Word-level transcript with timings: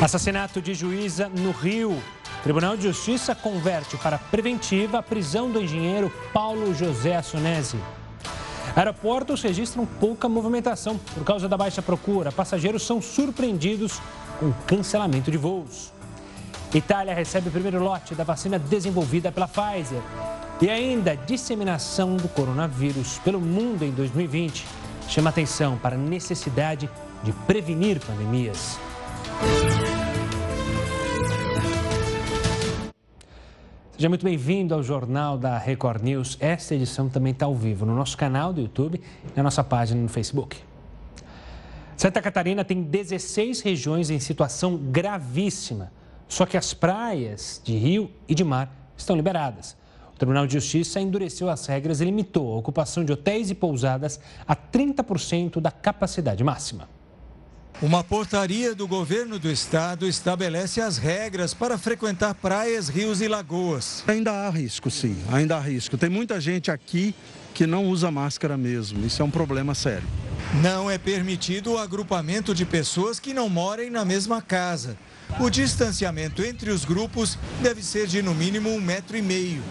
Assassinato 0.00 0.60
de 0.60 0.74
juíza 0.74 1.26
no 1.30 1.52
Rio. 1.52 2.02
Tribunal 2.42 2.76
de 2.76 2.82
Justiça 2.82 3.34
converte 3.34 3.96
para 3.96 4.18
preventiva 4.18 4.98
a 4.98 5.02
prisão 5.02 5.50
do 5.50 5.60
engenheiro 5.60 6.12
Paulo 6.34 6.74
José 6.74 7.16
Assunese. 7.16 7.78
Aeroportos 8.76 9.40
registram 9.40 9.86
pouca 9.86 10.28
movimentação 10.28 10.98
por 11.14 11.24
causa 11.24 11.48
da 11.48 11.56
baixa 11.56 11.80
procura. 11.80 12.30
Passageiros 12.30 12.86
são 12.86 13.00
surpreendidos 13.00 13.98
com 14.38 14.52
cancelamento 14.66 15.30
de 15.30 15.38
voos. 15.38 15.90
Itália 16.74 17.14
recebe 17.14 17.48
o 17.48 17.52
primeiro 17.52 17.82
lote 17.82 18.14
da 18.14 18.22
vacina 18.22 18.58
desenvolvida 18.58 19.32
pela 19.32 19.48
Pfizer. 19.48 20.02
E 20.60 20.68
ainda 20.68 21.12
a 21.12 21.14
disseminação 21.14 22.18
do 22.18 22.28
coronavírus 22.28 23.18
pelo 23.20 23.40
mundo 23.40 23.82
em 23.82 23.92
2020 23.92 24.62
chama 25.08 25.30
atenção 25.30 25.78
para 25.78 25.94
a 25.94 25.98
necessidade 25.98 26.88
de 27.22 27.32
prevenir 27.32 27.98
pandemias. 27.98 28.78
Seja 33.96 34.10
muito 34.10 34.26
bem-vindo 34.26 34.74
ao 34.74 34.82
Jornal 34.82 35.38
da 35.38 35.56
Record 35.56 36.02
News. 36.02 36.36
Esta 36.38 36.74
edição 36.74 37.08
também 37.08 37.32
está 37.32 37.46
ao 37.46 37.54
vivo 37.54 37.86
no 37.86 37.96
nosso 37.96 38.14
canal 38.14 38.52
do 38.52 38.60
YouTube 38.60 39.00
e 39.00 39.34
na 39.34 39.42
nossa 39.42 39.64
página 39.64 39.98
no 39.98 40.06
Facebook. 40.10 40.58
Santa 41.96 42.20
Catarina 42.20 42.62
tem 42.62 42.82
16 42.82 43.62
regiões 43.62 44.10
em 44.10 44.20
situação 44.20 44.76
gravíssima, 44.76 45.90
só 46.28 46.44
que 46.44 46.58
as 46.58 46.74
praias 46.74 47.58
de 47.64 47.74
rio 47.74 48.10
e 48.28 48.34
de 48.34 48.44
mar 48.44 48.70
estão 48.94 49.16
liberadas. 49.16 49.74
O 50.14 50.18
Tribunal 50.18 50.46
de 50.46 50.52
Justiça 50.52 51.00
endureceu 51.00 51.48
as 51.48 51.64
regras 51.64 52.02
e 52.02 52.04
limitou 52.04 52.52
a 52.52 52.58
ocupação 52.58 53.02
de 53.02 53.12
hotéis 53.12 53.48
e 53.48 53.54
pousadas 53.54 54.20
a 54.46 54.54
30% 54.54 55.58
da 55.58 55.70
capacidade 55.70 56.44
máxima. 56.44 56.95
Uma 57.82 58.02
portaria 58.02 58.74
do 58.74 58.88
governo 58.88 59.38
do 59.38 59.50
estado 59.50 60.08
estabelece 60.08 60.80
as 60.80 60.96
regras 60.96 61.52
para 61.52 61.76
frequentar 61.76 62.34
praias, 62.34 62.88
rios 62.88 63.20
e 63.20 63.28
lagoas. 63.28 64.02
Ainda 64.06 64.32
há 64.32 64.48
risco, 64.48 64.90
sim, 64.90 65.14
ainda 65.30 65.58
há 65.58 65.60
risco. 65.60 65.98
Tem 65.98 66.08
muita 66.08 66.40
gente 66.40 66.70
aqui 66.70 67.14
que 67.52 67.66
não 67.66 67.84
usa 67.84 68.10
máscara 68.10 68.56
mesmo. 68.56 69.04
Isso 69.04 69.20
é 69.20 69.24
um 69.26 69.30
problema 69.30 69.74
sério. 69.74 70.08
Não 70.62 70.90
é 70.90 70.96
permitido 70.96 71.72
o 71.72 71.78
agrupamento 71.78 72.54
de 72.54 72.64
pessoas 72.64 73.20
que 73.20 73.34
não 73.34 73.46
morem 73.46 73.90
na 73.90 74.06
mesma 74.06 74.40
casa. 74.40 74.96
O 75.38 75.50
distanciamento 75.50 76.42
entre 76.42 76.70
os 76.70 76.82
grupos 76.82 77.38
deve 77.60 77.82
ser 77.82 78.06
de 78.06 78.22
no 78.22 78.34
mínimo 78.34 78.70
um 78.70 78.80
metro 78.80 79.18
e 79.18 79.22
meio. 79.22 79.62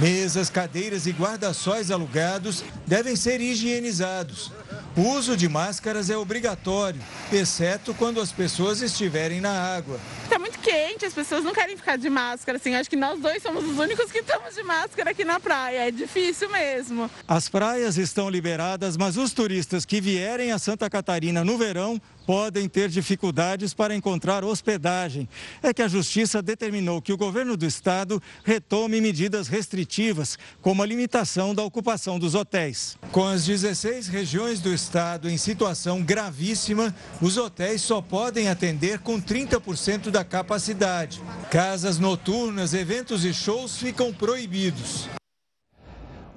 Mesas, 0.00 0.48
cadeiras 0.48 1.06
e 1.06 1.10
guarda-sóis 1.10 1.90
alugados 1.90 2.64
devem 2.86 3.14
ser 3.14 3.42
higienizados. 3.42 4.50
O 4.94 5.08
uso 5.14 5.38
de 5.38 5.48
máscaras 5.48 6.10
é 6.10 6.16
obrigatório, 6.18 7.00
exceto 7.32 7.94
quando 7.94 8.20
as 8.20 8.30
pessoas 8.30 8.82
estiverem 8.82 9.40
na 9.40 9.74
água. 9.74 9.98
Está 10.24 10.38
muito 10.38 10.58
quente, 10.58 11.06
as 11.06 11.14
pessoas 11.14 11.42
não 11.42 11.54
querem 11.54 11.78
ficar 11.78 11.96
de 11.96 12.10
máscara. 12.10 12.58
Assim, 12.58 12.74
acho 12.74 12.90
que 12.90 12.96
nós 12.96 13.18
dois 13.18 13.42
somos 13.42 13.64
os 13.64 13.78
únicos 13.78 14.12
que 14.12 14.18
estamos 14.18 14.54
de 14.54 14.62
máscara 14.62 15.12
aqui 15.12 15.24
na 15.24 15.40
praia. 15.40 15.88
É 15.88 15.90
difícil 15.90 16.50
mesmo. 16.50 17.10
As 17.26 17.48
praias 17.48 17.96
estão 17.96 18.28
liberadas, 18.28 18.98
mas 18.98 19.16
os 19.16 19.32
turistas 19.32 19.86
que 19.86 19.98
vierem 19.98 20.52
a 20.52 20.58
Santa 20.58 20.90
Catarina 20.90 21.42
no 21.42 21.56
verão 21.56 21.98
podem 22.26 22.68
ter 22.68 22.88
dificuldades 22.88 23.74
para 23.74 23.94
encontrar 23.94 24.44
hospedagem. 24.44 25.28
É 25.62 25.74
que 25.74 25.82
a 25.82 25.88
Justiça 25.88 26.40
determinou 26.40 27.02
que 27.02 27.12
o 27.12 27.16
governo 27.16 27.56
do 27.56 27.66
estado 27.66 28.22
retome 28.44 29.00
medidas 29.00 29.48
restritivas, 29.48 30.38
como 30.60 30.82
a 30.82 30.86
limitação 30.86 31.54
da 31.54 31.62
ocupação 31.62 32.18
dos 32.18 32.34
hotéis. 32.34 32.96
Com 33.10 33.26
as 33.26 33.44
16 33.44 34.08
regiões 34.08 34.60
do 34.60 34.72
estado 34.72 35.28
em 35.28 35.36
situação 35.36 36.02
gravíssima, 36.02 36.94
os 37.20 37.36
hotéis 37.36 37.82
só 37.82 38.00
podem 38.00 38.48
atender 38.48 39.00
com 39.00 39.20
30% 39.20 40.10
da 40.10 40.24
capacidade. 40.24 41.20
Casas 41.50 41.98
noturnas, 41.98 42.74
eventos 42.74 43.24
e 43.24 43.34
shows 43.34 43.76
ficam 43.76 44.12
proibidos. 44.12 45.08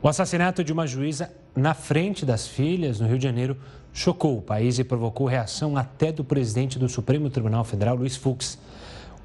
O 0.02 0.08
assassinato 0.08 0.64
de 0.64 0.72
uma 0.72 0.86
juíza 0.86 1.34
na 1.56 1.74
frente 1.74 2.26
das 2.26 2.48
filhas, 2.48 3.00
no 3.00 3.08
Rio 3.08 3.18
de 3.18 3.24
Janeiro, 3.24 3.58
chocou 3.96 4.38
o 4.38 4.42
país 4.42 4.78
e 4.78 4.84
provocou 4.84 5.26
reação 5.26 5.78
até 5.78 6.12
do 6.12 6.24
presidente 6.24 6.78
do 6.78 6.90
Supremo 6.90 7.30
Tribunal 7.30 7.64
Federal, 7.64 7.96
Luiz 7.96 8.18
Fux. 8.18 8.60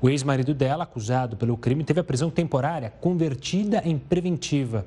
O 0.01 0.09
ex-marido 0.09 0.55
dela, 0.55 0.85
acusado 0.85 1.37
pelo 1.37 1.57
crime, 1.57 1.83
teve 1.83 2.01
a 2.01 2.05
prisão 2.05 2.31
temporária 2.31 2.89
convertida 2.89 3.83
em 3.85 3.99
preventiva 3.99 4.87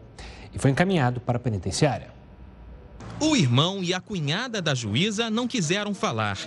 e 0.53 0.57
foi 0.57 0.71
encaminhado 0.71 1.19
para 1.19 1.35
a 1.35 1.39
penitenciária. 1.39 2.13
O 3.19 3.35
irmão 3.35 3.83
e 3.83 3.93
a 3.93 3.99
cunhada 3.99 4.61
da 4.61 4.73
juíza 4.73 5.29
não 5.29 5.47
quiseram 5.47 5.93
falar. 5.93 6.37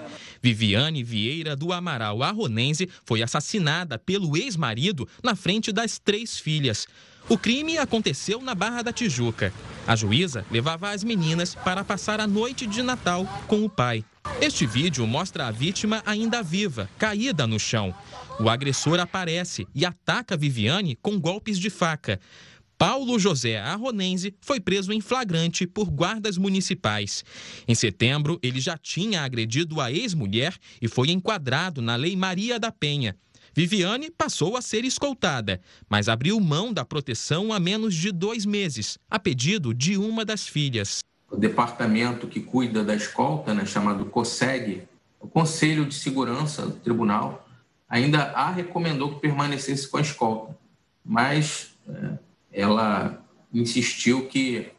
Viviane 0.42 1.04
Vieira 1.04 1.54
do 1.54 1.72
Amaral 1.72 2.22
Arronense 2.22 2.88
foi 3.04 3.22
assassinada 3.22 3.98
pelo 3.98 4.36
ex-marido 4.36 5.06
na 5.22 5.36
frente 5.36 5.72
das 5.72 5.98
três 5.98 6.38
filhas. 6.38 6.88
O 7.28 7.36
crime 7.36 7.76
aconteceu 7.76 8.40
na 8.40 8.54
Barra 8.54 8.82
da 8.82 8.92
Tijuca. 8.92 9.52
A 9.84 9.96
juíza 9.96 10.46
levava 10.48 10.90
as 10.90 11.02
meninas 11.02 11.56
para 11.56 11.82
passar 11.82 12.20
a 12.20 12.26
noite 12.26 12.68
de 12.68 12.82
Natal 12.82 13.26
com 13.48 13.64
o 13.64 13.68
pai. 13.68 14.04
Este 14.40 14.64
vídeo 14.64 15.04
mostra 15.08 15.48
a 15.48 15.50
vítima 15.50 16.04
ainda 16.06 16.40
viva, 16.40 16.88
caída 16.96 17.44
no 17.44 17.58
chão. 17.58 17.92
O 18.38 18.48
agressor 18.48 19.00
aparece 19.00 19.66
e 19.74 19.84
ataca 19.84 20.36
Viviane 20.36 20.94
com 21.02 21.18
golpes 21.18 21.58
de 21.58 21.68
faca. 21.68 22.20
Paulo 22.78 23.18
José 23.18 23.58
Arronense 23.58 24.34
foi 24.40 24.60
preso 24.60 24.92
em 24.92 25.00
flagrante 25.00 25.66
por 25.66 25.90
guardas 25.90 26.38
municipais. 26.38 27.24
Em 27.66 27.74
setembro, 27.74 28.38
ele 28.40 28.60
já 28.60 28.78
tinha 28.78 29.22
agredido 29.22 29.80
a 29.80 29.90
ex-mulher 29.90 30.54
e 30.80 30.86
foi 30.86 31.10
enquadrado 31.10 31.82
na 31.82 31.96
Lei 31.96 32.14
Maria 32.14 32.60
da 32.60 32.70
Penha. 32.70 33.16
Viviane 33.56 34.10
passou 34.10 34.54
a 34.54 34.60
ser 34.60 34.84
escoltada, 34.84 35.62
mas 35.88 36.10
abriu 36.10 36.38
mão 36.38 36.74
da 36.74 36.84
proteção 36.84 37.54
há 37.54 37.58
menos 37.58 37.94
de 37.94 38.12
dois 38.12 38.44
meses, 38.44 38.98
a 39.10 39.18
pedido 39.18 39.72
de 39.72 39.96
uma 39.96 40.26
das 40.26 40.46
filhas. 40.46 40.98
O 41.30 41.38
departamento 41.38 42.26
que 42.28 42.40
cuida 42.40 42.84
da 42.84 42.94
escolta, 42.94 43.54
né, 43.54 43.64
chamado 43.64 44.04
COSEG, 44.04 44.82
o 45.18 45.26
Conselho 45.26 45.86
de 45.86 45.94
Segurança 45.94 46.66
do 46.66 46.74
Tribunal, 46.74 47.48
ainda 47.88 48.24
a 48.32 48.50
recomendou 48.50 49.14
que 49.14 49.22
permanecesse 49.22 49.88
com 49.88 49.96
a 49.96 50.02
escolta, 50.02 50.54
mas 51.02 51.74
é, 51.88 52.18
ela 52.52 53.24
insistiu 53.54 54.26
que 54.26 54.70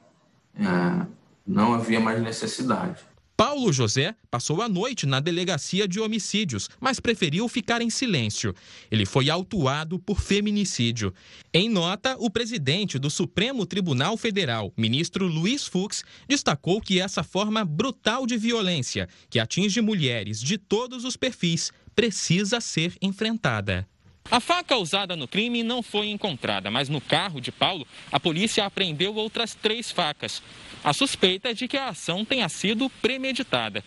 é, 0.54 1.06
não 1.48 1.74
havia 1.74 2.00
mais 2.00 2.22
necessidade. 2.22 3.02
Paulo 3.38 3.72
José 3.72 4.16
passou 4.32 4.64
a 4.64 4.68
noite 4.68 5.06
na 5.06 5.20
delegacia 5.20 5.88
de 5.88 6.00
homicídios, 6.00 6.68
mas 6.82 7.00
preferiu 7.00 7.48
ficar 7.48 7.84
em 7.84 7.90
silêncio. 7.92 8.52
Ele 8.90 9.06
foi 9.06 9.30
autuado 9.30 10.00
por 10.00 10.20
feminicídio. 10.20 11.14
Em 11.54 11.70
nota, 11.70 12.16
o 12.18 12.32
presidente 12.32 12.98
do 12.98 13.12
Supremo 13.12 13.64
Tribunal 13.68 14.18
Federal, 14.18 14.74
ministro 14.76 15.28
Luiz 15.28 15.68
Fux, 15.68 16.04
destacou 16.28 16.82
que 16.82 17.00
essa 17.00 17.22
forma 17.22 17.64
brutal 17.64 18.26
de 18.26 18.38
violência, 18.38 19.08
que 19.30 19.38
atinge 19.38 19.82
mulheres 19.82 20.42
de 20.42 20.58
todos 20.58 21.06
os 21.06 21.16
perfis, 21.16 21.72
precisa 21.94 22.60
ser 22.60 22.96
enfrentada. 23.00 23.88
A 24.30 24.42
faca 24.42 24.76
usada 24.76 25.16
no 25.16 25.26
crime 25.26 25.64
não 25.64 25.82
foi 25.82 26.10
encontrada, 26.10 26.70
mas 26.70 26.90
no 26.90 27.00
carro 27.00 27.40
de 27.40 27.50
Paulo, 27.50 27.88
a 28.12 28.20
polícia 28.20 28.66
apreendeu 28.66 29.16
outras 29.16 29.56
três 29.56 29.90
facas. 29.90 30.44
A 30.84 30.92
suspeita 30.92 31.50
é 31.50 31.54
de 31.54 31.66
que 31.66 31.78
a 31.78 31.90
ação 31.90 32.26
tenha 32.26 32.48
sido 32.50 32.90
premeditada. 33.02 33.84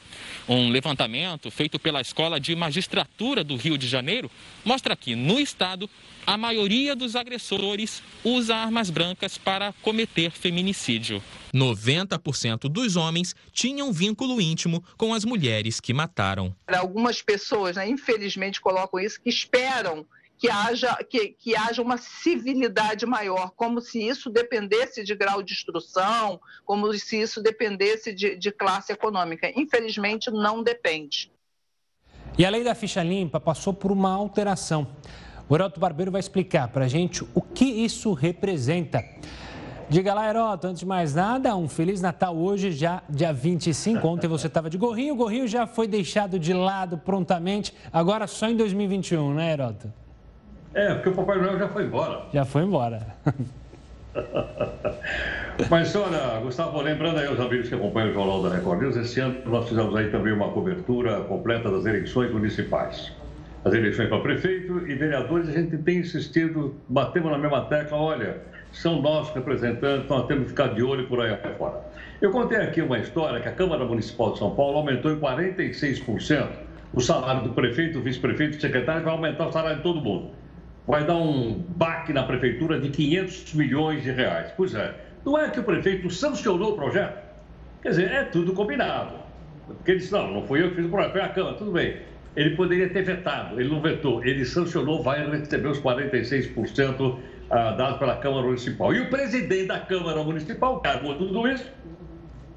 Um 0.48 0.70
levantamento 0.70 1.50
feito 1.50 1.78
pela 1.78 2.00
Escola 2.00 2.40
de 2.40 2.56
Magistratura 2.56 3.44
do 3.44 3.54
Rio 3.54 3.76
de 3.76 3.86
Janeiro 3.86 4.30
mostra 4.64 4.96
que, 4.96 5.14
no 5.14 5.38
estado, 5.38 5.88
a 6.26 6.38
maioria 6.38 6.96
dos 6.96 7.16
agressores 7.16 8.02
usa 8.24 8.56
armas 8.56 8.88
brancas 8.88 9.36
para 9.36 9.74
cometer 9.82 10.30
feminicídio. 10.30 11.22
90% 11.54 12.60
dos 12.68 12.96
homens 12.96 13.34
tinham 13.52 13.92
vínculo 13.92 14.40
íntimo 14.40 14.82
com 14.96 15.12
as 15.12 15.24
mulheres 15.24 15.80
que 15.80 15.92
mataram. 15.92 16.54
Algumas 16.66 17.20
pessoas, 17.20 17.76
né, 17.76 17.88
infelizmente, 17.88 18.60
colocam 18.60 19.00
isso, 19.00 19.20
que 19.20 19.28
esperam 19.28 20.06
que 20.40 20.48
haja, 20.48 20.96
que, 21.04 21.28
que 21.28 21.54
haja 21.54 21.82
uma 21.82 21.98
civilidade 21.98 23.04
maior, 23.04 23.50
como 23.50 23.78
se 23.78 24.02
isso 24.02 24.30
dependesse 24.30 25.04
de 25.04 25.14
grau 25.14 25.42
de 25.42 25.52
instrução, 25.52 26.40
como 26.64 26.90
se 26.94 27.20
isso 27.20 27.42
dependesse 27.42 28.10
de, 28.10 28.36
de 28.36 28.50
classe 28.50 28.90
econômica. 28.90 29.52
Infelizmente, 29.54 30.30
não 30.30 30.62
depende. 30.62 31.30
E 32.38 32.46
a 32.46 32.48
lei 32.48 32.64
da 32.64 32.74
ficha 32.74 33.02
limpa 33.02 33.38
passou 33.38 33.74
por 33.74 33.92
uma 33.92 34.10
alteração. 34.10 34.96
O 35.46 35.54
Heroto 35.54 35.78
Barbeiro 35.78 36.10
vai 36.10 36.20
explicar 36.20 36.68
para 36.68 36.86
a 36.86 36.88
gente 36.88 37.22
o 37.34 37.42
que 37.42 37.66
isso 37.66 38.14
representa. 38.14 39.04
Diga 39.90 40.14
lá, 40.14 40.26
Heroto, 40.26 40.68
antes 40.68 40.80
de 40.80 40.86
mais 40.86 41.14
nada, 41.14 41.54
um 41.54 41.68
Feliz 41.68 42.00
Natal 42.00 42.34
hoje, 42.34 42.72
já 42.72 43.02
dia 43.10 43.30
25. 43.30 44.08
Ontem 44.08 44.26
você 44.26 44.46
estava 44.46 44.70
de 44.70 44.78
gorrinho, 44.78 45.12
o 45.12 45.16
gorrinho 45.18 45.46
já 45.46 45.66
foi 45.66 45.86
deixado 45.86 46.38
de 46.38 46.54
lado 46.54 46.96
prontamente, 46.96 47.74
agora 47.92 48.26
só 48.26 48.48
em 48.48 48.56
2021, 48.56 49.34
né, 49.34 49.52
Heroto? 49.52 49.92
É, 50.74 50.94
porque 50.94 51.08
o 51.08 51.14
Papai 51.14 51.38
Noel 51.38 51.58
já 51.58 51.68
foi 51.68 51.84
embora. 51.84 52.22
Já 52.32 52.44
foi 52.44 52.62
embora. 52.62 53.06
Mas 55.68 55.94
olha, 55.94 56.40
Gustavo, 56.40 56.80
lembrando 56.80 57.18
aí 57.18 57.26
aos 57.26 57.38
amigos 57.38 57.68
que 57.68 57.74
acompanham 57.74 58.10
o 58.10 58.12
Jornal 58.14 58.42
da 58.42 58.56
Record 58.56 58.82
News, 58.82 58.96
esse 58.96 59.20
ano 59.20 59.36
nós 59.46 59.68
fizemos 59.68 59.94
aí 59.94 60.10
também 60.10 60.32
uma 60.32 60.48
cobertura 60.50 61.20
completa 61.22 61.70
das 61.70 61.86
eleições 61.86 62.32
municipais. 62.32 63.12
as 63.64 63.72
eleições 63.72 64.08
para 64.08 64.20
prefeito 64.20 64.86
e 64.88 64.94
vereadores, 64.94 65.48
a 65.48 65.52
gente 65.52 65.76
tem 65.78 65.98
insistido, 65.98 66.74
batemos 66.88 67.30
na 67.30 67.38
mesma 67.38 67.66
tecla, 67.66 67.98
olha, 67.98 68.38
são 68.72 69.02
nossos 69.02 69.34
representantes, 69.34 70.08
nós 70.08 70.26
temos 70.26 70.44
que 70.44 70.50
ficar 70.50 70.68
de 70.68 70.82
olho 70.82 71.06
por 71.06 71.20
aí 71.20 71.36
fora. 71.58 71.80
Eu 72.20 72.30
contei 72.30 72.58
aqui 72.58 72.80
uma 72.80 72.98
história 72.98 73.40
que 73.40 73.48
a 73.48 73.52
Câmara 73.52 73.84
Municipal 73.84 74.32
de 74.32 74.38
São 74.38 74.54
Paulo 74.54 74.78
aumentou 74.78 75.12
em 75.12 75.20
46% 75.20 76.48
o 76.92 77.00
salário 77.00 77.42
do 77.42 77.50
prefeito, 77.50 78.00
vice-prefeito 78.00 78.56
e 78.56 78.60
secretário, 78.60 79.04
vai 79.04 79.12
aumentar 79.12 79.46
o 79.46 79.52
salário 79.52 79.76
de 79.76 79.82
todo 79.82 80.00
mundo. 80.00 80.30
Vai 80.90 81.04
dar 81.04 81.14
um 81.14 81.64
baque 81.76 82.12
na 82.12 82.24
prefeitura 82.24 82.80
de 82.80 82.88
500 82.88 83.54
milhões 83.54 84.02
de 84.02 84.10
reais. 84.10 84.52
Pois 84.56 84.74
é, 84.74 84.92
não 85.24 85.38
é 85.38 85.48
que 85.48 85.60
o 85.60 85.62
prefeito 85.62 86.10
sancionou 86.10 86.72
o 86.72 86.74
projeto? 86.74 87.16
Quer 87.80 87.90
dizer, 87.90 88.10
é 88.10 88.24
tudo 88.24 88.52
combinado. 88.52 89.14
Porque 89.68 89.92
ele 89.92 90.00
disse, 90.00 90.10
não, 90.10 90.32
não 90.32 90.42
fui 90.42 90.60
eu 90.60 90.70
que 90.70 90.74
fiz 90.74 90.86
o 90.86 90.88
projeto, 90.88 91.12
foi 91.12 91.20
a 91.20 91.28
Câmara, 91.28 91.54
tudo 91.54 91.70
bem. 91.70 91.98
Ele 92.34 92.56
poderia 92.56 92.88
ter 92.88 93.02
vetado, 93.02 93.60
ele 93.60 93.68
não 93.68 93.80
vetou, 93.80 94.24
ele 94.24 94.44
sancionou, 94.44 95.00
vai 95.00 95.24
receber 95.30 95.68
os 95.68 95.80
46% 95.80 97.18
ah, 97.50 97.70
dados 97.70 97.98
pela 98.00 98.16
Câmara 98.16 98.42
Municipal. 98.42 98.92
E 98.92 99.00
o 99.00 99.08
presidente 99.08 99.66
da 99.66 99.78
Câmara 99.78 100.24
Municipal, 100.24 100.80
que 100.80 100.88
armou 100.88 101.14
tudo 101.14 101.46
isso, 101.46 101.70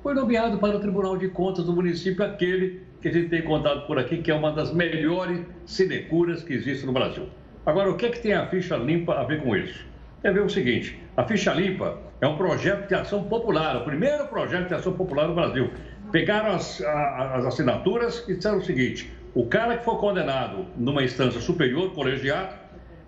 foi 0.01 0.15
nomeado 0.15 0.57
para 0.57 0.75
o 0.75 0.79
Tribunal 0.79 1.17
de 1.17 1.27
Contas 1.27 1.65
do 1.65 1.73
município, 1.73 2.25
aquele 2.25 2.81
que 2.99 3.09
a 3.09 3.11
gente 3.11 3.29
tem 3.29 3.43
contado 3.43 3.85
por 3.85 3.99
aqui, 3.99 4.17
que 4.17 4.31
é 4.31 4.33
uma 4.33 4.51
das 4.51 4.73
melhores 4.73 5.39
sinecuras 5.67 6.41
que 6.41 6.53
existe 6.53 6.83
no 6.83 6.93
Brasil. 6.93 7.27
Agora, 7.65 7.89
o 7.89 7.95
que, 7.95 8.05
é 8.05 8.09
que 8.09 8.19
tem 8.19 8.33
a 8.33 8.45
ficha 8.47 8.75
limpa 8.75 9.13
a 9.13 9.23
ver 9.23 9.41
com 9.41 9.55
isso? 9.55 9.85
É 10.21 10.31
ver 10.31 10.41
o 10.41 10.49
seguinte: 10.49 10.99
a 11.15 11.23
ficha 11.23 11.53
limpa 11.53 11.97
é 12.19 12.27
um 12.27 12.35
projeto 12.35 12.87
de 12.87 12.95
ação 12.95 13.23
popular, 13.23 13.77
o 13.77 13.85
primeiro 13.85 14.27
projeto 14.27 14.67
de 14.67 14.73
ação 14.73 14.93
popular 14.93 15.27
no 15.27 15.35
Brasil. 15.35 15.69
Pegaram 16.11 16.55
as, 16.55 16.81
as 16.81 17.45
assinaturas 17.45 18.25
e 18.27 18.35
disseram 18.35 18.57
o 18.57 18.63
seguinte: 18.63 19.11
o 19.33 19.45
cara 19.45 19.77
que 19.77 19.85
for 19.85 19.97
condenado 19.97 20.65
numa 20.77 21.03
instância 21.03 21.39
superior, 21.39 21.93
colegiado, 21.93 22.53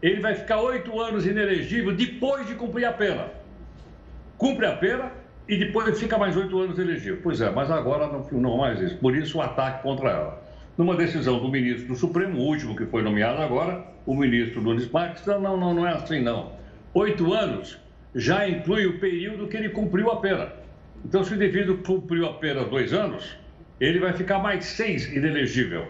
ele 0.01 0.21
vai 0.21 0.35
ficar 0.35 0.61
oito 0.61 0.99
anos 0.99 1.25
inelegível 1.25 1.93
depois 1.93 2.47
de 2.47 2.55
cumprir 2.55 2.85
a 2.85 2.93
pena. 2.93 3.27
Cumpre 4.37 4.65
a 4.65 4.75
pena 4.75 5.11
e 5.47 5.57
depois 5.57 5.99
fica 5.99 6.17
mais 6.17 6.35
oito 6.35 6.57
anos 6.59 6.79
elegível. 6.79 7.19
Pois 7.21 7.41
é, 7.41 7.49
mas 7.49 7.69
agora 7.69 8.07
não, 8.07 8.25
não 8.39 8.57
mais 8.57 8.81
isso. 8.81 8.97
Por 8.97 9.15
isso 9.15 9.37
o 9.37 9.41
ataque 9.41 9.83
contra 9.83 10.09
ela. 10.09 10.43
Numa 10.77 10.95
decisão 10.95 11.39
do 11.39 11.49
ministro 11.49 11.87
do 11.87 11.95
Supremo, 11.95 12.39
o 12.39 12.41
último 12.41 12.75
que 12.75 12.85
foi 12.85 13.01
nomeado 13.01 13.41
agora, 13.41 13.94
o 14.05 14.15
ministro 14.15 14.61
Nunes 14.61 14.89
Marques, 14.89 15.25
não, 15.25 15.39
não, 15.39 15.57
não, 15.57 15.73
não 15.73 15.87
é 15.87 15.93
assim 15.93 16.21
não. 16.21 16.53
Oito 16.93 17.33
anos 17.33 17.79
já 18.13 18.47
inclui 18.47 18.85
o 18.85 18.99
período 18.99 19.47
que 19.47 19.57
ele 19.57 19.69
cumpriu 19.69 20.09
a 20.11 20.21
pena. 20.21 20.53
Então, 21.03 21.23
se 21.23 21.33
o 21.33 21.35
indivíduo 21.35 21.77
cumpriu 21.79 22.25
a 22.25 22.33
pena 22.33 22.63
dois 22.63 22.93
anos, 22.93 23.37
ele 23.79 23.99
vai 23.99 24.13
ficar 24.13 24.39
mais 24.39 24.65
seis 24.65 25.07
inelegível. 25.13 25.85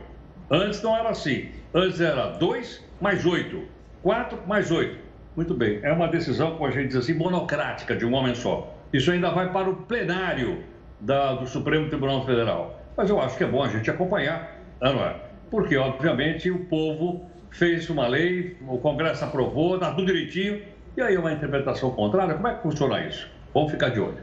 Antes 0.49 0.81
não 0.81 0.95
era 0.97 1.09
assim. 1.09 1.49
Antes 1.73 2.01
era 2.01 2.31
dois 2.31 2.83
mais 2.99 3.25
oito. 3.25 3.63
Quatro 4.01 4.39
mais 4.47 4.71
oito. 4.71 4.97
Muito 5.35 5.53
bem. 5.53 5.79
É 5.83 5.91
uma 5.91 6.07
decisão, 6.07 6.51
como 6.51 6.65
a 6.65 6.71
gente 6.71 6.87
diz 6.87 6.95
assim, 6.97 7.13
monocrática 7.13 7.95
de 7.95 8.05
um 8.05 8.13
homem 8.13 8.33
só. 8.33 8.73
Isso 8.91 9.11
ainda 9.11 9.29
vai 9.31 9.51
para 9.51 9.69
o 9.69 9.75
plenário 9.75 10.63
da, 10.99 11.33
do 11.33 11.45
Supremo 11.45 11.89
Tribunal 11.89 12.25
Federal. 12.25 12.81
Mas 12.95 13.09
eu 13.09 13.19
acho 13.19 13.37
que 13.37 13.43
é 13.43 13.47
bom 13.47 13.63
a 13.63 13.67
gente 13.67 13.89
acompanhar, 13.89 14.59
não 14.81 15.03
é? 15.03 15.15
Porque, 15.51 15.75
obviamente, 15.75 16.49
o 16.49 16.65
povo 16.65 17.29
fez 17.57 17.89
uma 17.89 18.07
lei, 18.07 18.57
o 18.67 18.77
Congresso 18.77 19.23
aprovou, 19.23 19.75
está 19.75 19.91
tudo 19.91 20.07
direitinho, 20.07 20.61
e 20.95 21.01
aí 21.01 21.17
uma 21.17 21.31
interpretação 21.31 21.91
contrária. 21.91 22.35
Como 22.35 22.47
é 22.47 22.55
que 22.55 22.61
funciona 22.61 23.05
isso? 23.05 23.27
Vamos 23.53 23.71
ficar 23.71 23.89
de 23.89 23.99
olho. 23.99 24.17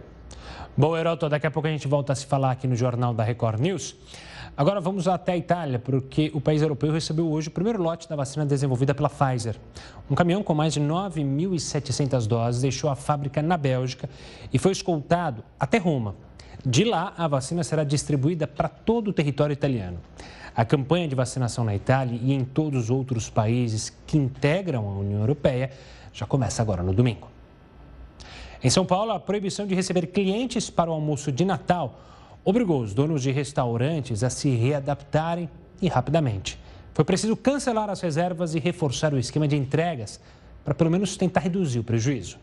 Bom, 0.77 0.97
Heroto, 0.97 1.29
daqui 1.29 1.47
a 1.47 1.51
pouco 1.51 1.67
a 1.67 1.71
gente 1.71 1.89
volta 1.89 2.13
a 2.13 2.17
se 2.17 2.27
falar 2.27 2.51
aqui 2.51 2.67
no 2.67 2.77
Jornal 2.77 3.15
da 3.15 3.23
Record 3.23 3.61
News. 3.61 3.97
Agora 4.55 4.83
vamos 4.83 5.09
até 5.09 5.33
a 5.33 5.37
Itália, 5.37 5.79
porque 5.79 6.31
o 6.35 6.41
país 6.41 6.61
europeu 6.61 6.93
recebeu 6.93 7.31
hoje 7.31 7.49
o 7.49 7.51
primeiro 7.51 7.83
lote 7.83 8.07
da 8.07 8.15
vacina 8.15 8.45
desenvolvida 8.45 8.95
pela 8.95 9.09
Pfizer. 9.09 9.57
Um 10.11 10.15
caminhão 10.15 10.43
com 10.43 10.53
mais 10.53 10.75
de 10.75 10.81
9.700 10.81 12.27
doses 12.27 12.61
deixou 12.61 12.91
a 12.91 12.95
fábrica 12.95 13.41
na 13.41 13.57
Bélgica 13.57 14.11
e 14.53 14.59
foi 14.59 14.73
escoltado 14.73 15.43
até 15.59 15.79
Roma. 15.79 16.15
De 16.65 16.85
lá, 16.85 17.15
a 17.17 17.27
vacina 17.27 17.65
será 17.65 17.83
distribuída 17.83 18.47
para 18.47 18.69
todo 18.69 19.09
o 19.09 19.13
território 19.13 19.55
italiano. 19.55 19.99
A 20.55 20.65
campanha 20.65 21.09
de 21.09 21.15
vacinação 21.15 21.65
na 21.65 21.75
Itália 21.75 22.19
e 22.23 22.33
em 22.33 22.45
todos 22.45 22.85
os 22.85 22.91
outros 22.91 23.31
países 23.31 23.91
que 24.07 24.19
integram 24.19 24.87
a 24.89 24.99
União 24.99 25.21
Europeia 25.21 25.71
já 26.13 26.27
começa 26.27 26.61
agora 26.61 26.83
no 26.83 26.93
domingo. 26.93 27.29
Em 28.63 28.69
São 28.69 28.85
Paulo, 28.85 29.13
a 29.13 29.19
proibição 29.19 29.67
de 29.67 29.75
receber 29.75 30.09
clientes 30.09 30.69
para 30.69 30.91
o 30.91 30.95
almoço 30.95 31.33
de 31.33 31.45
Natal 31.45 31.99
obrigou 32.45 32.81
os 32.81 32.93
donos 32.93 33.23
de 33.23 33.31
restaurantes 33.31 34.23
a 34.23 34.31
se 34.31 34.51
readaptarem 34.51 35.49
e 35.81 35.89
rapidamente. 35.89 36.59
Foi 36.95 37.05
preciso 37.05 37.37
cancelar 37.37 37.89
as 37.89 38.01
reservas 38.01 38.55
e 38.55 38.61
reforçar 38.61 39.15
o 39.15 39.19
esquema 39.19 39.49
de 39.49 39.57
entregas 39.57 40.21
para 40.65 40.75
pelo 40.75 40.91
menos 40.91 41.17
tentar 41.17 41.41
reduzir 41.41 41.79
o 41.79 41.85
prejuízo. 41.85 42.39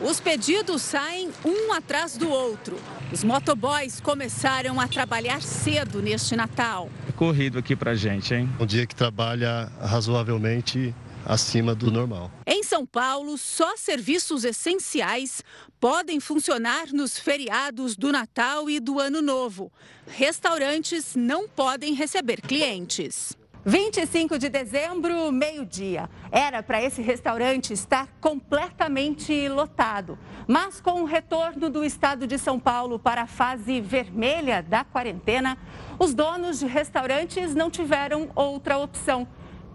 Os 0.00 0.18
pedidos 0.18 0.80
saem 0.80 1.30
um 1.44 1.74
atrás 1.74 2.16
do 2.16 2.30
outro. 2.30 2.80
Os 3.12 3.22
motoboys 3.22 4.00
começaram 4.00 4.80
a 4.80 4.88
trabalhar 4.88 5.42
cedo 5.42 6.00
neste 6.00 6.34
Natal. 6.34 6.88
Corrido 7.16 7.58
aqui 7.58 7.76
pra 7.76 7.94
gente, 7.94 8.32
hein? 8.32 8.48
Um 8.58 8.64
dia 8.64 8.86
que 8.86 8.94
trabalha 8.94 9.70
razoavelmente 9.78 10.94
acima 11.26 11.74
do 11.74 11.90
normal. 11.90 12.30
Em 12.46 12.62
São 12.62 12.86
Paulo, 12.86 13.36
só 13.36 13.76
serviços 13.76 14.42
essenciais 14.42 15.44
podem 15.78 16.18
funcionar 16.18 16.86
nos 16.94 17.18
feriados 17.18 17.94
do 17.94 18.10
Natal 18.10 18.70
e 18.70 18.80
do 18.80 18.98
Ano 18.98 19.20
Novo. 19.20 19.70
Restaurantes 20.06 21.14
não 21.14 21.46
podem 21.46 21.92
receber 21.92 22.40
clientes. 22.40 23.36
25 23.70 24.36
de 24.36 24.48
dezembro, 24.48 25.30
meio-dia. 25.30 26.10
Era 26.32 26.60
para 26.60 26.82
esse 26.82 27.00
restaurante 27.00 27.72
estar 27.72 28.08
completamente 28.20 29.48
lotado. 29.48 30.18
Mas 30.48 30.80
com 30.80 31.02
o 31.02 31.04
retorno 31.04 31.70
do 31.70 31.84
estado 31.84 32.26
de 32.26 32.36
São 32.36 32.58
Paulo 32.58 32.98
para 32.98 33.22
a 33.22 33.26
fase 33.28 33.80
vermelha 33.80 34.60
da 34.60 34.82
quarentena, 34.82 35.56
os 36.00 36.12
donos 36.12 36.58
de 36.58 36.66
restaurantes 36.66 37.54
não 37.54 37.70
tiveram 37.70 38.28
outra 38.34 38.76
opção. 38.76 39.24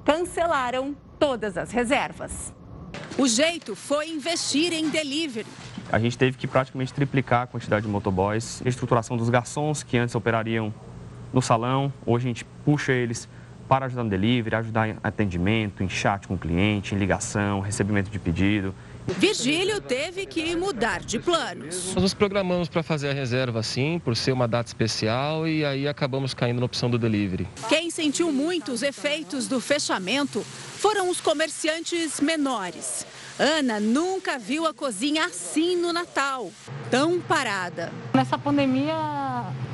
Cancelaram 0.04 0.94
todas 1.18 1.58
as 1.58 1.72
reservas. 1.72 2.54
O 3.18 3.26
jeito 3.26 3.78
foi 3.78 4.10
investir 4.10 4.74
em 4.74 4.90
delivery. 4.90 5.48
A 5.90 6.00
gente 6.00 6.18
teve 6.18 6.38
que 6.38 6.48
praticamente 6.48 6.94
triplicar 6.94 7.44
a 7.44 7.48
quantidade 7.48 7.86
de 7.86 7.92
motoboys, 7.92 8.62
a 8.66 8.68
estruturação 8.68 9.16
dos 9.16 9.30
garçons 9.30 9.84
que 9.84 9.98
antes 9.98 10.16
operariam 10.16 10.74
no 11.32 11.42
salão, 11.42 11.94
hoje 12.06 12.26
a 12.26 12.30
gente 12.30 12.44
puxa 12.66 12.92
eles 12.92 13.30
para 13.68 13.86
ajudar 13.86 14.04
no 14.04 14.10
delivery, 14.10 14.56
ajudar 14.56 14.90
em 14.90 14.98
atendimento, 15.04 15.84
em 15.84 15.90
chat 15.90 16.28
com 16.28 16.36
o 16.36 16.38
cliente, 16.38 16.94
em 16.96 16.98
ligação, 16.98 17.60
recebimento 17.60 18.10
de 18.10 18.20
pedido. 18.20 18.74
Virgílio 19.08 19.80
teve 19.80 20.25
que 20.25 20.56
mudar 20.56 21.01
de 21.01 21.20
planos. 21.20 21.94
Nós 21.94 22.04
nos 22.04 22.13
programamos 22.13 22.68
para 22.68 22.82
fazer 22.82 23.10
a 23.10 23.13
reserva 23.13 23.62
sim, 23.62 24.01
por 24.04 24.16
ser 24.16 24.32
uma 24.32 24.48
data 24.48 24.68
especial 24.68 25.48
e 25.48 25.63
aí 25.63 25.88
acabamos 25.88 26.34
caindo 26.34 26.60
na 26.60 26.66
opção 26.66 26.89
do 26.89 26.98
delivery. 26.98 27.48
Quem 27.70 27.92
sentiu 27.92 28.32
muito 28.32 28.72
os 28.72 28.82
efeitos 28.82 29.48
do 29.48 29.60
fechamento 29.60 30.42
foram 30.42 31.10
os 31.10 31.22
comerciantes 31.22 32.20
menores. 32.20 33.06
Ana 33.38 33.82
nunca 33.82 34.39
viu 34.39 34.65
a 34.65 34.74
cozinha 34.74 35.25
assim 35.25 35.75
no 35.75 35.92
Natal, 35.92 36.50
tão 36.89 37.20
parada. 37.20 37.92
Nessa 38.13 38.38
pandemia, 38.38 38.96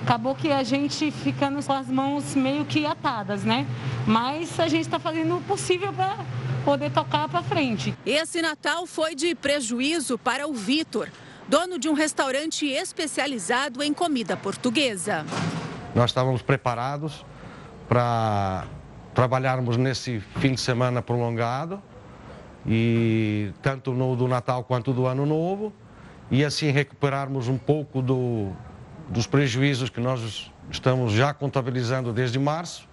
acabou 0.01 0.33
que 0.33 0.51
a 0.51 0.63
gente 0.63 1.11
ficando 1.11 1.63
com 1.63 1.71
as 1.71 1.87
mãos 1.87 2.33
meio 2.33 2.65
que 2.65 2.87
atadas, 2.87 3.43
né? 3.43 3.67
Mas 4.07 4.59
a 4.59 4.67
gente 4.67 4.81
está 4.81 4.99
fazendo 4.99 5.37
o 5.37 5.41
possível 5.41 5.93
para 5.93 6.17
poder 6.65 6.91
tocar 6.91 7.29
para 7.29 7.43
frente. 7.43 7.95
Esse 8.03 8.41
Natal 8.41 8.87
foi 8.87 9.13
de 9.13 9.35
prejuízo 9.35 10.17
para 10.17 10.47
o 10.47 10.53
Vitor, 10.53 11.07
dono 11.47 11.77
de 11.77 11.87
um 11.87 11.93
restaurante 11.93 12.65
especializado 12.65 13.83
em 13.83 13.93
comida 13.93 14.35
portuguesa. 14.35 15.23
Nós 15.93 16.09
estávamos 16.09 16.41
preparados 16.41 17.23
para 17.87 18.65
trabalharmos 19.13 19.77
nesse 19.77 20.19
fim 20.39 20.55
de 20.55 20.61
semana 20.61 20.99
prolongado, 20.99 21.79
e 22.65 23.51
tanto 23.61 23.91
no 23.93 24.15
do 24.15 24.27
Natal 24.27 24.63
quanto 24.63 24.93
do 24.93 25.05
Ano 25.05 25.25
Novo, 25.25 25.73
e 26.29 26.45
assim 26.45 26.71
recuperarmos 26.71 27.47
um 27.47 27.57
pouco 27.57 28.01
do, 28.01 28.51
dos 29.09 29.27
prejuízos 29.27 29.89
que 29.89 29.99
nós 29.99 30.51
estamos 30.69 31.11
já 31.11 31.33
contabilizando 31.33 32.13
desde 32.13 32.39
março. 32.39 32.87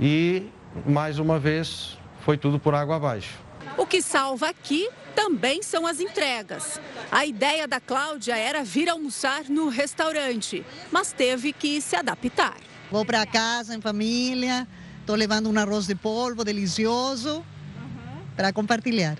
E, 0.00 0.50
mais 0.84 1.18
uma 1.18 1.38
vez, 1.38 1.96
foi 2.20 2.36
tudo 2.36 2.58
por 2.58 2.74
água 2.74 2.96
abaixo. 2.96 3.38
O 3.76 3.86
que 3.86 4.02
salva 4.02 4.48
aqui 4.48 4.88
também 5.14 5.62
são 5.62 5.86
as 5.86 6.00
entregas. 6.00 6.80
A 7.10 7.24
ideia 7.24 7.68
da 7.68 7.78
Cláudia 7.78 8.36
era 8.36 8.64
vir 8.64 8.88
almoçar 8.88 9.44
no 9.48 9.68
restaurante, 9.68 10.64
mas 10.90 11.12
teve 11.12 11.52
que 11.52 11.80
se 11.80 11.94
adaptar. 11.94 12.56
Vou 12.90 13.04
para 13.04 13.24
casa 13.24 13.74
em 13.74 13.80
família, 13.80 14.66
estou 15.00 15.14
levando 15.14 15.48
um 15.48 15.58
arroz 15.58 15.86
de 15.86 15.94
polvo 15.94 16.44
delicioso. 16.44 17.44
Para 18.36 18.52
compartilhar. 18.52 19.16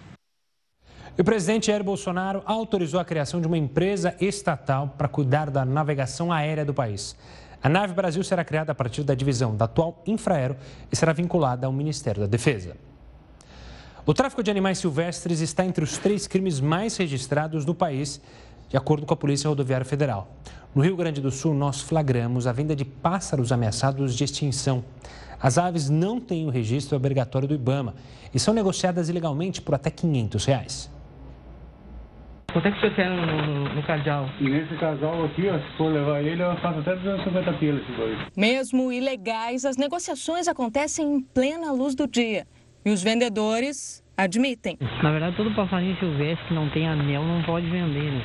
o 1.18 1.24
presidente 1.24 1.68
Jair 1.68 1.84
Bolsonaro 1.84 2.42
autorizou 2.44 2.98
a 2.98 3.04
criação 3.04 3.40
de 3.40 3.46
uma 3.46 3.58
empresa 3.58 4.16
estatal 4.20 4.94
para 4.98 5.08
cuidar 5.08 5.50
da 5.50 5.64
navegação 5.64 6.32
aérea 6.32 6.64
do 6.64 6.74
país. 6.74 7.16
A 7.62 7.68
nave 7.68 7.94
Brasil 7.94 8.22
será 8.22 8.44
criada 8.44 8.72
a 8.72 8.74
partir 8.74 9.04
da 9.04 9.14
divisão 9.14 9.56
da 9.56 9.64
atual 9.64 10.02
Infraero 10.06 10.56
e 10.92 10.96
será 10.96 11.12
vinculada 11.12 11.66
ao 11.66 11.72
Ministério 11.72 12.20
da 12.20 12.26
Defesa. 12.26 12.76
O 14.04 14.12
tráfico 14.12 14.42
de 14.42 14.50
animais 14.50 14.76
silvestres 14.76 15.40
está 15.40 15.64
entre 15.64 15.82
os 15.82 15.96
três 15.96 16.26
crimes 16.26 16.60
mais 16.60 16.94
registrados 16.98 17.64
no 17.64 17.74
país, 17.74 18.20
de 18.68 18.76
acordo 18.76 19.06
com 19.06 19.14
a 19.14 19.16
Polícia 19.16 19.48
Rodoviária 19.48 19.86
Federal. 19.86 20.28
No 20.74 20.82
Rio 20.82 20.94
Grande 20.94 21.22
do 21.22 21.30
Sul, 21.30 21.54
nós 21.54 21.80
flagramos 21.80 22.46
a 22.46 22.52
venda 22.52 22.76
de 22.76 22.84
pássaros 22.84 23.50
ameaçados 23.50 24.14
de 24.14 24.24
extinção. 24.24 24.84
As 25.44 25.58
aves 25.58 25.90
não 25.90 26.18
têm 26.18 26.46
o 26.46 26.48
registro 26.48 26.96
obrigatório 26.96 27.46
do 27.46 27.54
IBAMA 27.54 27.94
e 28.34 28.38
são 28.38 28.54
negociadas 28.54 29.10
ilegalmente 29.10 29.60
por 29.60 29.74
até 29.74 29.90
500 29.90 30.46
reais. 30.46 30.90
Quanto 32.50 32.66
é 32.66 32.72
que 32.72 32.80
você 32.80 32.88
quer 32.94 33.10
no, 33.10 33.26
no, 33.26 33.74
no 33.74 33.82
casal? 33.82 34.26
Nesse 34.40 34.74
casal 34.76 35.22
aqui, 35.26 35.46
ó, 35.50 35.58
se 35.58 35.76
for 35.76 35.92
levar 35.92 36.22
ele, 36.22 36.42
eu 36.42 36.56
faço 36.62 36.78
até 36.78 36.96
250 36.96 37.52
quilos. 37.58 37.82
Mesmo 38.34 38.90
ilegais, 38.90 39.66
as 39.66 39.76
negociações 39.76 40.48
acontecem 40.48 41.16
em 41.16 41.20
plena 41.20 41.72
luz 41.72 41.94
do 41.94 42.08
dia. 42.08 42.46
E 42.82 42.90
os 42.90 43.02
vendedores 43.02 44.02
admitem. 44.16 44.78
Na 45.02 45.10
verdade, 45.10 45.36
todo 45.36 45.54
passarinho 45.54 45.94
silvestre 45.98 46.48
que 46.48 46.54
não 46.54 46.70
tem 46.70 46.88
anel 46.88 47.22
não 47.22 47.42
pode 47.42 47.68
vender, 47.68 48.12
né? 48.12 48.22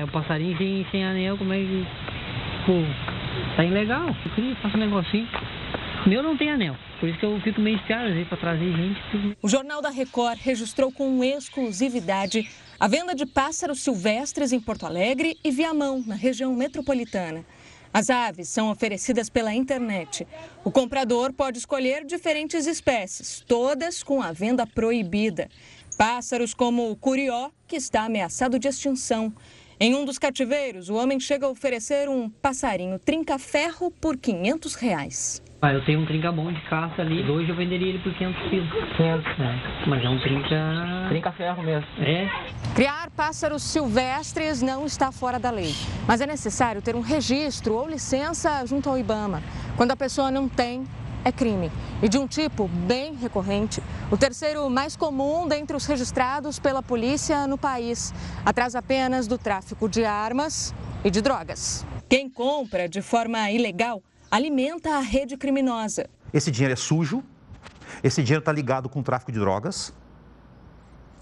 É, 0.00 0.04
o 0.04 0.08
passarinho 0.08 0.56
sem, 0.56 0.86
sem 0.90 1.04
anel, 1.04 1.36
como 1.36 1.52
é 1.52 1.58
que... 1.58 1.86
Tá 3.56 3.64
ilegal. 3.64 4.08
Eu 4.24 4.34
queria 4.34 4.56
fazer 4.56 4.76
um 4.76 4.80
negocinho. 4.80 5.28
Meu 6.06 6.22
não 6.22 6.36
tem 6.36 6.50
anel. 6.50 6.76
Por 6.98 7.08
isso 7.08 7.18
que 7.18 7.24
eu 7.24 7.40
fico 7.42 7.60
meio 7.60 7.76
espiado 7.76 8.06
aí 8.06 8.24
para 8.24 8.36
trazer 8.36 8.72
gente. 8.72 9.00
O 9.40 9.48
Jornal 9.48 9.80
da 9.80 9.90
Record 9.90 10.38
registrou 10.40 10.90
com 10.90 11.22
exclusividade 11.22 12.48
a 12.78 12.88
venda 12.88 13.14
de 13.14 13.24
pássaros 13.24 13.80
silvestres 13.80 14.52
em 14.52 14.60
Porto 14.60 14.86
Alegre 14.86 15.38
e 15.44 15.50
Viamão, 15.50 16.02
na 16.04 16.16
região 16.16 16.52
metropolitana. 16.54 17.44
As 17.94 18.08
aves 18.08 18.48
são 18.48 18.70
oferecidas 18.70 19.28
pela 19.28 19.54
internet. 19.54 20.26
O 20.64 20.70
comprador 20.70 21.32
pode 21.32 21.58
escolher 21.58 22.04
diferentes 22.04 22.66
espécies, 22.66 23.44
todas 23.46 24.02
com 24.02 24.22
a 24.22 24.32
venda 24.32 24.66
proibida. 24.66 25.48
Pássaros 25.98 26.54
como 26.54 26.90
o 26.90 26.96
curió, 26.96 27.50
que 27.68 27.76
está 27.76 28.04
ameaçado 28.04 28.58
de 28.58 28.66
extinção. 28.66 29.32
Em 29.82 29.96
um 29.96 30.04
dos 30.04 30.16
cativeiros, 30.16 30.88
o 30.88 30.94
homem 30.94 31.18
chega 31.18 31.44
a 31.44 31.48
oferecer 31.48 32.08
um 32.08 32.30
passarinho 32.30 33.00
trinca-ferro 33.00 33.90
por 33.90 34.16
500 34.16 34.76
reais. 34.76 35.42
Ah, 35.60 35.72
eu 35.72 35.84
tenho 35.84 35.98
um 35.98 36.06
trinca 36.06 36.30
bom 36.30 36.52
de 36.52 36.60
caça 36.68 37.02
ali. 37.02 37.28
Hoje 37.28 37.50
eu 37.50 37.56
venderia 37.56 37.88
ele 37.88 37.98
por 37.98 38.14
500 38.16 38.48
quilos. 38.48 38.70
500, 38.96 39.26
é. 39.40 39.88
Mas 39.88 40.04
é 40.04 40.08
um 40.08 40.20
trinca... 40.20 41.08
Trinca-ferro 41.08 41.64
mesmo. 41.64 41.86
É. 41.98 42.30
Criar 42.76 43.10
pássaros 43.10 43.64
silvestres 43.64 44.62
não 44.62 44.86
está 44.86 45.10
fora 45.10 45.40
da 45.40 45.50
lei. 45.50 45.74
Mas 46.06 46.20
é 46.20 46.28
necessário 46.28 46.80
ter 46.80 46.94
um 46.94 47.00
registro 47.00 47.74
ou 47.74 47.88
licença 47.88 48.64
junto 48.64 48.88
ao 48.88 48.96
IBAMA. 48.96 49.42
Quando 49.76 49.90
a 49.90 49.96
pessoa 49.96 50.30
não 50.30 50.48
tem, 50.48 50.84
é 51.24 51.32
crime. 51.32 51.70
E 52.02 52.08
de 52.08 52.18
um 52.18 52.26
tipo 52.26 52.68
bem 52.68 53.14
recorrente. 53.14 53.82
O 54.10 54.16
terceiro 54.16 54.68
mais 54.68 54.96
comum 54.96 55.46
dentre 55.46 55.76
os 55.76 55.86
registrados 55.86 56.58
pela 56.58 56.82
polícia 56.82 57.46
no 57.46 57.56
país. 57.56 58.12
Atrás 58.44 58.74
apenas 58.74 59.26
do 59.26 59.38
tráfico 59.38 59.88
de 59.88 60.04
armas 60.04 60.74
e 61.04 61.10
de 61.10 61.20
drogas. 61.20 61.86
Quem 62.08 62.28
compra 62.28 62.88
de 62.88 63.00
forma 63.00 63.50
ilegal 63.50 64.02
alimenta 64.30 64.96
a 64.96 65.00
rede 65.00 65.36
criminosa. 65.36 66.08
Esse 66.32 66.50
dinheiro 66.50 66.72
é 66.72 66.76
sujo, 66.76 67.22
esse 68.02 68.22
dinheiro 68.22 68.40
está 68.40 68.52
ligado 68.52 68.88
com 68.88 69.00
o 69.00 69.02
tráfico 69.02 69.30
de 69.30 69.38
drogas, 69.38 69.92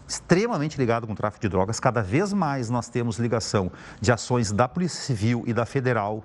extremamente 0.07 0.76
ligado 0.78 1.07
com 1.07 1.12
o 1.12 1.16
tráfico 1.16 1.42
de 1.42 1.49
drogas. 1.49 1.80
Cada 1.80 2.02
vez 2.02 2.33
mais 2.33 2.71
nós 2.71 2.88
temos 2.88 3.19
ligação 3.19 3.71
de 4.00 4.12
ações 4.12 4.52
da 4.52 4.69
Polícia 4.69 5.00
Civil 5.00 5.45
e 5.47 5.52
da 5.52 5.66
Federal 5.66 6.25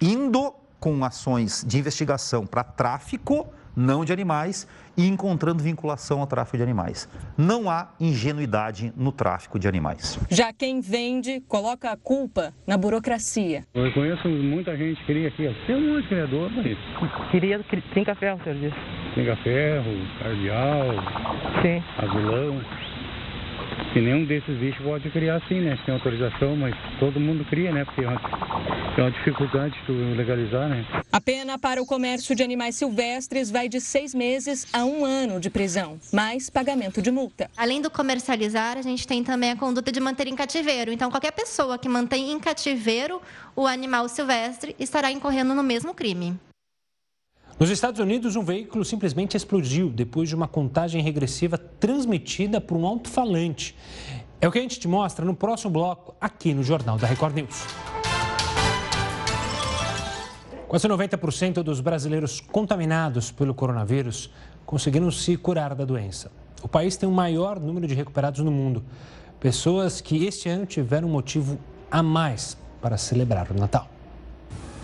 indo 0.00 0.54
com 0.82 1.04
ações 1.04 1.64
de 1.64 1.78
investigação 1.78 2.44
para 2.44 2.64
tráfico, 2.64 3.46
não 3.74 4.04
de 4.04 4.12
animais, 4.12 4.66
e 4.96 5.06
encontrando 5.06 5.62
vinculação 5.62 6.20
ao 6.20 6.26
tráfico 6.26 6.56
de 6.56 6.62
animais. 6.64 7.08
Não 7.38 7.70
há 7.70 7.90
ingenuidade 8.00 8.92
no 8.96 9.12
tráfico 9.12 9.60
de 9.60 9.68
animais. 9.68 10.18
Já 10.28 10.52
quem 10.52 10.80
vende 10.80 11.40
coloca 11.46 11.92
a 11.92 11.96
culpa 11.96 12.52
na 12.66 12.76
burocracia. 12.76 13.64
Eu 13.72 13.92
conheço 13.92 14.28
muita 14.28 14.76
gente 14.76 14.98
que 14.98 15.06
queria 15.06 15.28
aqui, 15.28 15.48
tem 15.68 15.76
um 15.76 15.94
monte 15.94 16.02
de 16.02 16.08
criador, 16.08 16.50
mas... 16.50 17.30
Queria 17.30 17.64
trinca-ferro, 17.92 18.40
senhor 18.42 18.58
disse. 18.58 18.76
Trinca-ferro, 19.14 19.92
cardeal, 20.18 20.86
Sim. 21.62 21.82
azulão. 21.98 22.60
Que 23.92 24.00
nenhum 24.00 24.24
desses 24.24 24.58
bichos 24.58 24.82
pode 24.82 25.10
criar 25.10 25.36
assim, 25.36 25.60
né? 25.60 25.78
Sem 25.84 25.92
autorização, 25.92 26.56
mas 26.56 26.74
todo 26.98 27.20
mundo 27.20 27.44
cria, 27.44 27.70
né? 27.70 27.84
Porque 27.84 28.00
é 28.00 28.08
uma, 28.08 28.20
é 28.96 29.00
uma 29.02 29.10
dificuldade 29.10 29.74
de 29.86 29.92
legalizar, 29.92 30.66
né? 30.66 30.86
A 31.12 31.20
pena 31.20 31.58
para 31.58 31.82
o 31.82 31.84
comércio 31.84 32.34
de 32.34 32.42
animais 32.42 32.74
silvestres 32.74 33.50
vai 33.50 33.68
de 33.68 33.82
seis 33.82 34.14
meses 34.14 34.66
a 34.72 34.82
um 34.82 35.04
ano 35.04 35.38
de 35.38 35.50
prisão, 35.50 35.98
mais 36.10 36.48
pagamento 36.48 37.02
de 37.02 37.10
multa. 37.10 37.50
Além 37.54 37.82
do 37.82 37.90
comercializar, 37.90 38.78
a 38.78 38.82
gente 38.82 39.06
tem 39.06 39.22
também 39.22 39.50
a 39.50 39.56
conduta 39.56 39.92
de 39.92 40.00
manter 40.00 40.26
em 40.26 40.34
cativeiro. 40.34 40.90
Então, 40.90 41.10
qualquer 41.10 41.32
pessoa 41.32 41.76
que 41.76 41.88
mantém 41.88 42.32
em 42.32 42.40
cativeiro 42.40 43.20
o 43.54 43.66
animal 43.66 44.08
silvestre 44.08 44.74
estará 44.78 45.12
incorrendo 45.12 45.54
no 45.54 45.62
mesmo 45.62 45.92
crime. 45.92 46.34
Nos 47.62 47.70
Estados 47.70 48.00
Unidos, 48.00 48.34
um 48.34 48.42
veículo 48.42 48.84
simplesmente 48.84 49.36
explodiu 49.36 49.88
depois 49.88 50.28
de 50.28 50.34
uma 50.34 50.48
contagem 50.48 51.00
regressiva 51.00 51.56
transmitida 51.56 52.60
por 52.60 52.76
um 52.76 52.84
alto-falante. 52.84 53.76
É 54.40 54.48
o 54.48 54.50
que 54.50 54.58
a 54.58 54.62
gente 54.62 54.80
te 54.80 54.88
mostra 54.88 55.24
no 55.24 55.32
próximo 55.32 55.70
bloco, 55.70 56.12
aqui 56.20 56.52
no 56.52 56.64
Jornal 56.64 56.98
da 56.98 57.06
Record 57.06 57.36
News. 57.36 57.64
Quase 60.66 60.88
90% 60.88 61.62
dos 61.62 61.78
brasileiros 61.78 62.40
contaminados 62.40 63.30
pelo 63.30 63.54
coronavírus 63.54 64.28
conseguiram 64.66 65.08
se 65.12 65.36
curar 65.36 65.72
da 65.76 65.84
doença. 65.84 66.32
O 66.64 66.68
país 66.68 66.96
tem 66.96 67.08
o 67.08 67.12
maior 67.12 67.60
número 67.60 67.86
de 67.86 67.94
recuperados 67.94 68.40
no 68.40 68.50
mundo. 68.50 68.84
Pessoas 69.38 70.00
que 70.00 70.26
este 70.26 70.48
ano 70.48 70.66
tiveram 70.66 71.06
um 71.06 71.12
motivo 71.12 71.56
a 71.88 72.02
mais 72.02 72.58
para 72.80 72.98
celebrar 72.98 73.52
o 73.52 73.54
Natal. 73.54 73.91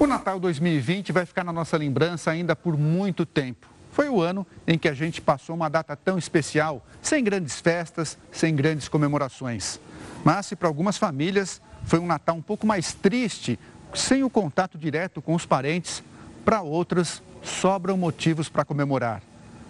O 0.00 0.06
Natal 0.06 0.38
2020 0.38 1.10
vai 1.10 1.26
ficar 1.26 1.42
na 1.42 1.52
nossa 1.52 1.76
lembrança 1.76 2.30
ainda 2.30 2.54
por 2.54 2.78
muito 2.78 3.26
tempo. 3.26 3.66
Foi 3.90 4.08
o 4.08 4.20
ano 4.20 4.46
em 4.64 4.78
que 4.78 4.88
a 4.88 4.94
gente 4.94 5.20
passou 5.20 5.56
uma 5.56 5.68
data 5.68 5.96
tão 5.96 6.16
especial, 6.16 6.86
sem 7.02 7.24
grandes 7.24 7.60
festas, 7.60 8.16
sem 8.30 8.54
grandes 8.54 8.86
comemorações. 8.86 9.80
Mas 10.24 10.46
se 10.46 10.54
para 10.54 10.68
algumas 10.68 10.96
famílias 10.96 11.60
foi 11.82 11.98
um 11.98 12.06
Natal 12.06 12.36
um 12.36 12.42
pouco 12.42 12.64
mais 12.64 12.94
triste, 12.94 13.58
sem 13.92 14.22
o 14.22 14.30
contato 14.30 14.78
direto 14.78 15.20
com 15.20 15.34
os 15.34 15.44
parentes, 15.44 16.00
para 16.44 16.62
outras 16.62 17.20
sobram 17.42 17.96
motivos 17.96 18.48
para 18.48 18.64
comemorar. 18.64 19.20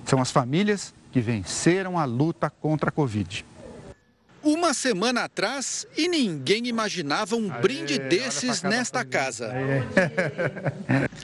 São 0.05 0.21
as 0.21 0.31
famílias 0.31 0.93
que 1.11 1.23
venceram 1.23 1.99
a 1.99 2.05
luta 2.05 2.51
contra 2.51 2.91
a 2.91 2.93
Covid. 2.93 3.47
Uma 4.49 4.73
semana 4.73 5.25
atrás 5.25 5.87
e 5.95 6.09
ninguém 6.09 6.69
imaginava 6.69 7.37
um 7.37 7.51
brinde 7.51 7.99
desses 7.99 8.63
nesta 8.63 9.05
casa. 9.05 9.53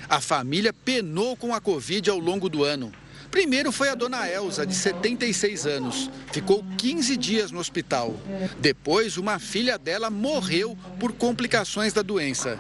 A 0.07 0.21
família 0.21 0.75
penou 0.75 1.35
com 1.35 1.55
a 1.55 1.59
Covid 1.59 2.11
ao 2.11 2.19
longo 2.19 2.51
do 2.51 2.63
ano. 2.63 2.93
Primeiro 3.31 3.73
foi 3.73 3.89
a 3.89 3.95
dona 3.95 4.29
Elza, 4.29 4.67
de 4.67 4.75
76 4.75 5.67
anos. 5.67 6.11
Ficou 6.33 6.63
15 6.77 7.17
dias 7.17 7.51
no 7.51 7.61
hospital. 7.61 8.15
Depois, 8.61 9.17
uma 9.17 9.39
filha 9.39 9.79
dela 9.79 10.11
morreu 10.11 10.77
por 11.01 11.11
complicações 11.13 11.95
da 11.95 12.03
doença. 12.03 12.59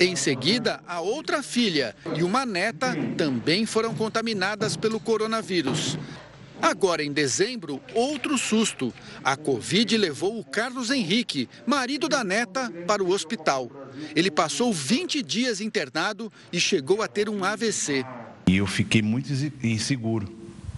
Em 0.00 0.16
seguida, 0.16 0.80
a 0.88 0.98
outra 0.98 1.42
filha 1.42 1.94
e 2.16 2.22
uma 2.22 2.46
neta 2.46 2.96
também 3.18 3.66
foram 3.66 3.94
contaminadas 3.94 4.78
pelo 4.78 4.98
coronavírus. 4.98 5.98
Agora, 6.60 7.04
em 7.04 7.12
dezembro, 7.12 7.80
outro 7.94 8.38
susto. 8.38 8.92
A 9.22 9.36
Covid 9.36 9.96
levou 9.96 10.38
o 10.38 10.44
Carlos 10.44 10.90
Henrique, 10.90 11.48
marido 11.66 12.08
da 12.08 12.24
neta, 12.24 12.70
para 12.86 13.02
o 13.02 13.10
hospital. 13.10 13.70
Ele 14.14 14.30
passou 14.30 14.72
20 14.72 15.22
dias 15.22 15.60
internado 15.60 16.32
e 16.52 16.58
chegou 16.58 17.02
a 17.02 17.08
ter 17.08 17.28
um 17.28 17.44
AVC. 17.44 18.04
E 18.48 18.56
eu 18.56 18.66
fiquei 18.66 19.02
muito 19.02 19.32
inseguro, 19.62 20.32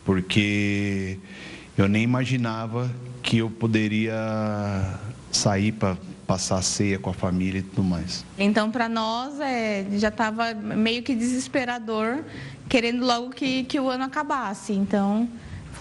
porque 0.05 1.19
eu 1.77 1.89
nem 1.89 2.03
imaginava 2.03 2.91
que 3.23 3.39
eu 3.39 3.51
poderia 3.51 4.15
sair 5.31 5.73
para 5.73 5.97
passar 6.27 6.59
a 6.59 6.63
ceia 6.63 6.99
com 6.99 7.09
a 7.11 7.15
família 7.15 7.61
e 7.61 7.63
tudo 7.63 7.83
mais. 7.83 8.25
Então, 8.39 8.71
para 8.71 8.89
nós, 8.89 9.41
é, 9.41 9.87
já 9.93 10.09
estava 10.09 10.53
meio 10.55 11.03
que 11.03 11.15
desesperador, 11.15 12.23
querendo 12.69 13.05
logo 13.05 13.31
que, 13.31 13.65
que 13.65 13.81
o 13.81 13.89
ano 13.89 14.05
acabasse. 14.05 14.73
Então, 14.73 15.29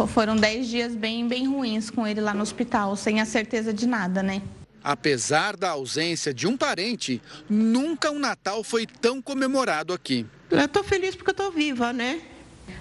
foram 0.05 0.35
dez 0.35 0.67
dias 0.67 0.93
bem, 0.93 1.27
bem 1.27 1.47
ruins 1.47 1.89
com 1.89 2.05
ele 2.05 2.21
lá 2.21 2.33
no 2.33 2.41
hospital, 2.41 2.95
sem 2.95 3.19
a 3.21 3.25
certeza 3.25 3.73
de 3.73 3.87
nada, 3.87 4.21
né? 4.21 4.41
Apesar 4.83 5.57
da 5.57 5.71
ausência 5.71 6.33
de 6.33 6.45
um 6.45 6.55
parente, 6.55 7.21
nunca 7.49 8.11
um 8.11 8.19
Natal 8.19 8.63
foi 8.63 8.85
tão 8.85 9.21
comemorado 9.21 9.93
aqui. 9.93 10.25
Eu 10.51 10.59
estou 10.59 10.83
feliz 10.83 11.15
porque 11.15 11.31
eu 11.31 11.33
estou 11.33 11.51
viva, 11.51 11.91
né? 11.91 12.21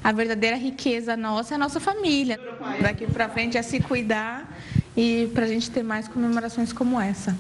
A 0.05 0.13
verdadeira 0.13 0.57
riqueza 0.57 1.17
nossa 1.17 1.55
é 1.55 1.57
a 1.57 1.59
nossa 1.59 1.81
família. 1.81 2.39
Daqui 2.81 3.07
para 3.07 3.29
frente 3.29 3.57
é 3.57 3.63
se 3.63 3.81
cuidar 3.81 4.57
e 4.97 5.31
para 5.35 5.45
a 5.45 5.49
gente 5.49 5.71
ter 5.71 5.83
mais 5.83 6.07
comemorações 6.07 6.73
como 6.73 7.01
essa. 7.01 7.37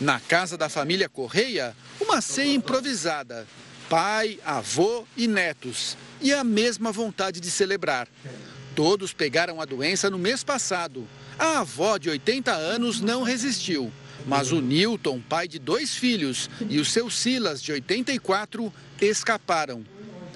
Na 0.00 0.18
casa 0.18 0.56
da 0.56 0.68
família 0.68 1.08
Correia, 1.08 1.74
uma 2.00 2.20
ceia 2.20 2.54
improvisada. 2.54 3.46
Pai, 3.88 4.38
avô 4.44 5.04
e 5.16 5.26
netos. 5.26 5.96
E 6.20 6.32
a 6.32 6.42
mesma 6.44 6.90
vontade 6.92 7.40
de 7.40 7.50
celebrar. 7.50 8.08
Todos 8.78 9.12
pegaram 9.12 9.60
a 9.60 9.64
doença 9.64 10.08
no 10.08 10.16
mês 10.16 10.44
passado. 10.44 11.04
A 11.36 11.58
avó 11.58 11.98
de 11.98 12.10
80 12.10 12.52
anos 12.52 13.00
não 13.00 13.24
resistiu. 13.24 13.90
Mas 14.24 14.52
o 14.52 14.60
Newton, 14.60 15.20
pai 15.28 15.48
de 15.48 15.58
dois 15.58 15.96
filhos, 15.96 16.48
e 16.70 16.78
o 16.78 16.84
seu 16.84 17.10
Silas, 17.10 17.60
de 17.60 17.72
84, 17.72 18.72
escaparam. 19.00 19.82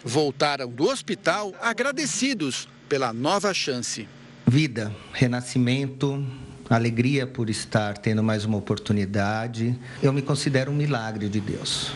Voltaram 0.04 0.68
do 0.68 0.88
hospital 0.88 1.54
agradecidos 1.60 2.68
pela 2.88 3.12
nova 3.12 3.54
chance. 3.54 4.08
Vida, 4.44 4.92
renascimento, 5.12 6.26
alegria 6.68 7.28
por 7.28 7.48
estar 7.48 7.96
tendo 7.96 8.24
mais 8.24 8.44
uma 8.44 8.58
oportunidade. 8.58 9.78
Eu 10.02 10.12
me 10.12 10.20
considero 10.20 10.72
um 10.72 10.74
milagre 10.74 11.28
de 11.28 11.40
Deus. 11.40 11.92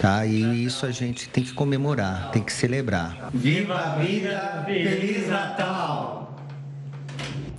Tá? 0.00 0.24
E 0.24 0.64
isso 0.64 0.86
a 0.86 0.90
gente 0.90 1.28
tem 1.28 1.44
que 1.44 1.52
comemorar, 1.52 2.30
tem 2.30 2.42
que 2.42 2.52
celebrar. 2.52 3.28
Viva 3.34 3.74
a 3.74 3.96
vida, 3.96 4.62
Feliz 4.64 5.28
Natal! 5.28 6.34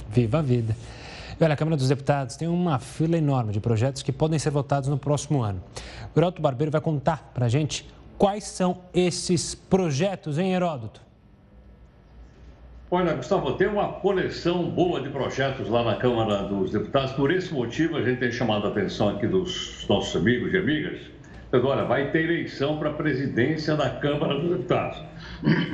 Viva 0.09 0.39
a 0.39 0.41
vida! 0.41 0.75
Olha, 1.39 1.53
a 1.53 1.57
Câmara 1.57 1.77
dos 1.77 1.87
Deputados 1.87 2.35
tem 2.35 2.47
uma 2.47 2.79
fila 2.79 3.15
enorme 3.15 3.53
de 3.53 3.59
projetos 3.59 4.01
que 4.01 4.11
podem 4.11 4.39
ser 4.39 4.49
votados 4.49 4.89
no 4.89 4.97
próximo 4.97 5.43
ano. 5.43 5.61
O 6.15 6.19
Heródoto 6.19 6.41
Barbeiro 6.41 6.71
vai 6.71 6.81
contar 6.81 7.31
para 7.31 7.45
a 7.45 7.49
gente 7.49 7.87
quais 8.17 8.43
são 8.45 8.81
esses 8.91 9.53
projetos 9.53 10.39
em 10.39 10.51
Heródoto. 10.51 11.01
Olha, 12.89 13.13
Gustavo, 13.13 13.53
tem 13.53 13.67
uma 13.67 13.87
coleção 13.87 14.69
boa 14.69 14.99
de 14.99 15.09
projetos 15.09 15.69
lá 15.69 15.83
na 15.83 15.95
Câmara 15.95 16.43
dos 16.43 16.71
Deputados. 16.71 17.13
Por 17.13 17.31
esse 17.31 17.53
motivo, 17.53 17.97
a 17.97 18.03
gente 18.03 18.19
tem 18.19 18.31
chamado 18.31 18.67
a 18.67 18.69
atenção 18.69 19.09
aqui 19.09 19.27
dos 19.27 19.85
nossos 19.87 20.15
amigos 20.15 20.51
e 20.53 20.57
amigas. 20.57 21.20
Agora, 21.51 21.83
vai 21.83 22.11
ter 22.11 22.23
eleição 22.23 22.77
para 22.77 22.91
a 22.91 22.93
presidência 22.93 23.75
da 23.75 23.89
Câmara 23.89 24.39
dos 24.39 24.49
Deputados. 24.51 25.03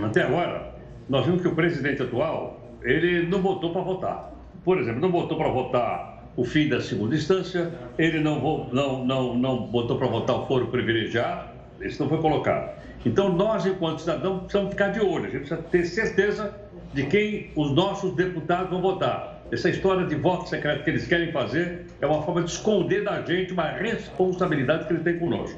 Até 0.04 0.24
agora, 0.24 0.74
nós 1.08 1.26
vimos 1.26 1.42
que 1.42 1.48
o 1.48 1.54
presidente 1.54 2.02
atual, 2.02 2.60
ele 2.82 3.28
não 3.28 3.42
votou 3.42 3.72
para 3.72 3.82
votar. 3.82 4.34
Por 4.64 4.80
exemplo, 4.80 5.00
não 5.00 5.12
votou 5.12 5.38
para 5.38 5.50
votar 5.50 6.18
o 6.36 6.44
fim 6.44 6.68
da 6.68 6.82
segunda 6.82 7.16
instância, 7.16 7.72
ele 7.98 8.20
não, 8.20 8.70
não, 8.72 9.06
não, 9.06 9.36
não 9.36 9.68
votou 9.68 9.98
para 9.98 10.08
votar 10.08 10.36
o 10.36 10.46
foro 10.48 10.68
privilegiado, 10.68 11.50
isso 11.82 12.02
não 12.02 12.10
foi 12.10 12.20
colocado. 12.20 12.76
Então, 13.06 13.34
nós, 13.34 13.66
enquanto 13.66 14.00
cidadãos, 14.00 14.42
precisamos 14.42 14.72
ficar 14.72 14.90
de 14.90 15.00
olho, 15.00 15.26
a 15.26 15.30
gente 15.30 15.40
precisa 15.48 15.62
ter 15.64 15.86
certeza 15.86 16.56
de 16.94 17.06
quem 17.06 17.52
os 17.56 17.72
nossos 17.72 18.16
deputados 18.16 18.70
vão 18.70 18.82
votar. 18.82 19.37
Essa 19.52 19.70
história 19.70 20.06
de 20.06 20.16
voto 20.16 20.50
secreto 20.50 20.84
que 20.84 20.90
eles 20.90 21.08
querem 21.08 21.32
fazer 21.32 21.86
é 22.02 22.06
uma 22.06 22.22
forma 22.22 22.44
de 22.44 22.52
esconder 22.52 23.04
da 23.04 23.22
gente 23.22 23.54
uma 23.54 23.70
responsabilidade 23.70 24.86
que 24.86 24.94
eles 24.94 25.04
têm 25.04 25.18
conosco. 25.18 25.58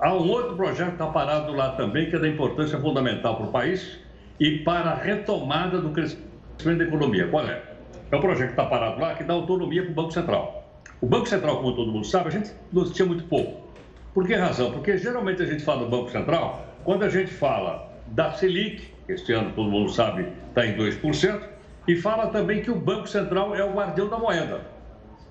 Há 0.00 0.12
um 0.12 0.28
outro 0.28 0.56
projeto 0.56 0.88
que 0.88 0.92
está 0.94 1.06
parado 1.06 1.52
lá 1.52 1.72
também, 1.72 2.10
que 2.10 2.16
é 2.16 2.18
da 2.18 2.28
importância 2.28 2.78
fundamental 2.80 3.36
para 3.36 3.46
o 3.46 3.52
país 3.52 3.98
e 4.40 4.58
para 4.58 4.90
a 4.90 4.94
retomada 4.94 5.80
do 5.80 5.90
crescimento 5.90 6.78
da 6.78 6.84
economia. 6.84 7.28
Qual 7.28 7.44
é? 7.46 7.62
É 8.10 8.16
um 8.16 8.20
projeto 8.20 8.46
que 8.46 8.52
está 8.52 8.64
parado 8.64 9.00
lá 9.00 9.14
que 9.14 9.22
dá 9.22 9.34
autonomia 9.34 9.82
para 9.82 9.92
o 9.92 9.94
Banco 9.94 10.12
Central. 10.12 10.68
O 11.00 11.06
Banco 11.06 11.28
Central, 11.28 11.58
como 11.58 11.76
todo 11.76 11.92
mundo 11.92 12.06
sabe, 12.06 12.28
a 12.28 12.30
gente 12.30 12.50
noticia 12.72 13.06
muito 13.06 13.24
pouco. 13.24 13.68
Por 14.14 14.26
que 14.26 14.34
razão? 14.34 14.72
Porque 14.72 14.96
geralmente 14.96 15.42
a 15.42 15.46
gente 15.46 15.62
fala 15.62 15.84
do 15.84 15.90
Banco 15.90 16.10
Central 16.10 16.66
quando 16.84 17.04
a 17.04 17.08
gente 17.08 17.30
fala 17.30 17.88
da 18.08 18.32
Selic, 18.32 18.82
este 19.08 19.32
ano 19.32 19.52
todo 19.54 19.70
mundo 19.70 19.90
sabe 19.90 20.26
está 20.48 20.66
em 20.66 20.76
2%, 20.76 21.57
e 21.88 21.96
fala 21.96 22.26
também 22.26 22.60
que 22.60 22.70
o 22.70 22.74
Banco 22.74 23.08
Central 23.08 23.56
é 23.56 23.64
o 23.64 23.72
guardião 23.72 24.10
da 24.10 24.18
moeda. 24.18 24.60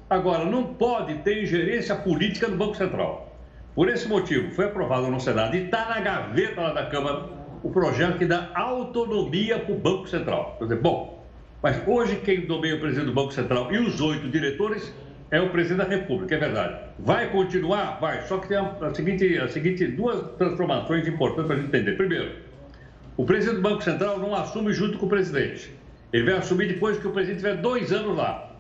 Agora, 0.10 0.44
não 0.44 0.74
pode 0.74 1.14
ter 1.20 1.44
ingerência 1.44 1.96
política 1.96 2.48
no 2.48 2.58
Banco 2.58 2.76
Central. 2.76 3.38
Por 3.76 3.88
esse 3.90 4.08
motivo, 4.08 4.52
foi 4.52 4.66
aprovado 4.66 5.08
no 5.08 5.20
Senado 5.20 5.56
e 5.56 5.66
está 5.66 5.88
na 5.88 6.00
gaveta 6.00 6.60
lá 6.62 6.74
da 6.74 6.88
Câmara 6.88 7.26
o 7.62 7.70
projeto 7.70 8.18
que 8.18 8.26
dá 8.26 8.50
autonomia 8.56 9.60
para 9.60 9.76
o 9.76 9.78
Banco 9.78 10.08
Central. 10.08 10.56
Quer 10.58 10.64
dizer, 10.64 10.82
bom, 10.82 11.24
mas 11.62 11.80
hoje 11.88 12.16
quem 12.16 12.48
nomeia 12.48 12.76
o 12.76 12.80
presidente 12.80 13.06
do 13.06 13.14
Banco 13.14 13.34
Central 13.34 13.72
e 13.72 13.78
os 13.78 14.02
oito 14.02 14.28
diretores 14.30 14.92
é 15.30 15.40
o 15.40 15.52
presidente 15.52 15.88
da 15.88 15.96
República, 15.96 16.36
é 16.36 16.40
verdade. 16.40 16.80
Vai 16.98 17.30
continuar? 17.30 18.00
Vai. 18.00 18.24
Só 18.24 18.40
que 18.40 18.48
tem 18.48 18.58
a, 18.58 18.78
a 18.82 18.96
seguinte, 18.96 19.38
a 19.38 19.48
seguinte 19.48 19.86
duas 19.86 20.28
transformações 20.38 21.08
importantes 21.08 21.46
para 21.46 21.56
a 21.56 21.60
gente 21.60 21.68
entender. 21.68 21.98
Primeiro, 21.98 22.32
o 23.16 23.26
presidente 23.26 23.58
do 23.58 23.62
Banco 23.62 23.84
Central 23.84 24.18
não 24.18 24.34
assume 24.34 24.74
junto 24.74 24.98
com 24.98 25.06
o 25.06 25.10
presidente. 25.10 25.77
Ele 26.12 26.24
vai 26.24 26.36
assumir 26.36 26.68
depois 26.68 26.98
que 26.98 27.08
o 27.08 27.12
presidente 27.12 27.38
tiver 27.38 27.58
dois 27.58 27.92
anos 27.92 28.16
lá. 28.16 28.52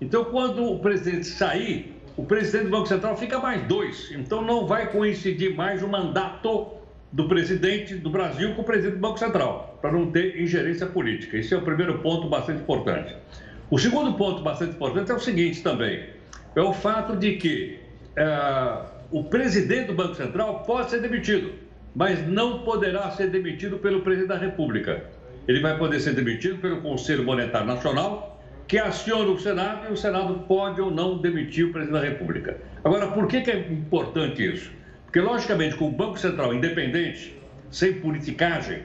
Então, 0.00 0.24
quando 0.24 0.64
o 0.64 0.78
presidente 0.78 1.26
sair, 1.26 1.94
o 2.16 2.24
presidente 2.24 2.64
do 2.64 2.70
Banco 2.70 2.86
Central 2.86 3.16
fica 3.16 3.38
mais 3.38 3.66
dois. 3.66 4.10
Então, 4.12 4.42
não 4.42 4.66
vai 4.66 4.90
coincidir 4.90 5.54
mais 5.54 5.82
o 5.82 5.88
mandato 5.88 6.72
do 7.12 7.28
presidente 7.28 7.94
do 7.94 8.08
Brasil 8.08 8.54
com 8.54 8.62
o 8.62 8.64
presidente 8.64 8.94
do 8.94 9.00
Banco 9.00 9.18
Central, 9.18 9.78
para 9.80 9.92
não 9.92 10.10
ter 10.10 10.40
ingerência 10.40 10.86
política. 10.86 11.36
Esse 11.36 11.52
é 11.52 11.56
o 11.56 11.62
primeiro 11.62 11.98
ponto 11.98 12.28
bastante 12.28 12.62
importante. 12.62 13.14
O 13.70 13.78
segundo 13.78 14.14
ponto 14.14 14.42
bastante 14.42 14.72
importante 14.74 15.10
é 15.10 15.14
o 15.14 15.18
seguinte 15.18 15.62
também: 15.62 16.08
é 16.56 16.60
o 16.60 16.72
fato 16.72 17.16
de 17.16 17.36
que 17.36 17.78
é, 18.16 18.82
o 19.10 19.24
presidente 19.24 19.88
do 19.88 19.94
Banco 19.94 20.14
Central 20.14 20.62
pode 20.64 20.90
ser 20.90 21.00
demitido 21.00 21.52
mas 21.94 22.26
não 22.26 22.60
poderá 22.60 23.10
ser 23.10 23.28
demitido 23.28 23.78
pelo 23.78 24.02
presidente 24.02 24.28
da 24.28 24.38
República. 24.38 25.04
Ele 25.48 25.60
vai 25.60 25.76
poder 25.76 26.00
ser 26.00 26.14
demitido 26.14 26.58
pelo 26.58 26.80
Conselho 26.80 27.24
Monetário 27.24 27.66
Nacional, 27.66 28.40
que 28.68 28.78
aciona 28.78 29.30
o 29.30 29.38
Senado 29.38 29.88
e 29.88 29.92
o 29.92 29.96
Senado 29.96 30.44
pode 30.46 30.80
ou 30.80 30.90
não 30.90 31.18
demitir 31.18 31.66
o 31.66 31.72
presidente 31.72 32.00
da 32.00 32.08
República. 32.08 32.56
Agora, 32.84 33.08
por 33.08 33.26
que, 33.26 33.40
que 33.40 33.50
é 33.50 33.58
importante 33.58 34.44
isso? 34.48 34.70
Porque, 35.04 35.20
logicamente, 35.20 35.74
com 35.74 35.88
o 35.88 35.90
Banco 35.90 36.16
Central 36.18 36.54
independente, 36.54 37.36
sem 37.70 37.94
politicagem, 37.94 38.82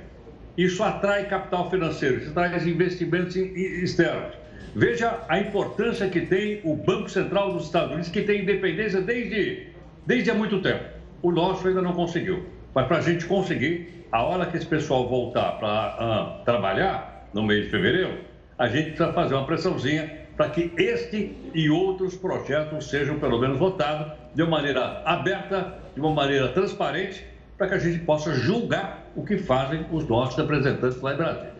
isso 0.57 0.83
atrai 0.83 1.27
capital 1.27 1.69
financeiro, 1.69 2.17
isso 2.17 2.33
traz 2.33 2.65
investimentos 2.65 3.35
externos. 3.35 4.33
Veja 4.73 5.19
a 5.29 5.39
importância 5.39 6.09
que 6.09 6.21
tem 6.21 6.61
o 6.63 6.75
Banco 6.75 7.09
Central 7.09 7.53
dos 7.53 7.65
Estados 7.65 7.91
Unidos, 7.91 8.09
que 8.09 8.21
tem 8.21 8.41
independência 8.41 9.01
desde, 9.01 9.67
desde 10.05 10.31
há 10.31 10.33
muito 10.33 10.61
tempo. 10.61 10.83
O 11.21 11.31
nosso 11.31 11.67
ainda 11.67 11.81
não 11.81 11.93
conseguiu. 11.93 12.45
Mas 12.73 12.87
para 12.87 12.97
a 12.97 13.01
gente 13.01 13.25
conseguir, 13.25 13.94
a 14.11 14.23
hora 14.23 14.45
que 14.45 14.57
esse 14.57 14.65
pessoal 14.65 15.07
voltar 15.07 15.53
para 15.59 16.39
uh, 16.41 16.45
trabalhar, 16.45 17.15
no 17.35 17.43
mês 17.43 17.65
de 17.65 17.69
fevereiro, 17.69 18.19
a 18.57 18.67
gente 18.67 18.91
precisa 18.91 19.11
fazer 19.11 19.35
uma 19.35 19.45
pressãozinha 19.45 20.25
para 20.37 20.49
que 20.49 20.71
este 20.77 21.35
e 21.53 21.69
outros 21.69 22.15
projetos 22.15 22.89
sejam 22.89 23.19
pelo 23.19 23.37
menos 23.39 23.59
votados 23.59 24.13
de 24.33 24.41
uma 24.41 24.51
maneira 24.51 25.01
aberta, 25.05 25.77
de 25.93 25.99
uma 25.99 26.11
maneira 26.11 26.49
transparente, 26.53 27.25
para 27.57 27.67
que 27.67 27.73
a 27.73 27.79
gente 27.79 27.99
possa 27.99 28.33
julgar 28.33 29.05
o 29.15 29.23
que 29.23 29.37
fazem 29.37 29.85
os 29.91 30.07
nossos 30.07 30.37
representantes 30.37 31.01
lá 31.01 31.13
em 31.13 31.17
Brasília. 31.17 31.55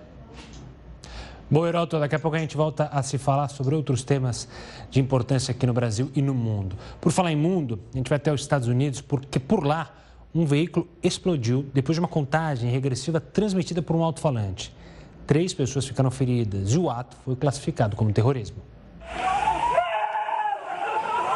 Bom, 1.51 1.67
Heroto, 1.67 1.99
daqui 1.99 2.15
a 2.15 2.19
pouco 2.19 2.36
a 2.36 2.39
gente 2.39 2.58
volta 2.58 2.86
a 2.86 3.03
se 3.03 3.17
falar 3.17 3.49
sobre 3.49 3.75
outros 3.75 4.03
temas 4.03 4.47
de 4.89 4.99
importância 4.99 5.51
aqui 5.51 5.67
no 5.67 5.73
Brasil 5.73 6.10
e 6.15 6.21
no 6.21 6.34
mundo. 6.34 6.75
Por 6.99 7.12
falar 7.12 7.31
em 7.31 7.36
mundo, 7.36 7.79
a 7.93 7.97
gente 7.97 8.10
vai 8.10 8.15
até 8.15 8.31
os 8.31 8.41
Estados 8.41 8.67
Unidos, 8.67 8.99
porque 8.99 9.39
por 9.39 9.63
lá 9.63 9.93
um 10.35 10.45
veículo 10.45 10.85
explodiu 11.01 11.65
depois 11.73 11.95
de 11.95 12.01
uma 12.01 12.09
contagem 12.09 12.69
regressiva 12.69 13.21
transmitida 13.21 13.81
por 13.81 13.95
um 13.95 14.03
alto-falante. 14.03 14.75
Três 15.25 15.53
pessoas 15.53 15.87
ficaram 15.87 16.11
feridas 16.11 16.73
e 16.73 16.77
o 16.77 16.89
ato 16.89 17.15
foi 17.23 17.37
classificado 17.37 17.95
como 17.95 18.11
terrorismo. 18.11 18.57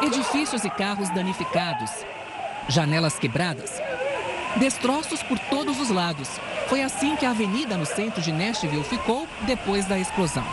Edifícios 0.02 0.64
e 0.64 0.70
carros 0.70 1.08
danificados, 1.10 1.90
janelas 2.68 3.18
quebradas, 3.18 3.80
destroços 4.56 5.22
por 5.22 5.38
todos 5.38 5.80
os 5.80 5.88
lados. 5.88 6.28
Foi 6.68 6.82
assim 6.82 7.16
que 7.16 7.24
a 7.24 7.30
avenida 7.30 7.78
no 7.78 7.86
centro 7.86 8.20
de 8.20 8.30
Nashville 8.30 8.84
ficou 8.84 9.26
depois 9.46 9.86
da 9.86 9.98
explosão. 9.98 10.44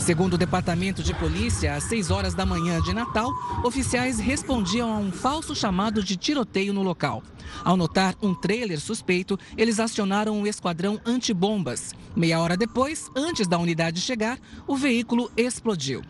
Segundo 0.00 0.34
o 0.34 0.38
Departamento 0.38 1.02
de 1.02 1.14
Polícia, 1.14 1.74
às 1.74 1.84
6 1.84 2.10
horas 2.10 2.34
da 2.34 2.46
manhã 2.46 2.80
de 2.80 2.94
Natal, 2.94 3.30
oficiais 3.62 4.18
respondiam 4.18 4.90
a 4.90 4.96
um 4.96 5.12
falso 5.12 5.54
chamado 5.54 6.02
de 6.02 6.16
tiroteio 6.16 6.72
no 6.72 6.82
local. 6.82 7.22
Ao 7.62 7.76
notar 7.76 8.14
um 8.22 8.34
trailer 8.34 8.80
suspeito, 8.80 9.38
eles 9.58 9.78
acionaram 9.78 10.40
o 10.40 10.46
esquadrão 10.46 10.98
antibombas. 11.04 11.94
Meia 12.16 12.40
hora 12.40 12.56
depois, 12.56 13.10
antes 13.14 13.46
da 13.46 13.58
unidade 13.58 14.00
chegar, 14.00 14.38
o 14.66 14.74
veículo 14.74 15.30
explodiu. 15.36 16.02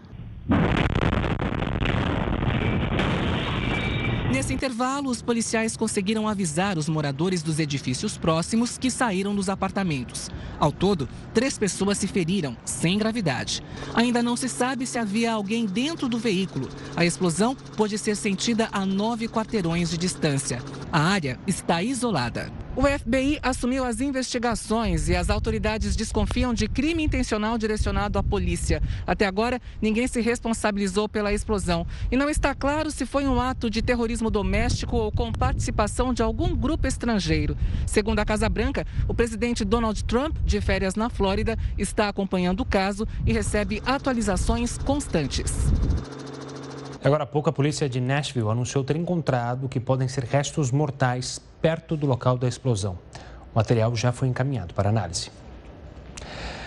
Nesse 4.30 4.54
intervalo, 4.54 5.10
os 5.10 5.20
policiais 5.20 5.76
conseguiram 5.76 6.28
avisar 6.28 6.78
os 6.78 6.88
moradores 6.88 7.42
dos 7.42 7.58
edifícios 7.58 8.16
próximos 8.16 8.78
que 8.78 8.88
saíram 8.88 9.34
dos 9.34 9.48
apartamentos. 9.48 10.30
Ao 10.58 10.70
todo, 10.70 11.08
três 11.34 11.58
pessoas 11.58 11.98
se 11.98 12.06
feriram, 12.06 12.56
sem 12.64 12.96
gravidade. 12.96 13.60
Ainda 13.92 14.22
não 14.22 14.36
se 14.36 14.48
sabe 14.48 14.86
se 14.86 14.98
havia 15.00 15.32
alguém 15.32 15.66
dentro 15.66 16.08
do 16.08 16.16
veículo. 16.16 16.68
A 16.94 17.04
explosão 17.04 17.56
pôde 17.76 17.98
ser 17.98 18.14
sentida 18.14 18.68
a 18.70 18.86
nove 18.86 19.26
quarteirões 19.26 19.90
de 19.90 19.98
distância. 19.98 20.62
A 20.92 21.00
área 21.00 21.36
está 21.44 21.82
isolada. 21.82 22.52
O 22.80 22.98
FBI 22.98 23.38
assumiu 23.42 23.84
as 23.84 24.00
investigações 24.00 25.10
e 25.10 25.14
as 25.14 25.28
autoridades 25.28 25.94
desconfiam 25.94 26.54
de 26.54 26.66
crime 26.66 27.02
intencional 27.02 27.58
direcionado 27.58 28.18
à 28.18 28.22
polícia. 28.22 28.82
Até 29.06 29.26
agora, 29.26 29.60
ninguém 29.82 30.08
se 30.08 30.22
responsabilizou 30.22 31.06
pela 31.06 31.30
explosão. 31.30 31.86
E 32.10 32.16
não 32.16 32.30
está 32.30 32.54
claro 32.54 32.90
se 32.90 33.04
foi 33.04 33.26
um 33.26 33.38
ato 33.38 33.68
de 33.68 33.82
terrorismo 33.82 34.30
doméstico 34.30 34.96
ou 34.96 35.12
com 35.12 35.30
participação 35.30 36.14
de 36.14 36.22
algum 36.22 36.56
grupo 36.56 36.86
estrangeiro. 36.86 37.54
Segundo 37.86 38.20
a 38.20 38.24
Casa 38.24 38.48
Branca, 38.48 38.86
o 39.06 39.12
presidente 39.12 39.62
Donald 39.62 40.02
Trump, 40.04 40.38
de 40.42 40.58
férias 40.62 40.94
na 40.94 41.10
Flórida, 41.10 41.58
está 41.76 42.08
acompanhando 42.08 42.60
o 42.60 42.64
caso 42.64 43.06
e 43.26 43.32
recebe 43.34 43.82
atualizações 43.84 44.78
constantes. 44.78 45.52
Agora 47.02 47.24
há 47.24 47.26
pouco, 47.26 47.48
a 47.48 47.52
polícia 47.52 47.88
de 47.88 47.98
Nashville 47.98 48.50
anunciou 48.50 48.84
ter 48.84 48.94
encontrado 48.94 49.70
que 49.70 49.80
podem 49.80 50.06
ser 50.06 50.22
restos 50.24 50.70
mortais 50.70 51.40
perto 51.62 51.96
do 51.96 52.06
local 52.06 52.36
da 52.36 52.46
explosão. 52.46 52.98
O 53.54 53.56
material 53.56 53.96
já 53.96 54.12
foi 54.12 54.28
encaminhado 54.28 54.74
para 54.74 54.90
análise. 54.90 55.30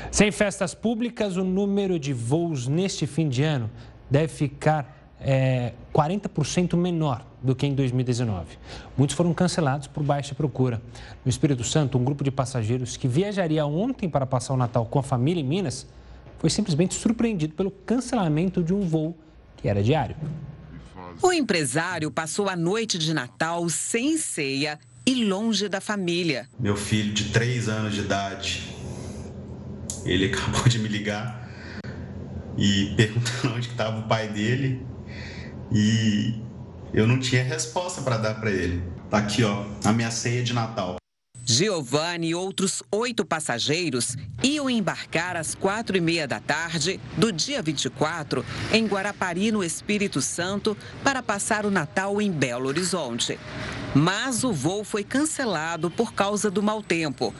Sem 0.10 0.32
festas 0.32 0.74
públicas, 0.74 1.38
o 1.38 1.44
número 1.44 2.00
de 2.00 2.14
voos 2.14 2.68
neste 2.68 3.06
fim 3.06 3.30
de 3.30 3.44
ano 3.44 3.70
deve 4.10 4.28
ficar 4.28 5.12
é, 5.22 5.74
40% 5.94 6.76
menor 6.76 7.24
do 7.40 7.56
que 7.56 7.68
em 7.68 7.76
2019. 7.76 8.58
Muitos 8.98 9.16
foram 9.16 9.36
cancelados 9.36 9.86
por 9.86 10.02
baixa 10.02 10.34
procura. 10.34 10.82
No 11.24 11.30
Espírito 11.30 11.64
Santo, 11.64 11.96
um 12.00 12.04
grupo 12.04 12.24
de 12.24 12.32
passageiros 12.32 12.98
que 12.98 13.08
viajaria 13.08 13.68
ontem 13.68 14.10
para 14.10 14.26
passar 14.26 14.56
o 14.56 14.58
Natal 14.58 14.84
com 14.88 14.98
a 14.98 15.04
família 15.04 15.42
em 15.42 15.46
Minas 15.46 15.86
foi 16.40 16.50
simplesmente 16.50 16.96
surpreendido 16.96 17.54
pelo 17.54 17.70
cancelamento 17.70 18.64
de 18.64 18.74
um 18.74 18.82
voo 18.82 19.16
que 19.64 19.70
era 19.70 19.82
diário. 19.82 20.18
O 21.22 21.32
empresário 21.32 22.12
passou 22.12 22.50
a 22.50 22.56
noite 22.56 22.98
de 22.98 23.14
Natal 23.14 23.68
sem 23.70 24.18
ceia 24.18 24.78
e 25.06 25.24
longe 25.24 25.70
da 25.70 25.80
família. 25.80 26.50
Meu 26.60 26.76
filho 26.76 27.14
de 27.14 27.30
três 27.30 27.70
anos 27.70 27.96
de 27.96 28.02
idade, 28.02 28.76
ele 30.04 30.26
acabou 30.36 30.68
de 30.68 30.80
me 30.80 30.90
ligar 30.90 31.50
e 32.58 32.94
perguntando 32.98 33.56
onde 33.56 33.70
estava 33.70 34.00
o 34.00 34.08
pai 34.08 34.28
dele 34.28 34.86
e 35.72 36.36
eu 36.94 37.08
não 37.08 37.18
tinha 37.18 37.42
resposta 37.42 38.02
para 38.02 38.18
dar 38.18 38.36
para 38.36 38.52
ele. 38.52 38.84
Tá 39.10 39.20
aqui, 39.20 39.46
ó, 39.46 39.66
a 39.86 39.94
minha 39.94 40.12
ceia 40.12 40.44
de 40.44 40.54
Natal. 40.54 40.98
Giovanni 41.46 42.30
e 42.30 42.36
outros 42.36 42.82
oito 42.92 43.26
passageiros 43.26 44.16
iam 44.42 44.70
embarcar 44.70 45.36
às 45.36 45.54
quatro 45.54 45.98
e 45.98 46.02
meia 46.02 46.28
da 46.28 46.40
tarde 46.40 47.00
do 47.18 47.32
dia 47.32 47.62
24 47.62 48.46
em 48.72 48.86
Guarapari, 48.86 49.52
no 49.52 49.64
Espírito 49.64 50.22
Santo, 50.22 50.78
para 51.04 51.22
passar 51.22 51.66
o 51.66 51.72
Natal 51.72 52.22
em 52.22 52.32
Belo 52.32 52.68
Horizonte. 52.68 53.38
Mas 53.94 54.44
o 54.44 54.52
voo 54.52 54.84
foi 54.84 55.04
cancelado 55.04 55.92
por 55.92 56.14
causa 56.14 56.50
do 56.50 56.64
mau 56.64 56.82
tempo. 56.82 57.34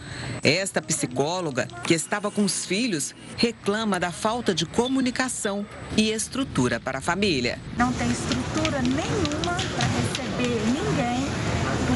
Esta 0.44 0.82
psicóloga, 0.82 1.68
que 1.84 1.94
estava 1.94 2.30
com 2.30 2.44
os 2.44 2.66
filhos, 2.66 3.16
reclama 3.38 4.00
da 4.00 4.12
falta 4.12 4.54
de 4.54 4.66
comunicação 4.66 5.66
e 5.98 6.12
estrutura 6.12 6.80
para 6.80 7.00
a 7.00 7.02
família. 7.02 7.58
Não 7.78 7.92
tem 7.94 8.12
estrutura 8.12 8.82
nenhuma 8.82 9.56
para 9.76 9.88
receber 9.88 10.33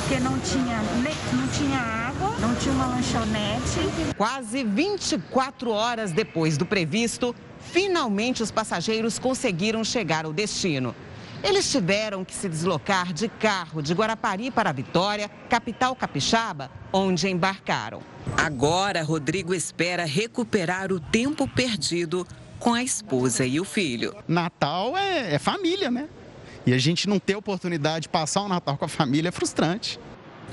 porque 0.07 0.21
não 0.21 0.39
tinha, 0.39 0.81
não 1.33 1.47
tinha 1.49 1.79
água, 1.79 2.33
não 2.39 2.55
tinha 2.55 2.73
uma 2.73 2.85
lanchonete. 2.87 4.15
Quase 4.15 4.63
24 4.63 5.69
horas 5.69 6.13
depois 6.13 6.57
do 6.57 6.65
previsto, 6.65 7.35
finalmente 7.59 8.41
os 8.41 8.49
passageiros 8.49 9.19
conseguiram 9.19 9.83
chegar 9.83 10.23
ao 10.23 10.31
destino. 10.31 10.95
Eles 11.43 11.69
tiveram 11.69 12.23
que 12.23 12.33
se 12.33 12.47
deslocar 12.47 13.11
de 13.11 13.27
carro 13.27 13.81
de 13.81 13.93
Guarapari 13.93 14.49
para 14.49 14.71
Vitória, 14.71 15.29
capital 15.49 15.93
capixaba, 15.93 16.71
onde 16.93 17.27
embarcaram. 17.27 18.01
Agora, 18.37 19.03
Rodrigo 19.03 19.53
espera 19.53 20.05
recuperar 20.05 20.89
o 20.93 21.01
tempo 21.01 21.49
perdido 21.49 22.25
com 22.59 22.73
a 22.73 22.81
esposa 22.81 23.45
e 23.45 23.59
o 23.59 23.65
filho. 23.65 24.15
Natal 24.25 24.97
é, 24.97 25.35
é 25.35 25.39
família, 25.39 25.91
né? 25.91 26.07
E 26.67 26.73
a 26.73 26.77
gente 26.77 27.07
não 27.07 27.17
ter 27.17 27.33
oportunidade 27.33 28.01
de 28.01 28.09
passar 28.09 28.41
o 28.41 28.49
Natal 28.49 28.77
com 28.77 28.83
a 28.83 28.89
família 28.89 29.29
é 29.29 29.31
frustrante. 29.31 29.97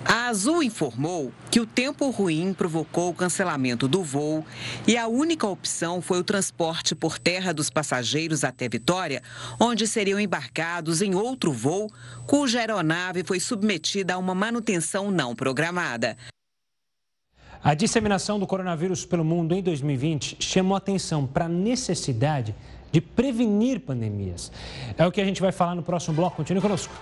A 0.05 0.29
Azul 0.29 0.63
informou 0.63 1.33
que 1.51 1.59
o 1.59 1.67
tempo 1.67 2.09
ruim 2.11 2.55
provocou 2.55 3.11
o 3.11 3.15
cancelamento 3.15 3.89
do 3.89 4.01
voo 4.01 4.47
e 4.87 4.97
a 4.97 5.09
única 5.09 5.45
opção 5.45 6.01
foi 6.01 6.21
o 6.21 6.25
transporte 6.25 6.95
por 6.95 7.19
terra 7.19 7.53
dos 7.53 7.69
passageiros 7.69 8.45
até 8.45 8.69
Vitória, 8.69 9.25
onde 9.59 9.89
seriam 9.89 10.21
embarcados 10.21 11.03
em 11.03 11.17
outro 11.17 11.53
voo, 11.53 11.91
cuja 12.29 12.61
aeronave 12.61 13.25
foi 13.25 13.41
submetida 13.41 14.15
a 14.15 14.19
uma 14.19 14.37
manutenção 14.37 15.11
não 15.11 15.35
programada. 15.35 16.17
A 17.61 17.75
disseminação 17.75 18.39
do 18.39 18.47
coronavírus 18.47 19.05
pelo 19.05 19.25
mundo 19.25 19.53
em 19.53 19.63
2020 19.63 20.37
chamou 20.39 20.77
atenção 20.77 21.27
para 21.27 21.47
a 21.47 21.49
necessidade 21.49 22.55
de 22.95 23.01
prevenir 23.01 23.81
pandemias. 23.81 24.53
É 24.97 25.05
o 25.05 25.11
que 25.11 25.21
a 25.21 25.25
gente 25.25 25.43
vai 25.43 25.51
falar 25.51 25.75
no 25.75 25.83
próximo 25.83 26.15
bloco. 26.15 26.37
Continue 26.37 26.63
conosco. 26.63 26.95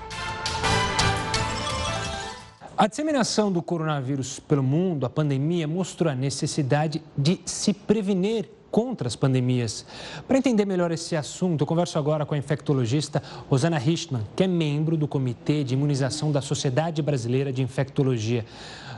A 2.75 2.87
disseminação 2.87 3.53
do 3.53 3.61
coronavírus 3.61 4.41
pelo 4.41 4.63
mundo, 4.63 5.05
a 5.05 5.11
pandemia, 5.11 5.69
mostrou 5.69 6.11
a 6.11 6.15
necessidade 6.15 7.03
de 7.17 7.39
se 7.45 7.75
prevenir 7.75 8.49
contra 8.71 9.07
as 9.07 9.15
pandemias. 9.15 9.85
Para 10.27 10.39
entender 10.39 10.65
melhor 10.65 10.91
esse 10.93 11.15
assunto, 11.15 11.61
eu 11.61 11.67
converso 11.67 11.99
agora 11.99 12.25
com 12.25 12.35
a 12.35 12.39
infectologista 12.39 13.23
Rosana 13.51 13.77
Richman, 13.77 14.23
que 14.35 14.45
é 14.45 14.47
membro 14.47 14.97
do 14.97 15.07
Comitê 15.07 15.63
de 15.63 15.75
Imunização 15.75 16.33
da 16.33 16.41
Sociedade 16.41 17.03
Brasileira 17.03 17.53
de 17.53 17.61
Infectologia. 17.61 18.47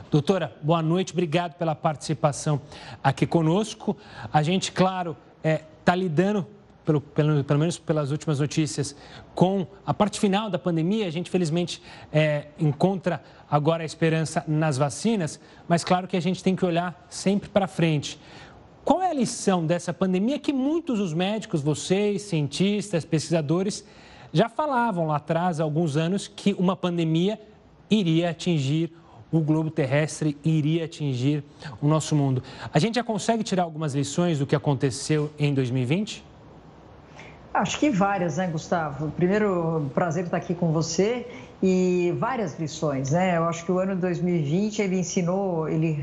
Doutora, 0.09 0.55
boa 0.63 0.81
noite, 0.81 1.11
obrigado 1.11 1.55
pela 1.55 1.75
participação 1.75 2.61
aqui 3.03 3.27
conosco. 3.27 3.97
A 4.31 4.41
gente, 4.41 4.71
claro, 4.71 5.17
está 5.43 5.49
é, 5.49 5.61
tá 5.83 5.93
lidando 5.93 6.47
pelo, 6.85 7.01
pelo, 7.01 7.43
pelo 7.43 7.59
menos 7.59 7.77
pelas 7.77 8.11
últimas 8.11 8.39
notícias, 8.39 8.95
com 9.33 9.65
a 9.85 9.93
parte 9.93 10.19
final 10.19 10.49
da 10.49 10.59
pandemia. 10.59 11.07
A 11.07 11.09
gente, 11.09 11.29
felizmente, 11.29 11.81
é, 12.13 12.47
encontra 12.59 13.23
agora 13.49 13.83
a 13.83 13.85
esperança 13.85 14.43
nas 14.47 14.77
vacinas, 14.77 15.39
mas 15.67 15.83
claro 15.83 16.07
que 16.07 16.15
a 16.15 16.21
gente 16.21 16.43
tem 16.43 16.55
que 16.55 16.65
olhar 16.65 17.05
sempre 17.09 17.49
para 17.49 17.67
frente. 17.67 18.19
Qual 18.83 19.01
é 19.01 19.09
a 19.09 19.13
lição 19.13 19.65
dessa 19.65 19.91
pandemia 19.91 20.37
que 20.37 20.53
muitos 20.53 20.99
dos 20.99 21.13
médicos, 21.13 21.61
vocês, 21.61 22.21
cientistas, 22.21 23.03
pesquisadores, 23.03 23.83
já 24.31 24.47
falavam 24.47 25.07
lá 25.07 25.15
atrás, 25.15 25.59
há 25.59 25.63
alguns 25.63 25.97
anos, 25.97 26.27
que 26.27 26.53
uma 26.53 26.75
pandemia 26.75 27.39
iria 27.89 28.29
atingir 28.29 28.91
o 29.31 29.39
globo 29.41 29.69
terrestre 29.69 30.37
iria 30.43 30.85
atingir 30.85 31.43
o 31.81 31.87
nosso 31.87 32.15
mundo. 32.15 32.41
A 32.73 32.79
gente 32.79 32.95
já 32.95 33.03
consegue 33.03 33.43
tirar 33.43 33.63
algumas 33.63 33.93
lições 33.93 34.39
do 34.39 34.45
que 34.45 34.55
aconteceu 34.55 35.31
em 35.37 35.53
2020? 35.53 36.23
Acho 37.55 37.79
que 37.79 37.89
várias, 37.89 38.35
né, 38.35 38.47
Gustavo? 38.47 39.09
Primeiro, 39.11 39.89
prazer 39.93 40.25
estar 40.25 40.35
aqui 40.35 40.53
com 40.53 40.73
você 40.73 41.25
e 41.63 42.13
várias 42.19 42.59
lições, 42.59 43.11
né? 43.11 43.37
Eu 43.37 43.45
acho 43.45 43.63
que 43.63 43.71
o 43.71 43.79
ano 43.79 43.95
de 43.95 44.01
2020 44.01 44.81
ele 44.81 44.99
ensinou, 44.99 45.69
ele 45.69 45.93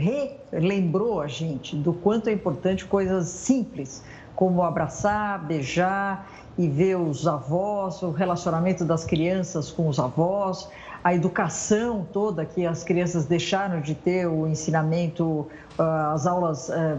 relembrou 0.51 1.21
a 1.21 1.27
gente 1.27 1.77
do 1.77 1.93
quanto 1.93 2.31
é 2.31 2.33
importante 2.33 2.87
coisas 2.87 3.29
simples, 3.29 4.03
como 4.35 4.63
abraçar, 4.63 5.45
beijar 5.45 6.27
e 6.57 6.67
ver 6.67 6.97
os 6.97 7.27
avós, 7.27 8.01
o 8.01 8.13
relacionamento 8.13 8.83
das 8.83 9.05
crianças 9.05 9.71
com 9.71 9.89
os 9.89 9.99
avós, 9.99 10.71
a 11.05 11.15
educação 11.15 12.07
toda 12.15 12.47
que 12.47 12.65
as 12.65 12.83
crianças 12.83 13.27
deixaram 13.27 13.83
de 13.83 13.95
ter, 13.95 14.27
o 14.27 14.47
ensinamento, 14.47 15.47
ah, 15.79 16.13
as 16.15 16.27
aulas 16.27 16.71
ah, 16.71 16.97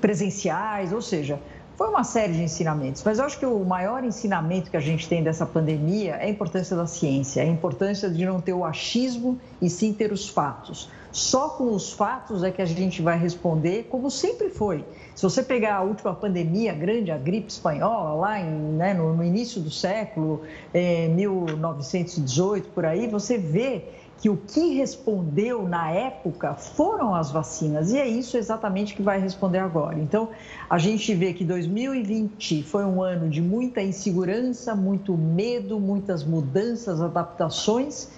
presenciais, 0.00 0.92
ou 0.92 1.02
seja, 1.02 1.40
foi 1.80 1.88
uma 1.88 2.04
série 2.04 2.34
de 2.34 2.42
ensinamentos, 2.42 3.02
mas 3.02 3.18
eu 3.18 3.24
acho 3.24 3.38
que 3.38 3.46
o 3.46 3.64
maior 3.64 4.04
ensinamento 4.04 4.70
que 4.70 4.76
a 4.76 4.80
gente 4.80 5.08
tem 5.08 5.22
dessa 5.22 5.46
pandemia 5.46 6.16
é 6.16 6.26
a 6.26 6.28
importância 6.28 6.76
da 6.76 6.86
ciência, 6.86 7.42
a 7.42 7.46
importância 7.46 8.10
de 8.10 8.26
não 8.26 8.38
ter 8.38 8.52
o 8.52 8.66
achismo 8.66 9.40
e 9.62 9.70
sim 9.70 9.94
ter 9.94 10.12
os 10.12 10.28
fatos. 10.28 10.90
Só 11.10 11.48
com 11.48 11.74
os 11.74 11.90
fatos 11.90 12.44
é 12.44 12.50
que 12.50 12.60
a 12.60 12.66
gente 12.66 13.00
vai 13.00 13.18
responder 13.18 13.84
como 13.90 14.10
sempre 14.10 14.50
foi. 14.50 14.84
Se 15.14 15.22
você 15.22 15.42
pegar 15.42 15.76
a 15.76 15.80
última 15.80 16.14
pandemia 16.14 16.74
grande, 16.74 17.10
a 17.10 17.16
gripe 17.16 17.50
espanhola, 17.50 18.12
lá 18.12 18.38
em, 18.38 18.44
né, 18.44 18.92
no, 18.92 19.16
no, 19.16 19.24
início 19.24 19.58
do 19.58 19.70
século, 19.70 20.42
eh, 20.74 21.08
1918, 21.08 22.68
por 22.68 22.84
aí, 22.84 23.08
você 23.08 23.38
vê 23.38 23.84
que 24.20 24.28
o 24.28 24.36
que 24.36 24.74
respondeu 24.74 25.66
na 25.66 25.90
época 25.90 26.54
foram 26.54 27.14
as 27.14 27.30
vacinas, 27.30 27.90
e 27.90 27.98
é 27.98 28.06
isso 28.06 28.36
exatamente 28.36 28.94
que 28.94 29.02
vai 29.02 29.18
responder 29.18 29.58
agora. 29.58 29.98
Então, 29.98 30.28
a 30.68 30.78
gente 30.78 31.14
vê 31.14 31.32
que 31.32 31.42
2020 31.42 32.62
foi 32.62 32.84
um 32.84 33.02
ano 33.02 33.30
de 33.30 33.40
muita 33.40 33.82
insegurança, 33.82 34.74
muito 34.74 35.16
medo, 35.16 35.80
muitas 35.80 36.22
mudanças, 36.22 37.00
adaptações, 37.00 38.08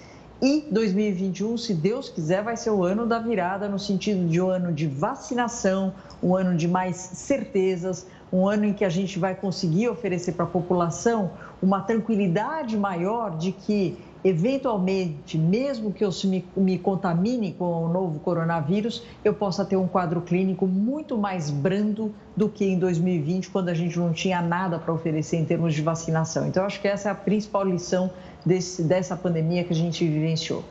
e 0.42 0.66
2021, 0.72 1.56
se 1.56 1.72
Deus 1.72 2.08
quiser, 2.08 2.42
vai 2.42 2.56
ser 2.56 2.70
o 2.70 2.82
ano 2.82 3.06
da 3.06 3.20
virada, 3.20 3.68
no 3.68 3.78
sentido 3.78 4.28
de 4.28 4.40
um 4.40 4.48
ano 4.48 4.72
de 4.72 4.88
vacinação, 4.88 5.94
um 6.20 6.34
ano 6.34 6.56
de 6.56 6.66
mais 6.66 6.96
certezas, 6.96 8.08
um 8.32 8.48
ano 8.48 8.64
em 8.64 8.72
que 8.72 8.84
a 8.84 8.88
gente 8.88 9.20
vai 9.20 9.36
conseguir 9.36 9.88
oferecer 9.88 10.32
para 10.32 10.44
a 10.44 10.48
população 10.48 11.30
uma 11.62 11.80
tranquilidade 11.82 12.76
maior 12.76 13.36
de 13.36 13.52
que 13.52 13.96
eventualmente, 14.24 15.36
mesmo 15.36 15.92
que 15.92 16.04
eu 16.04 16.10
me, 16.24 16.44
me 16.56 16.78
contamine 16.78 17.52
com 17.52 17.84
o 17.84 17.88
novo 17.88 18.20
coronavírus, 18.20 19.02
eu 19.24 19.34
possa 19.34 19.64
ter 19.64 19.76
um 19.76 19.88
quadro 19.88 20.20
clínico 20.20 20.66
muito 20.66 21.18
mais 21.18 21.50
brando 21.50 22.14
do 22.36 22.48
que 22.48 22.64
em 22.64 22.78
2020, 22.78 23.50
quando 23.50 23.68
a 23.68 23.74
gente 23.74 23.98
não 23.98 24.12
tinha 24.12 24.40
nada 24.40 24.78
para 24.78 24.92
oferecer 24.92 25.36
em 25.36 25.44
termos 25.44 25.74
de 25.74 25.82
vacinação. 25.82 26.46
Então, 26.46 26.64
acho 26.64 26.80
que 26.80 26.88
essa 26.88 27.08
é 27.08 27.12
a 27.12 27.14
principal 27.14 27.64
lição 27.64 28.10
desse, 28.46 28.82
dessa 28.82 29.16
pandemia 29.16 29.64
que 29.64 29.72
a 29.72 29.76
gente 29.76 30.06
vivenciou. 30.06 30.64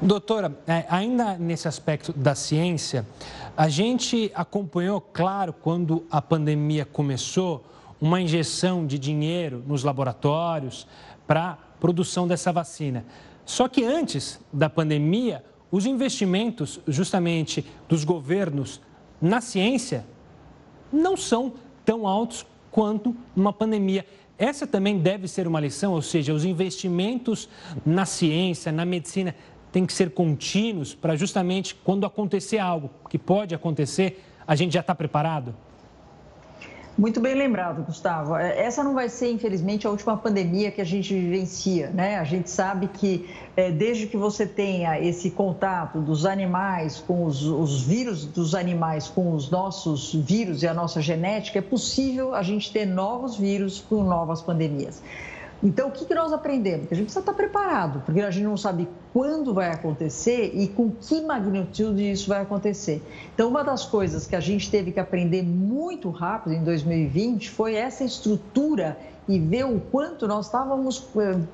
Doutora, 0.00 0.52
é, 0.66 0.84
ainda 0.88 1.36
nesse 1.38 1.68
aspecto 1.68 2.12
da 2.12 2.34
ciência, 2.34 3.06
a 3.56 3.68
gente 3.68 4.30
acompanhou, 4.34 5.00
claro, 5.00 5.52
quando 5.52 6.04
a 6.10 6.20
pandemia 6.20 6.84
começou, 6.84 7.64
uma 8.00 8.20
injeção 8.20 8.84
de 8.84 8.98
dinheiro 8.98 9.62
nos 9.64 9.84
laboratórios 9.84 10.88
para 11.24 11.56
produção 11.82 12.28
dessa 12.28 12.52
vacina. 12.52 13.04
Só 13.44 13.66
que 13.66 13.82
antes 13.82 14.38
da 14.52 14.70
pandemia, 14.70 15.44
os 15.68 15.84
investimentos 15.84 16.78
justamente 16.86 17.66
dos 17.88 18.04
governos 18.04 18.80
na 19.20 19.40
ciência 19.40 20.06
não 20.92 21.16
são 21.16 21.54
tão 21.84 22.06
altos 22.06 22.46
quanto 22.70 23.16
numa 23.34 23.52
pandemia. 23.52 24.06
Essa 24.38 24.64
também 24.64 24.96
deve 24.96 25.26
ser 25.26 25.48
uma 25.48 25.58
lição, 25.58 25.92
ou 25.92 26.02
seja, 26.02 26.32
os 26.32 26.44
investimentos 26.44 27.48
na 27.84 28.06
ciência, 28.06 28.70
na 28.70 28.84
medicina, 28.84 29.34
têm 29.72 29.84
que 29.84 29.92
ser 29.92 30.10
contínuos 30.10 30.94
para 30.94 31.16
justamente 31.16 31.74
quando 31.74 32.06
acontecer 32.06 32.58
algo 32.58 32.90
que 33.10 33.18
pode 33.18 33.56
acontecer, 33.56 34.24
a 34.46 34.54
gente 34.54 34.72
já 34.72 34.80
está 34.80 34.94
preparado? 34.94 35.52
Muito 36.96 37.20
bem 37.20 37.34
lembrado, 37.34 37.82
Gustavo. 37.84 38.36
É, 38.36 38.64
essa 38.64 38.84
não 38.84 38.92
vai 38.92 39.08
ser, 39.08 39.30
infelizmente, 39.32 39.86
a 39.86 39.90
última 39.90 40.14
pandemia 40.14 40.70
que 40.70 40.80
a 40.80 40.84
gente 40.84 41.14
vivencia, 41.14 41.88
né? 41.88 42.18
A 42.18 42.24
gente 42.24 42.50
sabe 42.50 42.86
que 42.86 43.30
é, 43.56 43.70
desde 43.70 44.06
que 44.06 44.16
você 44.16 44.46
tenha 44.46 45.00
esse 45.00 45.30
contato 45.30 46.00
dos 46.00 46.26
animais 46.26 47.02
com 47.06 47.24
os, 47.24 47.42
os, 47.42 47.82
vírus 47.82 48.26
dos 48.26 48.54
animais 48.54 49.08
com 49.08 49.34
os 49.34 49.50
nossos 49.50 50.14
vírus 50.14 50.62
e 50.62 50.68
a 50.68 50.74
nossa 50.74 51.00
genética, 51.00 51.60
é 51.60 51.62
possível 51.62 52.34
a 52.34 52.42
gente 52.42 52.70
ter 52.70 52.84
novos 52.84 53.36
vírus 53.36 53.80
com 53.80 54.02
novas 54.02 54.42
pandemias. 54.42 55.02
Então, 55.62 55.88
o 55.88 55.92
que, 55.92 56.12
nós 56.12 56.32
aprendemos? 56.32 56.88
Que 56.88 56.94
a 56.94 56.96
gente 56.96 57.06
precisa 57.06 57.20
estar 57.20 57.34
preparado, 57.34 58.02
porque 58.04 58.20
a 58.20 58.30
gente 58.30 58.44
não 58.44 58.56
sabe 58.56 58.88
quando 59.12 59.54
vai 59.54 59.70
acontecer 59.70 60.50
e 60.54 60.66
com 60.66 60.90
que 60.90 61.20
magnitude 61.20 62.10
isso 62.10 62.28
vai 62.28 62.42
acontecer. 62.42 63.00
Então, 63.32 63.48
uma 63.48 63.62
das 63.62 63.84
coisas 63.84 64.26
que 64.26 64.34
a 64.34 64.40
gente 64.40 64.68
teve 64.68 64.90
que 64.90 64.98
aprender 64.98 65.42
muito 65.44 66.10
rápido 66.10 66.54
em 66.54 66.64
2020 66.64 67.50
foi 67.50 67.76
essa 67.76 68.02
estrutura 68.02 68.98
e 69.28 69.38
ver 69.38 69.64
o 69.64 69.78
quanto 69.78 70.26
nós 70.26 70.46
estávamos, 70.46 71.08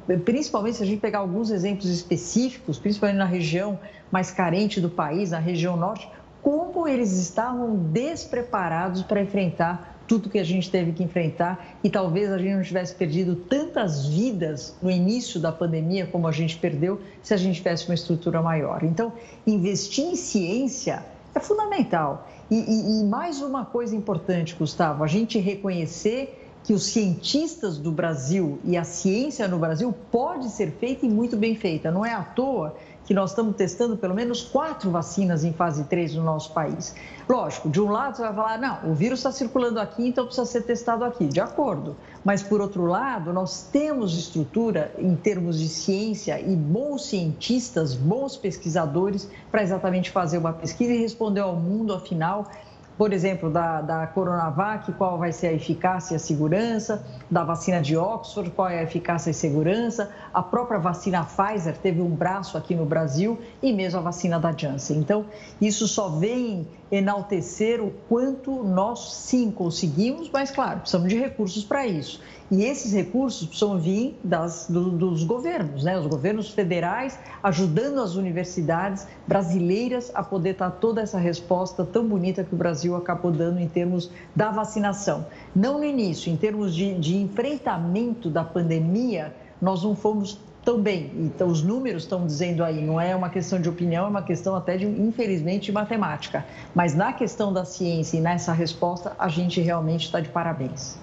eh, 0.08 0.16
principalmente 0.16 0.78
se 0.78 0.82
a 0.82 0.86
gente 0.86 1.00
pegar 1.00 1.18
alguns 1.18 1.50
exemplos 1.50 1.90
específicos, 1.90 2.78
principalmente 2.78 3.18
na 3.18 3.26
região 3.26 3.78
mais 4.10 4.30
carente 4.30 4.80
do 4.80 4.88
país, 4.88 5.32
na 5.32 5.38
região 5.38 5.76
norte, 5.76 6.08
como 6.42 6.88
eles 6.88 7.12
estavam 7.12 7.76
despreparados 7.76 9.02
para 9.02 9.20
enfrentar 9.20 9.97
tudo 10.08 10.30
que 10.30 10.38
a 10.38 10.44
gente 10.44 10.70
teve 10.70 10.92
que 10.92 11.04
enfrentar 11.04 11.76
e 11.84 11.90
talvez 11.90 12.32
a 12.32 12.38
gente 12.38 12.54
não 12.54 12.62
tivesse 12.62 12.94
perdido 12.94 13.36
tantas 13.36 14.06
vidas 14.06 14.74
no 14.82 14.90
início 14.90 15.38
da 15.38 15.52
pandemia 15.52 16.06
como 16.06 16.26
a 16.26 16.32
gente 16.32 16.56
perdeu 16.56 17.00
se 17.22 17.34
a 17.34 17.36
gente 17.36 17.56
tivesse 17.56 17.86
uma 17.86 17.94
estrutura 17.94 18.40
maior. 18.40 18.82
Então, 18.82 19.12
investir 19.46 20.06
em 20.06 20.16
ciência 20.16 21.04
é 21.34 21.38
fundamental. 21.38 22.26
E, 22.50 22.56
e, 22.56 23.00
e 23.00 23.04
mais 23.04 23.42
uma 23.42 23.66
coisa 23.66 23.94
importante, 23.94 24.56
Gustavo, 24.58 25.04
a 25.04 25.06
gente 25.06 25.38
reconhecer 25.38 26.46
que 26.64 26.72
os 26.72 26.84
cientistas 26.84 27.78
do 27.78 27.92
Brasil 27.92 28.58
e 28.64 28.76
a 28.76 28.84
ciência 28.84 29.46
no 29.46 29.58
Brasil 29.58 29.94
pode 30.10 30.50
ser 30.50 30.72
feita 30.72 31.06
e 31.06 31.08
muito 31.08 31.36
bem 31.36 31.54
feita. 31.54 31.90
Não 31.90 32.04
é 32.04 32.12
à 32.12 32.22
toa 32.22 32.76
que 33.08 33.14
nós 33.14 33.30
estamos 33.30 33.56
testando 33.56 33.96
pelo 33.96 34.14
menos 34.14 34.42
quatro 34.42 34.90
vacinas 34.90 35.42
em 35.42 35.50
fase 35.50 35.84
3 35.84 36.16
no 36.16 36.22
nosso 36.22 36.52
país. 36.52 36.94
Lógico, 37.26 37.70
de 37.70 37.80
um 37.80 37.90
lado 37.90 38.18
você 38.18 38.22
vai 38.22 38.34
falar, 38.34 38.58
não, 38.58 38.90
o 38.90 38.94
vírus 38.94 39.20
está 39.20 39.32
circulando 39.32 39.80
aqui, 39.80 40.06
então 40.06 40.26
precisa 40.26 40.44
ser 40.44 40.60
testado 40.60 41.02
aqui. 41.06 41.26
De 41.26 41.40
acordo. 41.40 41.96
Mas, 42.22 42.42
por 42.42 42.60
outro 42.60 42.84
lado, 42.84 43.32
nós 43.32 43.62
temos 43.72 44.12
estrutura 44.12 44.92
em 44.98 45.16
termos 45.16 45.58
de 45.58 45.70
ciência 45.70 46.38
e 46.38 46.54
bons 46.54 47.06
cientistas, 47.06 47.94
bons 47.94 48.36
pesquisadores 48.36 49.26
para 49.50 49.62
exatamente 49.62 50.10
fazer 50.10 50.36
uma 50.36 50.52
pesquisa 50.52 50.92
e 50.92 50.98
responder 50.98 51.40
ao 51.40 51.56
mundo, 51.56 51.94
afinal, 51.94 52.50
por 52.98 53.12
exemplo, 53.12 53.48
da, 53.48 53.80
da 53.80 54.06
Coronavac, 54.08 54.90
qual 54.94 55.16
vai 55.16 55.32
ser 55.32 55.46
a 55.46 55.52
eficácia 55.52 56.14
e 56.14 56.16
a 56.16 56.18
segurança, 56.18 57.06
da 57.30 57.44
vacina 57.44 57.80
de 57.80 57.96
Oxford, 57.96 58.50
qual 58.50 58.68
é 58.68 58.80
a 58.80 58.82
eficácia 58.82 59.30
e 59.30 59.34
segurança, 59.34 60.10
a 60.34 60.42
própria 60.42 60.80
vacina 60.80 61.24
Pfizer 61.24 61.78
teve 61.78 62.02
um 62.02 62.10
braço 62.10 62.58
aqui 62.58 62.74
no 62.74 62.84
Brasil 62.84 63.38
e 63.62 63.72
mesmo 63.72 64.00
a 64.00 64.02
vacina 64.02 64.40
da 64.40 64.50
Janssen. 64.50 64.98
Então, 64.98 65.26
isso 65.60 65.86
só 65.86 66.08
vem 66.08 66.66
enaltecer 66.90 67.80
o 67.80 67.92
quanto 68.08 68.64
nós 68.64 69.12
sim 69.12 69.50
conseguimos, 69.50 70.28
mas 70.32 70.50
claro, 70.50 70.80
precisamos 70.80 71.08
de 71.08 71.18
recursos 71.18 71.62
para 71.64 71.86
isso. 71.86 72.20
E 72.50 72.64
esses 72.64 72.92
recursos 72.92 73.46
precisam 73.46 73.78
vir 73.78 74.18
das, 74.24 74.66
do, 74.70 74.90
dos 74.90 75.22
governos, 75.22 75.84
né? 75.84 75.98
os 75.98 76.06
governos 76.06 76.50
federais 76.50 77.18
ajudando 77.42 78.00
as 78.00 78.14
universidades 78.14 79.06
brasileiras 79.26 80.10
a 80.14 80.22
poder 80.22 80.54
dar 80.54 80.70
toda 80.70 81.02
essa 81.02 81.18
resposta 81.18 81.84
tão 81.84 82.06
bonita 82.06 82.42
que 82.42 82.54
o 82.54 82.56
Brasil 82.56 82.96
acabou 82.96 83.30
dando 83.30 83.60
em 83.60 83.68
termos 83.68 84.10
da 84.34 84.50
vacinação. 84.50 85.26
Não 85.54 85.78
no 85.78 85.84
início, 85.84 86.32
em 86.32 86.36
termos 86.36 86.74
de, 86.74 86.94
de 86.94 87.18
enfrentamento 87.18 88.30
da 88.30 88.42
pandemia, 88.42 89.34
nós 89.60 89.82
não 89.82 89.94
fomos 89.94 90.40
tão 90.64 90.80
bem. 90.80 91.10
Então, 91.16 91.48
os 91.48 91.62
números 91.62 92.02
estão 92.02 92.26
dizendo 92.26 92.64
aí, 92.64 92.84
não 92.84 93.00
é 93.00 93.14
uma 93.14 93.30
questão 93.30 93.60
de 93.60 93.68
opinião, 93.68 94.06
é 94.06 94.08
uma 94.08 94.22
questão 94.22 94.54
até 94.54 94.76
de, 94.76 94.86
infelizmente, 94.86 95.72
matemática. 95.72 96.44
Mas 96.74 96.94
na 96.94 97.12
questão 97.12 97.52
da 97.52 97.64
ciência 97.64 98.18
e 98.18 98.20
nessa 98.20 98.52
resposta, 98.52 99.14
a 99.18 99.28
gente 99.28 99.60
realmente 99.60 100.06
está 100.06 100.20
de 100.20 100.28
parabéns. 100.28 100.98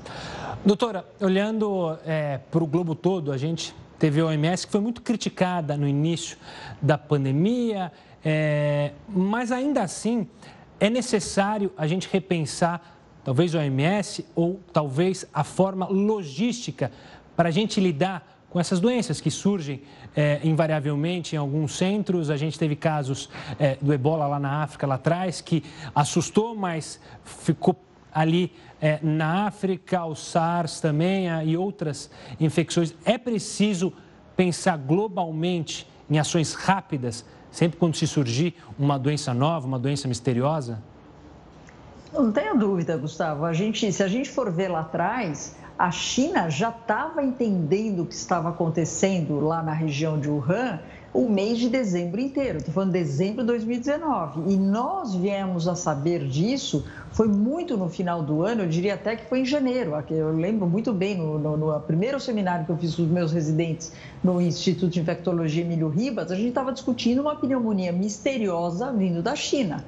Doutora, 0.65 1.05
olhando 1.21 1.95
é, 2.07 2.39
para 2.49 2.63
o 2.63 2.65
globo 2.65 2.95
todo, 2.95 3.31
a 3.31 3.37
gente 3.37 3.71
teve 3.99 4.19
a 4.19 4.25
OMS 4.25 4.65
que 4.65 4.71
foi 4.71 4.81
muito 4.81 4.99
criticada 4.99 5.77
no 5.77 5.87
início 5.87 6.39
da 6.81 6.97
pandemia, 6.97 7.91
é, 8.23 8.93
mas 9.07 9.51
ainda 9.51 9.83
assim 9.83 10.27
é 10.79 10.89
necessário 10.89 11.71
a 11.77 11.85
gente 11.85 12.09
repensar, 12.11 12.97
talvez 13.23 13.53
a 13.53 13.59
OMS 13.59 14.25
ou 14.33 14.59
talvez 14.73 15.27
a 15.31 15.43
forma 15.43 15.85
logística 15.85 16.91
para 17.35 17.49
a 17.49 17.51
gente 17.51 17.79
lidar 17.79 18.35
com 18.49 18.59
essas 18.59 18.79
doenças 18.79 19.21
que 19.21 19.29
surgem 19.29 19.83
é, 20.15 20.39
invariavelmente 20.43 21.35
em 21.35 21.37
alguns 21.37 21.77
centros. 21.77 22.31
A 22.31 22.37
gente 22.37 22.57
teve 22.57 22.75
casos 22.75 23.29
é, 23.59 23.77
do 23.79 23.93
ebola 23.93 24.25
lá 24.25 24.39
na 24.39 24.63
África, 24.63 24.87
lá 24.87 24.95
atrás, 24.95 25.41
que 25.41 25.63
assustou, 25.93 26.55
mas 26.55 26.99
ficou 27.23 27.75
ali 28.15 28.53
é, 28.81 28.97
na 29.03 29.45
África, 29.45 30.05
o 30.05 30.15
SARS 30.15 30.79
também 30.79 31.27
e 31.43 31.57
outras 31.57 32.09
infecções. 32.39 32.95
É 33.03 33.17
preciso 33.17 33.91
pensar 34.37 34.77
globalmente 34.77 35.85
em 36.09 36.17
ações 36.17 36.53
rápidas, 36.53 37.25
sempre 37.51 37.77
quando 37.77 37.95
se 37.95 38.07
surgir 38.07 38.55
uma 38.79 38.97
doença 38.97 39.33
nova, 39.33 39.67
uma 39.67 39.79
doença 39.79 40.07
misteriosa? 40.07 40.81
Não 42.13 42.31
tenha 42.31 42.55
dúvida, 42.55 42.95
Gustavo. 42.97 43.43
A 43.43 43.51
gente, 43.51 43.91
se 43.91 44.01
a 44.01 44.07
gente 44.07 44.29
for 44.29 44.49
ver 44.49 44.69
lá 44.69 44.81
atrás, 44.81 45.57
a 45.77 45.91
China 45.91 46.49
já 46.49 46.69
estava 46.69 47.21
entendendo 47.21 48.03
o 48.03 48.05
que 48.05 48.13
estava 48.13 48.49
acontecendo 48.49 49.41
lá 49.41 49.61
na 49.61 49.73
região 49.73 50.17
de 50.17 50.29
Wuhan 50.29 50.79
o 51.15 51.29
mês 51.29 51.57
de 51.57 51.69
dezembro 51.69 52.19
inteiro, 52.19 52.57
estou 52.57 52.73
falando 52.73 52.91
de 52.91 52.99
dezembro 52.99 53.41
de 53.41 53.47
2019. 53.47 54.51
E 54.51 54.57
nós 54.57 55.15
viemos 55.15 55.65
a 55.65 55.73
saber 55.73 56.27
disso, 56.27 56.85
foi 57.11 57.29
muito 57.29 57.77
no 57.77 57.87
final 57.87 58.21
do 58.21 58.43
ano, 58.43 58.63
eu 58.63 58.67
diria 58.67 58.95
até 58.95 59.15
que 59.15 59.25
foi 59.25 59.39
em 59.39 59.45
janeiro. 59.45 59.93
Eu 60.09 60.35
lembro 60.35 60.67
muito 60.67 60.91
bem, 60.91 61.17
no, 61.17 61.39
no, 61.39 61.55
no 61.55 61.79
primeiro 61.79 62.19
seminário 62.19 62.65
que 62.65 62.71
eu 62.71 62.77
fiz 62.77 62.95
com 62.95 63.03
os 63.03 63.09
meus 63.09 63.31
residentes 63.31 63.93
no 64.21 64.41
Instituto 64.41 64.91
de 64.91 64.99
Infectologia 64.99 65.63
Emílio 65.63 65.87
Ribas, 65.87 66.31
a 66.31 66.35
gente 66.35 66.49
estava 66.49 66.73
discutindo 66.73 67.21
uma 67.21 67.35
pneumonia 67.37 67.93
misteriosa 67.93 68.91
vindo 68.91 69.23
da 69.23 69.37
China. 69.37 69.85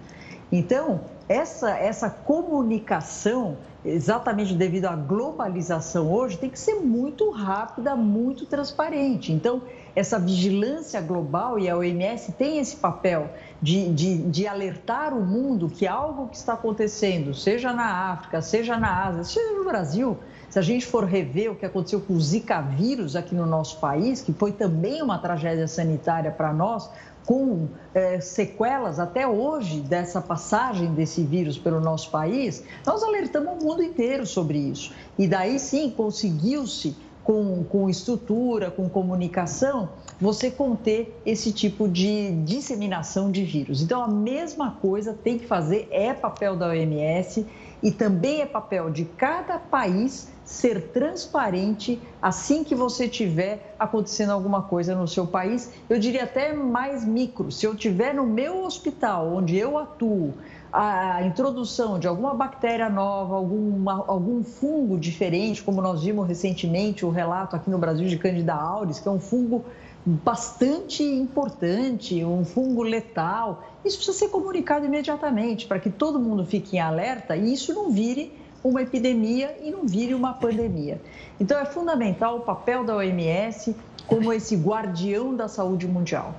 Então, 0.50 1.02
essa, 1.30 1.72
essa 1.72 2.10
comunicação, 2.10 3.58
exatamente 3.84 4.54
devido 4.54 4.86
à 4.86 4.96
globalização 4.96 6.12
hoje, 6.12 6.38
tem 6.38 6.50
que 6.50 6.60
ser 6.60 6.76
muito 6.76 7.30
rápida, 7.32 7.96
muito 7.96 8.46
transparente. 8.46 9.32
Então, 9.32 9.62
essa 9.96 10.18
vigilância 10.20 11.02
global, 11.02 11.60
e 11.60 11.70
a 11.70 11.76
OMS 11.76 12.32
tem 12.34 12.60
esse 12.60 12.78
papel 12.78 13.30
de, 13.62 13.92
de, 13.94 14.18
de, 14.30 14.48
alertar 14.48 15.14
o 15.14 15.26
mundo 15.26 15.68
que 15.68 15.88
algo 15.88 16.28
que 16.28 16.38
está 16.38 16.54
acontecendo, 16.54 17.34
seja 17.34 17.74
na 17.74 18.12
África, 18.12 18.42
seja 18.42 18.78
na 18.78 19.06
Ásia, 19.06 19.24
seja 19.24 19.52
no 19.54 19.66
Brasil, 19.66 20.18
se 20.50 20.58
a 20.58 20.62
gente 20.62 20.86
for 20.86 21.04
rever 21.04 21.52
o 21.52 21.56
que 21.56 21.66
aconteceu 21.66 22.00
com 22.00 22.14
o 22.14 22.22
Zika 22.22 22.62
vírus 22.62 23.16
aqui 23.16 23.36
no 23.36 23.46
nosso 23.46 23.80
país, 23.80 24.22
que 24.22 24.32
foi 24.32 24.52
também 24.52 25.02
uma 25.02 25.18
tragédia 25.18 25.68
sanitária 25.68 26.32
para 26.32 26.54
nós, 26.54 26.90
com 27.28 27.68
é, 27.94 28.22
sequelas 28.22 29.00
até 29.00 29.28
hoje 29.28 29.82
dessa 29.82 30.22
passagem 30.22 30.94
desse 30.94 31.22
vírus 31.24 31.58
pelo 31.58 31.82
nosso 31.82 32.10
país, 32.10 32.64
nós 32.86 33.04
alertamos 33.04 33.62
o 33.62 33.66
mundo 33.66 33.84
inteiro 33.84 34.26
sobre 34.26 34.58
isso. 34.58 34.94
E 35.20 35.28
daí 35.28 35.60
sim 35.60 35.92
conseguiu-se 35.92 36.96
com, 37.26 37.66
com 37.66 37.90
estrutura, 37.90 38.72
com 38.72 38.88
comunicação, 38.88 39.90
você 40.20 40.50
conter 40.50 41.22
esse 41.26 41.52
tipo 41.52 41.86
de 41.90 42.32
disseminação 42.46 43.30
de 43.30 43.44
vírus. 43.44 43.82
Então, 43.82 44.02
a 44.02 44.08
mesma 44.08 44.78
coisa 44.82 45.14
tem 45.14 45.38
que 45.38 45.46
fazer, 45.46 45.90
é 45.92 46.14
papel 46.14 46.56
da 46.56 46.70
OMS 46.70 47.46
e 47.82 47.92
também 47.92 48.42
é 48.42 48.46
papel 48.46 48.90
de 48.90 49.06
cada 49.06 49.58
país 49.58 50.30
ser 50.44 50.92
transparente 50.94 52.02
assim 52.22 52.64
que 52.64 52.74
você 52.74 53.08
tiver 53.08 53.76
acontecendo 53.78 54.32
alguma 54.32 54.62
coisa 54.62 54.96
no 54.96 55.08
seu 55.08 55.28
país. 55.28 55.74
Eu 55.90 56.00
diria 56.00 56.24
até 56.24 56.54
mais 56.54 57.06
micro. 57.06 57.52
Se 57.52 57.66
eu 57.66 57.76
tiver 57.76 58.14
no 58.14 58.26
meu 58.26 58.64
hospital, 58.64 59.28
onde 59.34 59.58
eu 59.58 59.78
atuo, 59.78 60.34
a 60.72 61.24
introdução 61.24 62.00
de 62.00 62.08
alguma 62.08 62.34
bactéria 62.34 62.90
nova, 62.90 63.36
alguma, 63.36 64.06
algum 64.08 64.44
fungo 64.44 64.98
diferente, 64.98 65.64
como 65.64 65.82
nós 65.82 66.04
vimos 66.04 66.28
recentemente 66.28 67.06
o 67.06 67.10
relato 67.10 67.56
aqui 67.56 67.70
no 67.70 67.78
Brasil 67.78 68.08
de 68.08 68.18
Candida 68.18 68.54
auris, 68.54 69.00
que 69.00 69.08
é 69.08 69.12
um 69.12 69.20
fungo 69.20 69.66
bastante 70.08 71.04
importante, 71.04 72.24
um 72.24 72.46
fungo 72.46 72.82
letal. 72.82 73.68
Isso 73.84 73.98
precisa 73.98 74.18
ser 74.18 74.30
comunicado 74.30 74.86
imediatamente 74.86 75.68
para 75.68 75.80
que 75.80 75.90
todo 75.90 76.18
mundo 76.18 76.46
fique 76.46 76.78
em 76.78 76.80
alerta 76.80 77.36
e 77.36 77.54
isso 77.54 77.74
não 77.74 77.92
vire 77.92 78.32
uma 78.64 78.82
epidemia 78.82 79.58
e 79.62 79.70
não 79.70 79.86
vire 79.86 80.14
uma 80.14 80.34
pandemia. 80.34 81.02
Então 81.38 81.60
é 81.60 81.66
fundamental 81.66 82.38
o 82.38 82.40
papel 82.40 82.86
da 82.86 82.96
OMS 82.96 83.76
como 84.08 84.32
esse 84.32 84.56
guardião 84.56 85.36
da 85.36 85.50
saúde 85.50 85.86
mundial. 85.86 86.34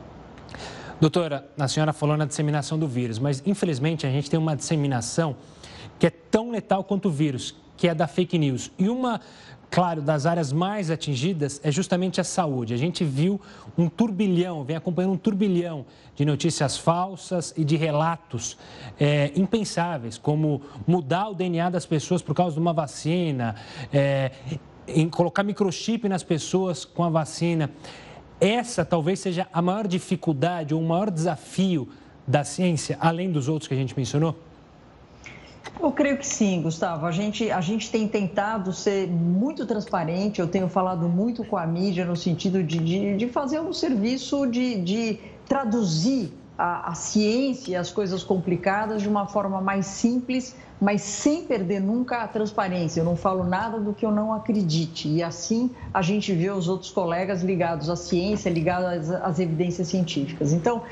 Doutora, 0.99 1.47
a 1.59 1.69
senhora 1.69 1.93
falou 1.93 2.17
na 2.17 2.25
disseminação 2.25 2.79
do 2.79 2.89
vírus, 2.89 3.19
mas 3.19 3.43
infelizmente 3.45 4.07
a 4.07 4.11
gente 4.11 4.31
tem 4.31 4.41
uma 4.41 4.57
disseminação 4.57 5.37
que 5.99 6.07
é 6.07 6.11
tão 6.11 6.51
letal 6.51 6.83
quanto 6.83 7.09
o 7.09 7.13
vírus, 7.13 7.55
que 7.77 7.87
é 7.87 7.95
da 7.95 8.07
fake 8.07 8.39
news. 8.39 8.73
E 8.79 8.89
uma, 8.89 9.21
claro, 9.71 10.01
das 10.01 10.27
áreas 10.27 10.53
mais 10.53 10.91
atingidas 10.91 11.61
é 11.63 11.71
justamente 11.71 12.21
a 12.21 12.25
saúde. 12.25 12.75
A 12.75 12.77
gente 12.77 13.05
viu 13.05 13.41
um 13.77 13.89
turbilhão, 13.89 14.65
vem 14.65 14.77
acompanhando 14.77 15.13
um 15.13 15.17
turbilhão 15.17 15.85
de 16.15 16.25
notícias 16.25 16.77
falsas 16.77 17.55
e 17.57 17.65
de 17.65 17.77
relatos 17.77 18.57
é, 18.99 19.31
impensáveis, 19.37 20.19
como 20.19 20.63
mudar 20.87 21.29
o 21.29 21.35
DNA 21.35 21.71
das 21.71 21.87
pessoas 21.87 22.23
por 22.23 22.35
causa 22.35 22.55
de 22.55 22.61
uma 22.61 22.73
vacina, 22.73 23.55
é, 23.93 24.33
em 24.87 25.09
colocar 25.09 25.43
microchip 25.43 26.09
nas 26.09 26.23
pessoas 26.23 26.85
com 26.85 27.05
a 27.05 27.11
vacina. 27.11 27.71
Essa 28.41 28.85
talvez 28.85 29.21
seja 29.21 29.47
a 29.53 29.61
maior 29.61 29.87
dificuldade 29.87 30.75
ou 30.75 30.81
o 30.81 30.87
maior 30.87 31.11
desafio 31.11 31.89
da 32.27 32.45
ciência, 32.45 32.97
além 33.01 33.31
dos 33.31 33.49
outros 33.49 33.69
que 33.69 33.75
a 33.75 33.77
gente 33.77 33.97
mencionou? 33.97 34.48
Eu 35.81 35.93
creio 35.93 36.19
que 36.19 36.27
sim, 36.27 36.63
Gustavo. 36.63 37.07
A 37.07 37.13
gente, 37.13 37.51
a 37.51 37.61
gente 37.61 37.91
tem 37.91 38.09
tentado 38.09 38.73
ser 38.73 39.09
muito 39.09 39.65
transparente, 39.67 40.41
eu 40.41 40.49
tenho 40.49 40.69
falado 40.69 41.09
muito 41.09 41.45
com 41.45 41.57
a 41.57 41.67
mídia 41.67 42.05
no 42.05 42.17
sentido 42.17 42.63
de, 42.63 42.79
de, 42.79 43.17
de 43.17 43.29
fazer 43.29 43.61
um 43.61 43.73
serviço 43.73 44.47
de, 44.47 44.81
de 44.81 45.21
traduzir 45.47 46.33
a, 46.59 46.91
a 46.91 46.95
ciência 46.95 47.71
e 47.71 47.77
as 47.77 47.93
coisas 47.93 48.25
complicadas 48.25 49.01
de 49.03 49.09
uma 49.09 49.27
forma 49.29 49.61
mais 49.61 49.87
simples, 49.87 50.57
mas 50.81 51.03
sem 51.03 51.45
perder 51.45 51.81
nunca 51.81 52.23
a 52.23 52.29
transparência. 52.29 53.01
Eu 53.01 53.05
não 53.05 53.17
falo 53.17 53.45
nada 53.45 53.79
do 53.79 53.95
que 53.95 54.05
eu 54.05 54.11
não 54.11 54.33
acredite. 54.33 55.09
E 55.09 55.23
assim 55.23 55.71
a 55.95 56.03
gente 56.03 56.33
vê 56.33 56.51
os 56.51 56.69
outros 56.69 56.91
colegas 56.91 57.43
ligados 57.43 57.89
à 57.89 57.95
ciência, 57.95 58.51
ligados 58.51 59.11
às, 59.11 59.23
às 59.23 59.39
evidências 59.39 59.87
científicas. 59.87 60.53
Então, 60.53 60.83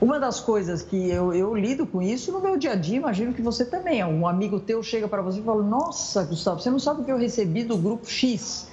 uma 0.00 0.20
das 0.20 0.38
coisas 0.38 0.82
que 0.82 1.10
eu, 1.10 1.32
eu, 1.32 1.54
lido 1.54 1.86
com 1.86 2.00
isso 2.00 2.30
no 2.30 2.40
meu 2.40 2.56
dia 2.56 2.72
a 2.72 2.74
dia, 2.76 2.96
imagino 2.96 3.34
que 3.34 3.42
você 3.42 3.64
também. 3.64 4.04
Um 4.04 4.26
amigo 4.26 4.60
teu 4.60 4.82
chega 4.82 5.08
para 5.08 5.22
você 5.22 5.40
e 5.40 5.42
fala: 5.42 5.62
Nossa, 5.62 6.24
Gustavo, 6.24 6.60
você 6.60 6.70
não 6.70 6.78
sabe 6.78 7.02
o 7.02 7.04
que 7.04 7.10
eu 7.10 7.18
recebi 7.18 7.64
do 7.64 7.76
grupo 7.76 8.06
X. 8.06 8.68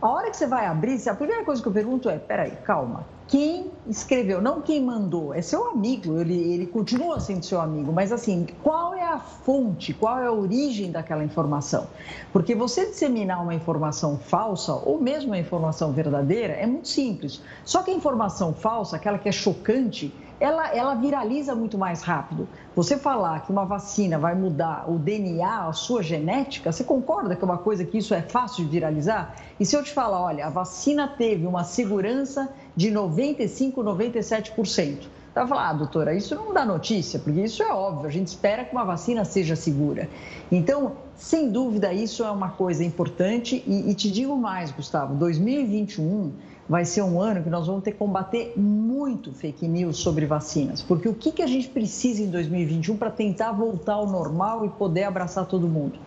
A 0.00 0.08
hora 0.08 0.30
que 0.30 0.36
você 0.36 0.46
vai 0.46 0.64
abrir, 0.64 1.06
a 1.08 1.14
primeira 1.14 1.44
coisa 1.44 1.60
que 1.60 1.68
eu 1.68 1.72
pergunto 1.72 2.08
é: 2.08 2.18
Peraí, 2.18 2.52
calma 2.64 3.04
quem 3.30 3.70
escreveu, 3.86 4.42
não 4.42 4.60
quem 4.60 4.84
mandou, 4.84 5.32
é 5.32 5.40
seu 5.40 5.70
amigo, 5.70 6.18
ele, 6.18 6.34
ele 6.34 6.66
continua 6.66 7.20
sendo 7.20 7.44
seu 7.44 7.60
amigo, 7.60 7.92
mas 7.92 8.10
assim, 8.10 8.44
qual 8.60 8.92
é 8.92 9.04
a 9.04 9.20
fonte, 9.20 9.94
qual 9.94 10.18
é 10.18 10.26
a 10.26 10.32
origem 10.32 10.90
daquela 10.90 11.22
informação? 11.22 11.86
Porque 12.32 12.56
você 12.56 12.86
disseminar 12.86 13.40
uma 13.40 13.54
informação 13.54 14.18
falsa 14.18 14.74
ou 14.74 15.00
mesmo 15.00 15.30
uma 15.30 15.38
informação 15.38 15.92
verdadeira 15.92 16.54
é 16.54 16.66
muito 16.66 16.88
simples. 16.88 17.40
Só 17.64 17.84
que 17.84 17.92
a 17.92 17.94
informação 17.94 18.52
falsa, 18.52 18.96
aquela 18.96 19.16
que 19.16 19.28
é 19.28 19.32
chocante, 19.32 20.12
ela, 20.40 20.74
ela 20.74 20.94
viraliza 20.94 21.54
muito 21.54 21.76
mais 21.76 22.00
rápido. 22.00 22.48
Você 22.74 22.96
falar 22.96 23.40
que 23.44 23.52
uma 23.52 23.66
vacina 23.66 24.18
vai 24.18 24.34
mudar 24.34 24.90
o 24.90 24.98
DNA, 24.98 25.68
a 25.68 25.72
sua 25.74 26.02
genética, 26.02 26.72
você 26.72 26.82
concorda 26.82 27.36
que 27.36 27.42
é 27.42 27.44
uma 27.44 27.58
coisa 27.58 27.84
que 27.84 27.98
isso 27.98 28.14
é 28.14 28.22
fácil 28.22 28.64
de 28.64 28.70
viralizar? 28.70 29.36
E 29.60 29.66
se 29.66 29.76
eu 29.76 29.84
te 29.84 29.92
falar, 29.92 30.22
olha, 30.22 30.46
a 30.46 30.50
vacina 30.50 31.06
teve 31.06 31.46
uma 31.46 31.62
segurança 31.62 32.48
de 32.74 32.90
95, 32.90 33.82
97%. 33.82 35.06
Tá 35.34 35.46
falar, 35.46 35.68
ah, 35.68 35.72
doutora, 35.74 36.12
isso 36.12 36.34
não 36.34 36.52
dá 36.52 36.64
notícia, 36.64 37.20
porque 37.20 37.42
isso 37.42 37.62
é 37.62 37.72
óbvio, 37.72 38.08
a 38.08 38.10
gente 38.10 38.26
espera 38.26 38.64
que 38.64 38.72
uma 38.72 38.84
vacina 38.84 39.24
seja 39.24 39.54
segura. 39.54 40.08
Então, 40.50 40.94
sem 41.14 41.52
dúvida, 41.52 41.92
isso 41.92 42.24
é 42.24 42.30
uma 42.30 42.48
coisa 42.48 42.82
importante. 42.82 43.62
E, 43.64 43.90
e 43.90 43.94
te 43.94 44.10
digo 44.10 44.34
mais, 44.36 44.72
Gustavo: 44.72 45.14
2021 45.14 46.32
vai 46.70 46.84
ser 46.84 47.02
um 47.02 47.20
ano 47.20 47.42
que 47.42 47.50
nós 47.50 47.66
vamos 47.66 47.82
ter 47.82 47.90
que 47.90 47.98
combater 47.98 48.52
muito 48.56 49.32
fake 49.32 49.66
news 49.66 49.96
sobre 49.96 50.24
vacinas. 50.24 50.80
Porque 50.80 51.08
o 51.08 51.14
que, 51.14 51.32
que 51.32 51.42
a 51.42 51.46
gente 51.48 51.68
precisa 51.68 52.22
em 52.22 52.30
2021 52.30 52.96
para 52.96 53.10
tentar 53.10 53.50
voltar 53.50 53.94
ao 53.94 54.06
normal 54.06 54.64
e 54.64 54.68
poder 54.68 55.02
abraçar 55.02 55.46
todo 55.46 55.66
mundo? 55.66 55.98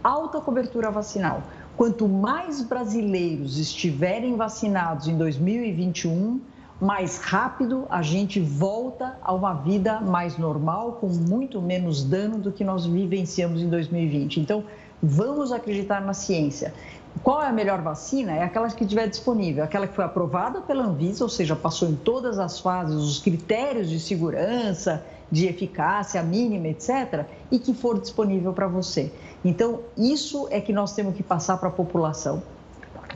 Alta 0.00 0.40
cobertura 0.40 0.92
vacinal. 0.92 1.42
Quanto 1.76 2.06
mais 2.06 2.62
brasileiros 2.62 3.58
estiverem 3.58 4.36
vacinados 4.36 5.08
em 5.08 5.18
2021, 5.18 6.40
mais 6.80 7.18
rápido 7.18 7.84
a 7.90 8.00
gente 8.00 8.38
volta 8.38 9.18
a 9.22 9.32
uma 9.32 9.54
vida 9.54 10.00
mais 10.00 10.38
normal, 10.38 10.98
com 11.00 11.08
muito 11.08 11.60
menos 11.60 12.04
dano 12.04 12.38
do 12.38 12.52
que 12.52 12.62
nós 12.62 12.86
vivenciamos 12.86 13.60
em 13.60 13.68
2020. 13.68 14.38
Então, 14.38 14.62
vamos 15.02 15.50
acreditar 15.50 16.00
na 16.00 16.14
ciência. 16.14 16.72
Qual 17.22 17.42
é 17.42 17.46
a 17.46 17.52
melhor 17.52 17.80
vacina? 17.82 18.32
É 18.32 18.42
aquela 18.42 18.68
que 18.68 18.84
estiver 18.84 19.08
disponível, 19.08 19.62
aquela 19.62 19.86
que 19.86 19.94
foi 19.94 20.04
aprovada 20.04 20.60
pela 20.60 20.84
Anvisa, 20.84 21.22
ou 21.22 21.30
seja, 21.30 21.54
passou 21.54 21.88
em 21.88 21.94
todas 21.94 22.38
as 22.38 22.58
fases, 22.58 22.96
os 22.96 23.18
critérios 23.18 23.88
de 23.90 24.00
segurança, 24.00 25.04
de 25.30 25.46
eficácia 25.46 26.22
mínima, 26.22 26.68
etc., 26.68 27.24
e 27.50 27.58
que 27.58 27.74
for 27.74 28.00
disponível 28.00 28.52
para 28.52 28.66
você. 28.66 29.12
Então, 29.44 29.80
isso 29.96 30.48
é 30.50 30.60
que 30.60 30.72
nós 30.72 30.94
temos 30.94 31.14
que 31.14 31.22
passar 31.22 31.58
para 31.58 31.68
a 31.68 31.72
população. 31.72 32.42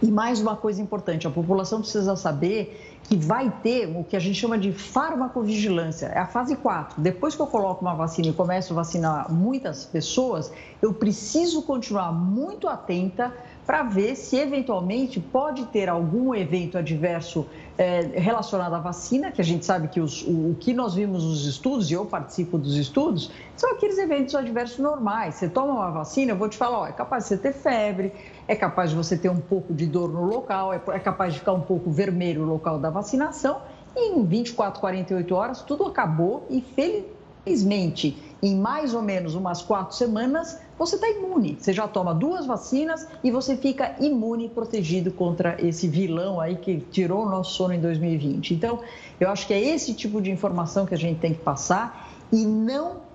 E 0.03 0.11
mais 0.11 0.41
uma 0.41 0.57
coisa 0.57 0.81
importante: 0.83 1.27
a 1.27 1.31
população 1.31 1.81
precisa 1.81 2.17
saber 2.17 2.99
que 3.05 3.17
vai 3.17 3.51
ter 3.63 3.87
o 3.87 4.03
que 4.03 4.17
a 4.17 4.19
gente 4.19 4.35
chama 4.35 4.59
de 4.59 4.73
farmacovigilância, 4.73 6.07
é 6.07 6.19
a 6.19 6.27
fase 6.27 6.57
4. 6.57 7.01
Depois 7.01 7.35
que 7.35 7.41
eu 7.41 7.47
coloco 7.47 7.83
uma 7.83 7.95
vacina 7.95 8.29
e 8.29 8.33
começo 8.33 8.73
a 8.73 8.77
vacinar 8.77 9.33
muitas 9.33 9.85
pessoas, 9.85 10.53
eu 10.83 10.93
preciso 10.93 11.63
continuar 11.63 12.13
muito 12.13 12.69
atenta 12.69 13.33
para 13.67 13.83
ver 13.83 14.15
se 14.15 14.37
eventualmente 14.37 15.19
pode 15.19 15.67
ter 15.67 15.89
algum 15.89 16.33
evento 16.33 16.79
adverso 16.79 17.45
é, 17.77 18.01
relacionado 18.15 18.75
à 18.75 18.79
vacina, 18.79 19.33
que 19.33 19.41
a 19.41 19.45
gente 19.45 19.67
sabe 19.67 19.89
que 19.89 20.01
os, 20.01 20.23
o, 20.23 20.51
o, 20.51 20.57
que 20.59 20.73
nós 20.73 20.95
vimos 20.95 21.25
nos 21.25 21.45
estudos, 21.45 21.91
e 21.91 21.95
eu 21.95 22.07
participo 22.07 22.57
dos 22.57 22.77
estudos, 22.77 23.31
são 23.57 23.73
aqueles 23.73 23.99
eventos 23.99 24.35
adversos 24.37 24.79
normais. 24.79 25.35
Você 25.35 25.49
toma 25.49 25.73
uma 25.73 25.91
vacina, 25.91 26.33
eu 26.33 26.37
vou 26.37 26.49
te 26.49 26.57
falar, 26.57 26.79
ó, 26.79 26.87
é 26.87 26.93
capaz 26.93 27.25
de 27.25 27.31
você 27.31 27.37
ter 27.37 27.53
febre, 27.53 28.13
é 28.47 28.55
capaz 28.55 28.91
de 28.91 28.97
você 28.97 29.17
ter 29.19 29.29
um 29.29 29.41
pouco 29.41 29.75
de 29.75 29.87
dor 29.87 30.13
no 30.13 30.25
local, 30.25 30.73
é, 30.73 30.81
é 30.93 30.99
capaz 31.01 31.35
de 31.35 31.41
ficar 31.41 31.53
um 31.53 31.61
pouco 31.61 31.91
vermelho 31.91 32.43
o 32.43 32.47
local 32.47 32.79
da 32.79 32.89
vacinação, 32.89 33.61
e 33.97 34.13
em 34.13 34.25
24, 34.25 34.81
48 34.81 35.35
horas 35.35 35.63
tudo 35.63 35.85
acabou 35.87 36.47
e 36.49 36.61
felizmente 36.61 38.17
em 38.43 38.55
mais 38.55 38.95
ou 38.95 39.03
menos 39.03 39.35
umas 39.35 39.63
quatro 39.63 39.97
semanas, 39.97 40.61
você 40.79 40.97
está 40.97 41.09
imune. 41.09 41.57
Você 41.59 41.73
já 41.73 41.89
toma 41.89 42.15
duas 42.15 42.47
vacinas 42.47 43.09
e 43.25 43.31
você 43.31 43.57
fica 43.57 43.97
imune, 43.99 44.49
protegido 44.49 45.11
contra 45.11 45.57
esse 45.65 45.89
vilão 45.89 46.41
aí 46.41 46.57
que 46.57 46.81
tirou 46.91 47.25
o 47.25 47.29
nosso 47.29 47.55
sono 47.55 47.73
em 47.73 47.81
2020. 47.81 48.55
Então, 48.55 48.81
eu 49.19 49.31
acho 49.31 49.47
que 49.47 49.55
é 49.55 49.61
esse 49.61 49.95
tipo 49.95 50.21
de 50.21 50.31
informação 50.31 50.85
que 50.85 50.95
a 50.95 50.99
gente 50.99 51.19
tem 51.19 51.33
que 51.33 51.41
passar 51.41 52.11
e 52.33 52.45
não 52.45 53.07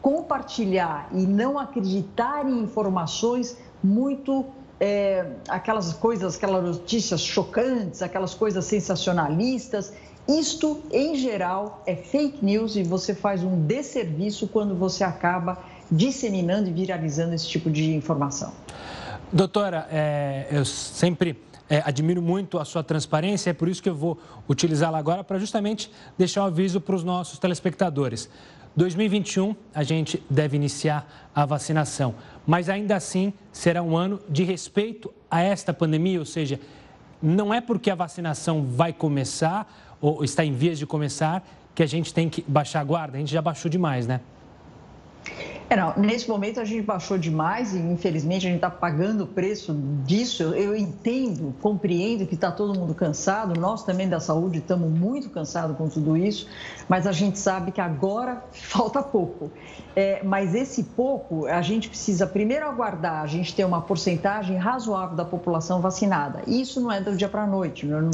compartilhar 0.00 1.10
e 1.12 1.26
não 1.26 1.58
acreditar 1.58 2.48
em 2.48 2.60
informações 2.60 3.58
muito 3.82 4.46
é, 4.80 5.26
aquelas 5.48 5.92
coisas, 5.92 6.36
aquelas 6.36 6.64
notícias 6.64 7.20
chocantes, 7.20 8.02
aquelas 8.02 8.34
coisas 8.34 8.64
sensacionalistas 8.64 9.92
isto, 10.30 10.80
em 10.92 11.16
geral, 11.16 11.82
é 11.84 11.96
fake 11.96 12.44
news 12.44 12.76
e 12.76 12.84
você 12.84 13.14
faz 13.14 13.42
um 13.42 13.66
desserviço 13.66 14.46
quando 14.46 14.76
você 14.76 15.02
acaba 15.02 15.58
disseminando 15.90 16.68
e 16.68 16.72
viralizando 16.72 17.34
esse 17.34 17.48
tipo 17.48 17.68
de 17.68 17.92
informação. 17.94 18.52
Doutora, 19.32 19.88
é, 19.90 20.46
eu 20.50 20.64
sempre 20.64 21.36
é, 21.68 21.82
admiro 21.84 22.22
muito 22.22 22.60
a 22.60 22.64
sua 22.64 22.84
transparência, 22.84 23.50
é 23.50 23.52
por 23.52 23.68
isso 23.68 23.82
que 23.82 23.88
eu 23.88 23.94
vou 23.94 24.18
utilizá-la 24.48 24.98
agora 24.98 25.24
para 25.24 25.36
justamente 25.38 25.90
deixar 26.16 26.42
um 26.42 26.46
aviso 26.46 26.80
para 26.80 26.94
os 26.94 27.02
nossos 27.02 27.38
telespectadores. 27.38 28.28
2021 28.76 29.56
a 29.74 29.82
gente 29.82 30.22
deve 30.30 30.56
iniciar 30.56 31.28
a 31.34 31.44
vacinação, 31.44 32.14
mas 32.50 32.68
ainda 32.68 32.96
assim 32.96 33.32
será 33.52 33.80
um 33.80 33.96
ano 33.96 34.20
de 34.28 34.42
respeito 34.42 35.14
a 35.30 35.40
esta 35.40 35.72
pandemia, 35.72 36.18
ou 36.18 36.24
seja, 36.24 36.58
não 37.22 37.54
é 37.54 37.60
porque 37.60 37.88
a 37.88 37.94
vacinação 37.94 38.64
vai 38.64 38.92
começar 38.92 39.72
ou 40.00 40.24
está 40.24 40.44
em 40.44 40.52
vias 40.52 40.76
de 40.76 40.84
começar 40.84 41.48
que 41.76 41.80
a 41.80 41.86
gente 41.86 42.12
tem 42.12 42.28
que 42.28 42.42
baixar 42.42 42.80
a 42.80 42.84
guarda. 42.84 43.18
A 43.18 43.20
gente 43.20 43.30
já 43.32 43.40
baixou 43.40 43.70
demais, 43.70 44.04
né? 44.04 44.20
É, 45.70 45.76
não, 45.76 45.94
nesse 45.96 46.28
momento 46.28 46.58
a 46.58 46.64
gente 46.64 46.82
baixou 46.82 47.16
demais 47.16 47.76
e 47.76 47.78
infelizmente 47.78 48.44
a 48.44 48.50
gente 48.50 48.56
está 48.56 48.68
pagando 48.68 49.22
o 49.22 49.26
preço 49.28 49.72
disso. 50.04 50.42
Eu 50.42 50.76
entendo, 50.76 51.54
compreendo 51.62 52.26
que 52.26 52.34
está 52.34 52.50
todo 52.50 52.76
mundo 52.76 52.92
cansado, 52.92 53.58
nós 53.58 53.84
também 53.84 54.08
da 54.08 54.18
saúde 54.18 54.58
estamos 54.58 54.90
muito 54.90 55.30
cansados 55.30 55.76
com 55.76 55.88
tudo 55.88 56.16
isso, 56.16 56.48
mas 56.88 57.06
a 57.06 57.12
gente 57.12 57.38
sabe 57.38 57.70
que 57.70 57.80
agora 57.80 58.42
falta 58.50 59.00
pouco. 59.00 59.48
É, 59.94 60.20
mas 60.24 60.56
esse 60.56 60.82
pouco 60.82 61.46
a 61.46 61.62
gente 61.62 61.88
precisa 61.88 62.26
primeiro 62.26 62.66
aguardar 62.66 63.22
a 63.22 63.26
gente 63.28 63.54
ter 63.54 63.64
uma 63.64 63.80
porcentagem 63.80 64.56
razoável 64.56 65.14
da 65.14 65.24
população 65.24 65.80
vacinada. 65.80 66.42
Isso 66.48 66.80
não 66.80 66.90
é 66.90 67.00
do 67.00 67.14
dia 67.14 67.28
para 67.28 67.44
a 67.44 67.46
noite, 67.46 67.86
não 67.86 68.10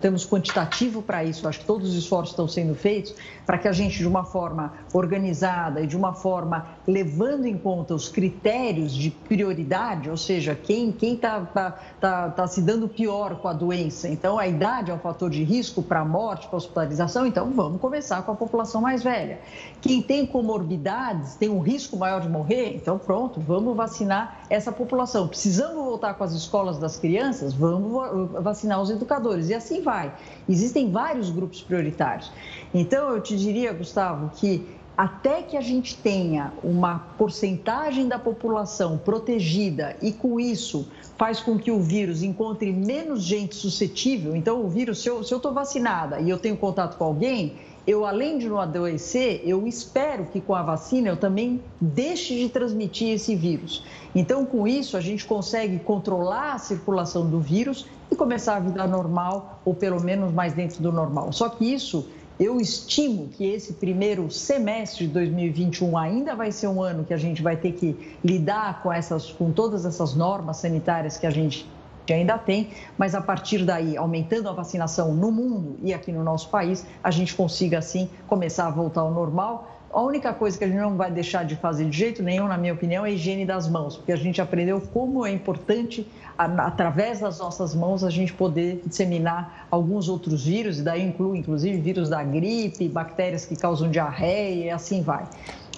temos 0.00 0.26
quantitativo 0.26 1.02
para 1.02 1.24
isso, 1.24 1.48
acho 1.48 1.60
que 1.60 1.64
todos 1.64 1.90
os 1.90 1.96
esforços 1.96 2.30
estão 2.30 2.46
sendo 2.46 2.74
feitos 2.74 3.14
para 3.46 3.58
que 3.58 3.68
a 3.68 3.72
gente, 3.72 3.98
de 3.98 4.06
uma 4.06 4.24
forma 4.24 4.72
organizada 4.92 5.80
e 5.80 5.86
de 5.86 5.96
uma 5.96 6.12
forma 6.12 6.66
levando 6.86 7.46
em 7.46 7.56
conta 7.56 7.94
os 7.94 8.08
critérios 8.08 8.92
de 8.92 9.10
prioridade, 9.10 10.10
ou 10.10 10.16
seja, 10.16 10.54
quem 10.54 10.90
está 11.00 11.40
tá, 11.40 11.78
tá, 12.00 12.30
tá 12.30 12.46
se 12.46 12.60
dando 12.60 12.88
pior 12.88 13.36
com 13.36 13.48
a 13.48 13.52
doença. 13.52 14.08
Então, 14.08 14.38
a 14.38 14.46
idade 14.46 14.90
é 14.90 14.94
um 14.94 14.98
fator 14.98 15.30
de 15.30 15.42
risco 15.44 15.82
para 15.82 16.00
a 16.00 16.04
morte, 16.04 16.46
para 16.48 16.56
a 16.56 16.58
hospitalização, 16.58 17.26
então 17.26 17.50
vamos 17.52 17.80
começar 17.80 18.22
com 18.22 18.32
a 18.32 18.34
população 18.34 18.80
mais 18.80 19.02
velha. 19.02 19.38
Quem 19.80 20.02
tem 20.02 20.26
comorbidades, 20.26 21.36
tem 21.36 21.48
um 21.48 21.60
risco 21.60 21.96
maior 21.96 22.20
de 22.20 22.28
morrer, 22.28 22.74
então 22.74 22.98
pronto, 22.98 23.40
vamos 23.40 23.76
vacinar 23.76 24.40
essa 24.50 24.72
população. 24.72 25.28
Precisamos 25.28 25.84
voltar 25.84 26.14
com 26.14 26.24
as 26.24 26.32
escolas 26.32 26.78
das 26.78 26.96
crianças, 26.96 27.54
vamos 27.54 28.32
vacinar 28.42 28.80
os 28.80 28.90
educadores. 28.90 29.48
E 29.48 29.54
assim 29.54 29.80
vai. 29.86 30.12
Existem 30.48 30.90
vários 30.90 31.30
grupos 31.30 31.62
prioritários. 31.62 32.30
Então, 32.74 33.10
eu 33.10 33.20
te 33.20 33.36
diria, 33.36 33.72
Gustavo, 33.72 34.30
que 34.34 34.66
até 34.96 35.42
que 35.42 35.56
a 35.56 35.60
gente 35.60 35.94
tenha 35.96 36.52
uma 36.64 36.98
porcentagem 37.18 38.08
da 38.08 38.18
população 38.18 38.98
protegida 38.98 39.94
e 40.02 40.10
com 40.10 40.40
isso 40.40 40.88
faz 41.16 41.38
com 41.38 41.58
que 41.58 41.70
o 41.70 41.78
vírus 41.78 42.22
encontre 42.22 42.72
menos 42.72 43.22
gente 43.22 43.54
suscetível. 43.54 44.34
Então, 44.34 44.64
o 44.64 44.68
vírus, 44.68 45.02
se 45.02 45.08
eu 45.08 45.20
estou 45.20 45.52
vacinada 45.52 46.20
e 46.20 46.28
eu 46.28 46.38
tenho 46.38 46.56
contato 46.56 46.96
com 46.96 47.04
alguém, 47.04 47.54
eu, 47.86 48.04
além 48.04 48.36
de 48.36 48.48
não 48.48 48.58
adoecer, 48.58 49.42
eu 49.44 49.66
espero 49.66 50.26
que 50.26 50.40
com 50.40 50.54
a 50.54 50.62
vacina 50.62 51.08
eu 51.08 51.16
também 51.16 51.62
deixe 51.80 52.34
de 52.36 52.48
transmitir 52.48 53.10
esse 53.10 53.36
vírus. 53.36 53.84
Então, 54.14 54.44
com 54.44 54.66
isso, 54.66 54.96
a 54.96 55.00
gente 55.00 55.24
consegue 55.24 55.78
controlar 55.78 56.54
a 56.54 56.58
circulação 56.58 57.30
do 57.30 57.38
vírus 57.38 57.86
e 58.10 58.16
começar 58.16 58.56
a 58.56 58.60
vida 58.60 58.86
normal, 58.88 59.60
ou 59.64 59.72
pelo 59.72 60.02
menos 60.02 60.32
mais 60.32 60.52
dentro 60.52 60.82
do 60.82 60.90
normal. 60.90 61.32
Só 61.32 61.48
que 61.48 61.64
isso, 61.64 62.08
eu 62.40 62.60
estimo 62.60 63.28
que 63.28 63.44
esse 63.44 63.74
primeiro 63.74 64.30
semestre 64.32 65.06
de 65.06 65.12
2021 65.12 65.96
ainda 65.96 66.34
vai 66.34 66.50
ser 66.50 66.66
um 66.66 66.82
ano 66.82 67.04
que 67.04 67.14
a 67.14 67.16
gente 67.16 67.40
vai 67.40 67.56
ter 67.56 67.72
que 67.72 68.16
lidar 68.24 68.82
com, 68.82 68.92
essas, 68.92 69.30
com 69.30 69.52
todas 69.52 69.86
essas 69.86 70.12
normas 70.12 70.56
sanitárias 70.56 71.16
que 71.16 71.26
a 71.26 71.30
gente 71.30 71.66
que 72.06 72.12
ainda 72.12 72.38
tem, 72.38 72.70
mas 72.96 73.14
a 73.14 73.20
partir 73.20 73.64
daí, 73.64 73.96
aumentando 73.96 74.48
a 74.48 74.52
vacinação 74.52 75.12
no 75.12 75.32
mundo 75.32 75.76
e 75.82 75.92
aqui 75.92 76.12
no 76.12 76.22
nosso 76.22 76.48
país, 76.48 76.86
a 77.02 77.10
gente 77.10 77.34
consiga 77.34 77.78
assim 77.78 78.08
começar 78.28 78.68
a 78.68 78.70
voltar 78.70 79.00
ao 79.00 79.10
normal. 79.10 79.72
A 79.92 80.00
única 80.00 80.32
coisa 80.32 80.58
que 80.58 80.64
a 80.64 80.68
gente 80.68 80.78
não 80.78 80.96
vai 80.96 81.10
deixar 81.10 81.44
de 81.44 81.56
fazer 81.56 81.88
de 81.88 81.96
jeito 81.96 82.22
nenhum, 82.22 82.46
na 82.46 82.58
minha 82.58 82.74
opinião, 82.74 83.04
é 83.06 83.08
a 83.08 83.12
higiene 83.12 83.46
das 83.46 83.66
mãos, 83.66 83.96
porque 83.96 84.12
a 84.12 84.16
gente 84.16 84.40
aprendeu 84.42 84.80
como 84.92 85.24
é 85.24 85.32
importante, 85.32 86.06
através 86.36 87.20
das 87.20 87.38
nossas 87.38 87.74
mãos, 87.74 88.04
a 88.04 88.10
gente 88.10 88.32
poder 88.32 88.82
disseminar 88.84 89.66
alguns 89.70 90.08
outros 90.08 90.44
vírus, 90.44 90.78
e 90.78 90.82
daí 90.82 91.02
inclui, 91.02 91.38
inclusive, 91.38 91.80
vírus 91.80 92.10
da 92.10 92.22
gripe, 92.22 92.88
bactérias 92.88 93.46
que 93.46 93.56
causam 93.56 93.90
diarreia 93.90 94.66
e 94.66 94.70
assim 94.70 95.02
vai. 95.02 95.24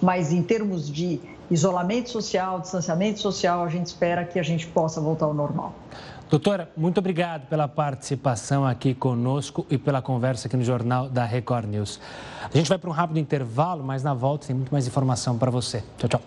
Mas 0.03 0.33
em 0.33 0.43
termos 0.43 0.91
de 0.91 1.21
isolamento 1.51 2.11
social, 2.11 2.61
distanciamento 2.61 3.21
social, 3.21 3.63
a 3.63 3.69
gente 3.69 3.87
espera 3.87 4.25
que 4.25 4.39
a 4.39 4.43
gente 4.43 4.67
possa 4.67 5.01
voltar 5.01 5.27
ao 5.27 5.35
normal. 5.35 5.75
Doutora, 6.31 6.71
muito 6.77 6.99
obrigado 6.99 7.49
pela 7.49 7.67
participação 7.67 8.67
aqui 8.67 8.95
conosco 8.95 9.67
e 9.71 9.79
pela 9.79 10.03
conversa 10.03 10.47
aqui 10.47 10.59
no 10.59 10.63
Jornal 10.63 11.09
da 11.09 11.25
Record 11.25 11.67
News. 11.67 11.99
A 12.43 12.55
gente 12.55 12.69
vai 12.69 12.77
para 12.77 12.91
um 12.91 12.93
rápido 12.93 13.19
intervalo, 13.19 13.83
mas 13.83 14.03
na 14.03 14.13
volta 14.13 14.47
tem 14.47 14.55
muito 14.55 14.71
mais 14.71 14.87
informação 14.87 15.39
para 15.39 15.51
você. 15.51 15.83
Tchau, 15.97 16.09
tchau. 16.09 16.23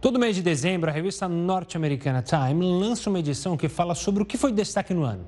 Todo 0.00 0.18
mês 0.18 0.34
de 0.34 0.42
dezembro, 0.42 0.90
a 0.90 0.92
revista 0.92 1.28
norte-americana 1.28 2.22
Time 2.22 2.64
lança 2.64 3.08
uma 3.08 3.20
edição 3.20 3.56
que 3.56 3.68
fala 3.68 3.94
sobre 3.94 4.20
o 4.24 4.26
que 4.26 4.36
foi 4.36 4.50
destaque 4.50 4.92
no 4.92 5.04
ano. 5.04 5.24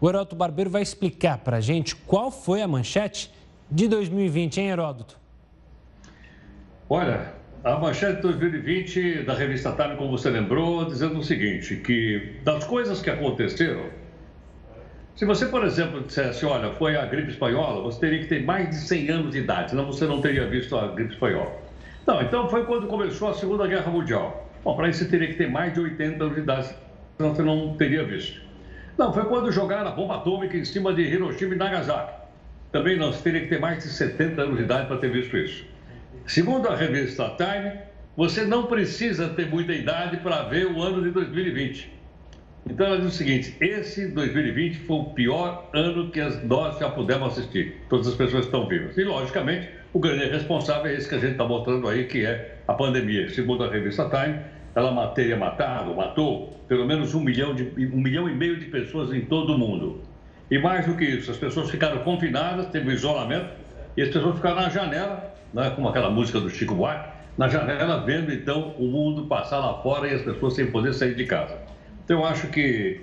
O 0.00 0.08
Heródoto 0.08 0.34
Barbeiro 0.34 0.70
vai 0.70 0.82
explicar 0.82 1.38
para 1.38 1.58
a 1.58 1.60
gente 1.60 1.94
qual 1.94 2.32
foi 2.32 2.62
a 2.62 2.66
manchete 2.66 3.32
de 3.70 3.86
2020, 3.86 4.60
hein, 4.60 4.70
Heródoto? 4.70 5.16
Olha, 6.90 7.37
a 7.64 7.76
manchete 7.76 8.16
de 8.16 8.22
2020 8.22 9.24
da 9.24 9.34
revista 9.34 9.72
Time, 9.72 9.96
como 9.96 10.16
você 10.16 10.30
lembrou, 10.30 10.84
dizendo 10.84 11.18
o 11.18 11.24
seguinte, 11.24 11.76
que 11.76 12.36
das 12.44 12.64
coisas 12.64 13.02
que 13.02 13.10
aconteceram, 13.10 13.86
se 15.16 15.24
você, 15.24 15.46
por 15.46 15.64
exemplo, 15.64 16.00
dissesse, 16.02 16.46
olha, 16.46 16.72
foi 16.74 16.96
a 16.96 17.04
gripe 17.06 17.30
espanhola, 17.30 17.82
você 17.82 17.98
teria 17.98 18.20
que 18.20 18.26
ter 18.26 18.44
mais 18.44 18.70
de 18.70 18.76
100 18.76 19.10
anos 19.10 19.32
de 19.32 19.38
idade, 19.38 19.70
senão 19.70 19.86
você 19.86 20.06
não 20.06 20.20
teria 20.20 20.46
visto 20.46 20.76
a 20.76 20.86
gripe 20.88 21.14
espanhola. 21.14 21.52
Não, 22.06 22.22
então 22.22 22.48
foi 22.48 22.64
quando 22.64 22.86
começou 22.86 23.28
a 23.28 23.34
Segunda 23.34 23.66
Guerra 23.66 23.90
Mundial. 23.90 24.48
Bom, 24.62 24.76
para 24.76 24.88
isso 24.88 25.00
você 25.00 25.10
teria 25.10 25.26
que 25.26 25.34
ter 25.34 25.50
mais 25.50 25.74
de 25.74 25.80
80 25.80 26.22
anos 26.22 26.36
de 26.36 26.42
idade, 26.42 26.74
senão 27.16 27.34
você 27.34 27.42
não 27.42 27.76
teria 27.76 28.04
visto. 28.04 28.40
Não, 28.96 29.12
foi 29.12 29.24
quando 29.24 29.50
jogaram 29.50 29.88
a 29.88 29.92
bomba 29.92 30.16
atômica 30.16 30.56
em 30.56 30.64
cima 30.64 30.94
de 30.94 31.02
Hiroshima 31.02 31.54
e 31.54 31.58
Nagasaki. 31.58 32.12
Também 32.70 32.96
não, 32.96 33.12
você 33.12 33.22
teria 33.22 33.40
que 33.40 33.48
ter 33.48 33.58
mais 33.58 33.82
de 33.82 33.90
70 33.90 34.40
anos 34.40 34.58
de 34.58 34.62
idade 34.62 34.86
para 34.86 34.98
ter 34.98 35.10
visto 35.10 35.36
isso. 35.36 35.64
Segundo 36.28 36.68
a 36.68 36.76
revista 36.76 37.34
Time, 37.38 37.72
você 38.14 38.44
não 38.44 38.66
precisa 38.66 39.30
ter 39.30 39.46
muita 39.46 39.72
idade 39.72 40.18
para 40.18 40.42
ver 40.42 40.66
o 40.66 40.82
ano 40.82 41.02
de 41.02 41.10
2020. 41.10 41.90
Então 42.68 42.86
ela 42.86 42.98
diz 42.98 43.06
o 43.06 43.10
seguinte: 43.10 43.56
esse 43.62 44.08
2020 44.08 44.76
foi 44.80 44.96
o 44.96 45.04
pior 45.04 45.70
ano 45.72 46.10
que 46.10 46.20
nós 46.44 46.78
já 46.78 46.90
pudemos 46.90 47.32
assistir. 47.32 47.80
Todas 47.88 48.08
as 48.08 48.14
pessoas 48.14 48.44
estão 48.44 48.68
vivas. 48.68 48.98
E, 48.98 49.04
logicamente, 49.04 49.70
o 49.94 49.98
grande 49.98 50.26
responsável 50.26 50.92
é 50.92 50.96
esse 50.96 51.08
que 51.08 51.14
a 51.14 51.18
gente 51.18 51.32
está 51.32 51.46
mostrando 51.46 51.88
aí, 51.88 52.04
que 52.04 52.26
é 52.26 52.58
a 52.68 52.74
pandemia. 52.74 53.30
Segundo 53.30 53.64
a 53.64 53.70
revista 53.70 54.04
Time, 54.10 54.38
ela 54.74 55.06
teria 55.12 55.36
matado, 55.36 55.94
matou 55.94 56.60
pelo 56.68 56.86
menos 56.86 57.14
um 57.14 57.20
milhão, 57.20 57.54
de, 57.54 57.72
um 57.90 58.02
milhão 58.02 58.28
e 58.28 58.34
meio 58.34 58.60
de 58.60 58.66
pessoas 58.66 59.14
em 59.14 59.22
todo 59.22 59.54
o 59.54 59.58
mundo. 59.58 60.02
E 60.50 60.58
mais 60.58 60.84
do 60.84 60.94
que 60.94 61.06
isso, 61.06 61.30
as 61.30 61.38
pessoas 61.38 61.70
ficaram 61.70 62.00
confinadas, 62.00 62.66
teve 62.66 62.86
um 62.90 62.92
isolamento, 62.92 63.48
e 63.96 64.02
as 64.02 64.10
pessoas 64.10 64.36
ficaram 64.36 64.56
na 64.56 64.68
janela 64.68 65.37
né, 65.52 65.70
como 65.74 65.88
aquela 65.88 66.10
música 66.10 66.40
do 66.40 66.50
Chico 66.50 66.74
Buarque, 66.74 67.10
na 67.36 67.48
janela 67.48 68.04
vendo 68.04 68.32
então 68.32 68.74
o 68.78 68.84
mundo 68.84 69.26
passar 69.26 69.58
lá 69.58 69.80
fora 69.82 70.08
e 70.08 70.14
as 70.14 70.22
pessoas 70.22 70.54
sem 70.54 70.70
poder 70.70 70.92
sair 70.92 71.14
de 71.14 71.24
casa. 71.24 71.56
Então 72.04 72.20
eu 72.20 72.26
acho 72.26 72.48
que 72.48 73.00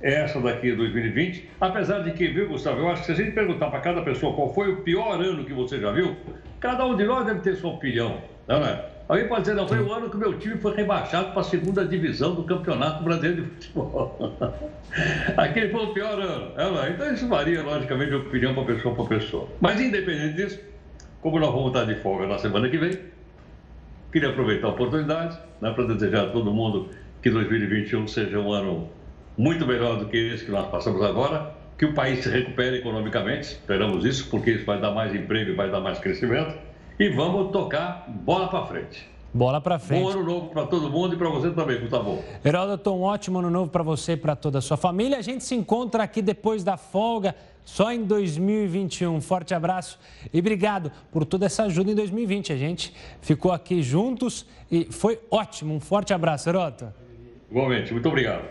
essa 0.00 0.40
daqui 0.40 0.70
é 0.70 0.74
2020, 0.74 1.48
apesar 1.60 2.00
de 2.00 2.12
que, 2.12 2.28
viu, 2.28 2.48
Gustavo, 2.48 2.80
eu 2.80 2.90
acho 2.90 3.02
que 3.02 3.06
se 3.06 3.12
a 3.12 3.24
gente 3.24 3.32
perguntar 3.32 3.70
para 3.70 3.80
cada 3.80 4.02
pessoa 4.02 4.34
qual 4.34 4.52
foi 4.52 4.70
o 4.70 4.76
pior 4.82 5.20
ano 5.20 5.44
que 5.44 5.52
você 5.52 5.80
já 5.80 5.90
viu, 5.92 6.16
cada 6.60 6.84
um 6.84 6.96
de 6.96 7.04
nós 7.04 7.24
deve 7.24 7.40
ter 7.40 7.56
sua 7.56 7.72
opinião, 7.72 8.18
não 8.46 8.56
é? 8.56 8.84
Alguém 9.06 9.28
pode 9.28 9.42
dizer, 9.42 9.54
não, 9.54 9.68
foi 9.68 9.80
o 9.80 9.92
ano 9.92 10.08
que 10.08 10.16
o 10.16 10.18
meu 10.18 10.38
time 10.38 10.56
foi 10.56 10.74
rebaixado 10.74 11.32
para 11.32 11.40
a 11.40 11.44
segunda 11.44 11.84
divisão 11.84 12.34
do 12.34 12.42
Campeonato 12.44 13.04
Brasileiro 13.04 13.42
de 13.42 13.50
Futebol. 13.50 14.38
Aquele 15.36 15.68
foi 15.70 15.84
o 15.84 15.92
pior 15.92 16.18
ano. 16.18 16.52
É, 16.56 16.90
então 16.90 17.12
isso 17.12 17.28
varia, 17.28 17.62
logicamente, 17.62 18.10
de 18.10 18.16
opinião 18.16 18.54
para 18.54 18.64
pessoa 18.64 18.94
para 18.94 19.04
pessoa. 19.04 19.48
Mas 19.60 19.78
independente 19.78 20.36
disso, 20.36 20.60
como 21.24 21.40
nós 21.40 21.50
vamos 21.50 21.68
estar 21.68 21.86
de 21.86 21.94
folga 22.02 22.26
na 22.26 22.36
semana 22.36 22.68
que 22.68 22.76
vem, 22.76 22.98
queria 24.12 24.28
aproveitar 24.28 24.66
a 24.66 24.70
oportunidade 24.72 25.38
né, 25.58 25.72
para 25.72 25.86
desejar 25.86 26.26
a 26.26 26.28
todo 26.28 26.52
mundo 26.52 26.90
que 27.22 27.30
2021 27.30 28.06
seja 28.06 28.38
um 28.38 28.52
ano 28.52 28.90
muito 29.34 29.66
melhor 29.66 29.98
do 29.98 30.04
que 30.04 30.18
esse 30.18 30.44
que 30.44 30.50
nós 30.50 30.68
passamos 30.70 31.00
agora, 31.02 31.54
que 31.78 31.86
o 31.86 31.94
país 31.94 32.22
se 32.22 32.28
recupere 32.28 32.76
economicamente, 32.76 33.52
esperamos 33.52 34.04
isso, 34.04 34.28
porque 34.28 34.50
isso 34.50 34.66
vai 34.66 34.78
dar 34.78 34.90
mais 34.90 35.14
emprego 35.14 35.52
e 35.52 35.54
vai 35.54 35.70
dar 35.70 35.80
mais 35.80 35.98
crescimento, 35.98 36.58
e 37.00 37.08
vamos 37.08 37.50
tocar 37.52 38.04
bola 38.06 38.48
para 38.48 38.66
frente. 38.66 39.14
Bola 39.32 39.62
para 39.62 39.78
frente. 39.78 40.02
Bom 40.02 40.10
ano 40.10 40.22
novo 40.22 40.48
para 40.50 40.66
todo 40.66 40.90
mundo 40.90 41.14
e 41.14 41.18
para 41.18 41.30
você 41.30 41.50
também, 41.50 41.80
Gustavo. 41.80 42.22
Heródoto, 42.44 42.92
um 42.92 43.02
ótimo 43.02 43.38
ano 43.38 43.50
novo 43.50 43.70
para 43.70 43.82
você 43.82 44.12
e 44.12 44.16
para 44.16 44.36
toda 44.36 44.58
a 44.58 44.60
sua 44.60 44.76
família. 44.76 45.18
A 45.18 45.22
gente 45.22 45.42
se 45.42 45.56
encontra 45.56 46.04
aqui 46.04 46.22
depois 46.22 46.62
da 46.62 46.76
folga, 46.76 47.34
só 47.64 47.92
em 47.92 48.04
2021. 48.04 49.20
Forte 49.20 49.54
abraço 49.54 49.98
e 50.32 50.38
obrigado 50.38 50.92
por 51.10 51.24
toda 51.24 51.46
essa 51.46 51.64
ajuda 51.64 51.90
em 51.90 51.94
2020. 51.94 52.52
A 52.52 52.56
gente 52.56 52.94
ficou 53.20 53.52
aqui 53.52 53.82
juntos 53.82 54.46
e 54.70 54.84
foi 54.90 55.18
ótimo. 55.30 55.74
Um 55.74 55.80
forte 55.80 56.12
abraço, 56.12 56.48
Heródoto. 56.48 56.92
Igualmente, 57.50 57.92
muito 57.92 58.08
obrigado. 58.08 58.44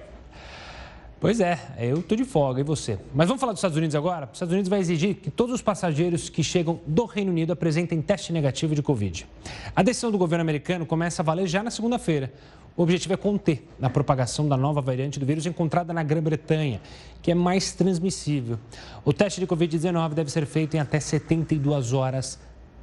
Pois 1.23 1.39
é, 1.39 1.57
eu 1.79 2.03
tô 2.03 2.17
de 2.17 2.25
folga 2.25 2.59
e 2.59 2.65
você. 2.65 2.99
Mas 3.15 3.29
vamos 3.29 3.39
falar 3.39 3.53
dos 3.53 3.59
Estados 3.59 3.77
Unidos 3.77 3.95
agora? 3.95 4.25
Os 4.25 4.33
Estados 4.33 4.51
Unidos 4.51 4.67
vai 4.67 4.81
exigir 4.81 5.15
que 5.15 5.31
todos 5.31 5.55
os 5.55 5.61
passageiros 5.61 6.27
que 6.27 6.43
chegam 6.43 6.81
do 6.85 7.05
Reino 7.05 7.31
Unido 7.31 7.53
apresentem 7.53 8.01
teste 8.01 8.33
negativo 8.33 8.75
de 8.75 8.83
Covid. 8.83 9.25
A 9.73 9.81
decisão 9.81 10.11
do 10.11 10.17
governo 10.17 10.41
americano 10.41 10.85
começa 10.85 11.21
a 11.21 11.23
valer 11.23 11.47
já 11.47 11.63
na 11.63 11.71
segunda-feira. 11.71 12.33
O 12.75 12.81
objetivo 12.81 13.13
é 13.13 13.17
conter 13.17 13.67
a 13.79 13.89
propagação 13.89 14.47
da 14.47 14.57
nova 14.57 14.81
variante 14.81 15.19
do 15.19 15.25
vírus 15.25 15.45
encontrada 15.45 15.93
na 15.93 16.01
Grã-Bretanha, 16.01 16.81
que 17.21 17.29
é 17.29 17.35
mais 17.35 17.73
transmissível. 17.73 18.57
O 19.05 19.13
teste 19.13 19.39
de 19.39 19.45
Covid-19 19.45 20.13
deve 20.13 20.31
ser 20.31 20.45
feito 20.47 20.75
em 20.75 20.79
até 20.79 20.99
72 20.99 21.93
horas 21.93 22.39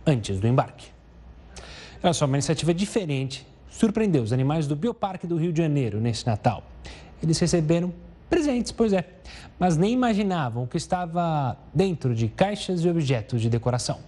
antes 0.07 0.39
do 0.39 0.47
embarque. 0.47 0.89
Olha 2.03 2.13
só, 2.13 2.25
uma 2.25 2.37
iniciativa 2.37 2.73
diferente 2.73 3.45
surpreendeu 3.69 4.23
os 4.23 4.33
animais 4.33 4.67
do 4.69 4.77
Bioparque 4.77 5.27
do 5.27 5.37
Rio 5.37 5.53
de 5.53 5.61
Janeiro 5.61 6.01
nesse 6.01 6.25
Natal. 6.25 6.63
Eles 7.21 7.39
receberam 7.39 7.93
presentes, 8.29 8.71
pois 8.71 8.93
é, 8.93 9.05
mas 9.59 9.77
nem 9.77 9.93
imaginavam 9.93 10.63
o 10.63 10.67
que 10.69 10.77
estava 10.77 11.57
dentro 11.75 12.15
de 12.15 12.29
caixas 12.29 12.85
e 12.85 12.89
objetos 12.89 13.43
de 13.43 13.51
decoração. 13.51 13.99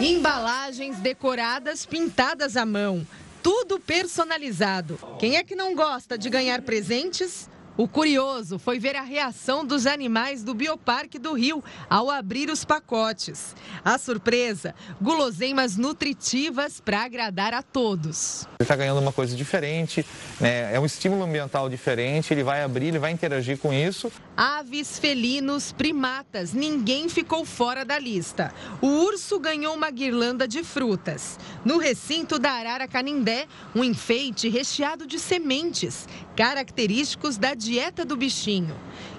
Embalagens 0.00 0.98
decoradas 0.98 1.86
pintadas 1.86 2.56
à 2.56 2.66
mão, 2.66 3.06
tudo 3.46 3.78
personalizado. 3.78 4.98
Quem 5.20 5.36
é 5.36 5.44
que 5.44 5.54
não 5.54 5.72
gosta 5.72 6.18
de 6.18 6.28
ganhar 6.28 6.62
presentes? 6.62 7.48
O 7.76 7.86
curioso 7.86 8.58
foi 8.58 8.78
ver 8.78 8.96
a 8.96 9.02
reação 9.02 9.62
dos 9.62 9.86
animais 9.86 10.42
do 10.42 10.54
Bioparque 10.54 11.18
do 11.18 11.34
Rio 11.34 11.62
ao 11.90 12.10
abrir 12.10 12.48
os 12.48 12.64
pacotes. 12.64 13.54
A 13.84 13.98
surpresa, 13.98 14.74
guloseimas 14.98 15.76
nutritivas 15.76 16.80
para 16.80 17.04
agradar 17.04 17.52
a 17.52 17.62
todos. 17.62 18.46
Ele 18.58 18.62
está 18.62 18.74
ganhando 18.74 18.98
uma 18.98 19.12
coisa 19.12 19.36
diferente, 19.36 20.06
né? 20.40 20.74
é 20.74 20.80
um 20.80 20.86
estímulo 20.86 21.22
ambiental 21.22 21.68
diferente, 21.68 22.32
ele 22.32 22.42
vai 22.42 22.62
abrir, 22.62 22.86
ele 22.86 22.98
vai 22.98 23.12
interagir 23.12 23.58
com 23.58 23.70
isso. 23.74 24.10
Aves, 24.34 24.98
felinos, 24.98 25.70
primatas, 25.70 26.54
ninguém 26.54 27.10
ficou 27.10 27.44
fora 27.44 27.84
da 27.84 27.98
lista. 27.98 28.54
O 28.80 28.86
urso 28.86 29.38
ganhou 29.38 29.74
uma 29.74 29.90
guirlanda 29.90 30.48
de 30.48 30.64
frutas. 30.64 31.38
No 31.66 31.78
recinto 31.78 32.38
da 32.38 32.52
Arara 32.52 32.86
Canindé, 32.86 33.48
um 33.74 33.82
enfeite 33.82 34.48
recheado 34.48 35.04
de 35.04 35.18
sementes, 35.18 36.08
característicos 36.36 37.36
da 37.36 37.54
dieta 37.54 38.04
do 38.04 38.16
bichinho. 38.16 38.72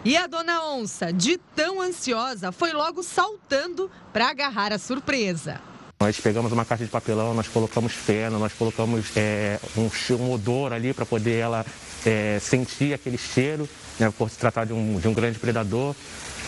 E 0.05 0.15
a 0.15 0.27
dona 0.27 0.63
onça, 0.63 1.11
de 1.11 1.37
tão 1.53 1.81
ansiosa, 1.81 2.53
foi 2.53 2.71
logo 2.71 3.03
saltando 3.03 3.91
para 4.13 4.29
agarrar 4.29 4.71
a 4.71 4.79
surpresa. 4.79 5.59
Nós 5.99 6.21
pegamos 6.21 6.49
uma 6.53 6.63
caixa 6.63 6.85
de 6.85 6.89
papelão, 6.89 7.33
nós 7.33 7.49
colocamos 7.49 7.91
feno, 7.91 8.39
nós 8.39 8.53
colocamos 8.53 9.07
é, 9.17 9.59
um, 9.75 10.15
um, 10.15 10.31
odor 10.31 10.71
ali 10.71 10.93
para 10.93 11.05
poder 11.05 11.39
ela 11.39 11.65
é, 12.05 12.39
sentir 12.39 12.93
aquele 12.93 13.17
cheiro, 13.17 13.67
né, 13.99 14.09
por 14.17 14.29
se 14.29 14.37
tratar 14.37 14.63
de 14.63 14.71
um, 14.71 14.97
de 14.97 15.07
um 15.09 15.13
grande 15.13 15.37
predador 15.37 15.93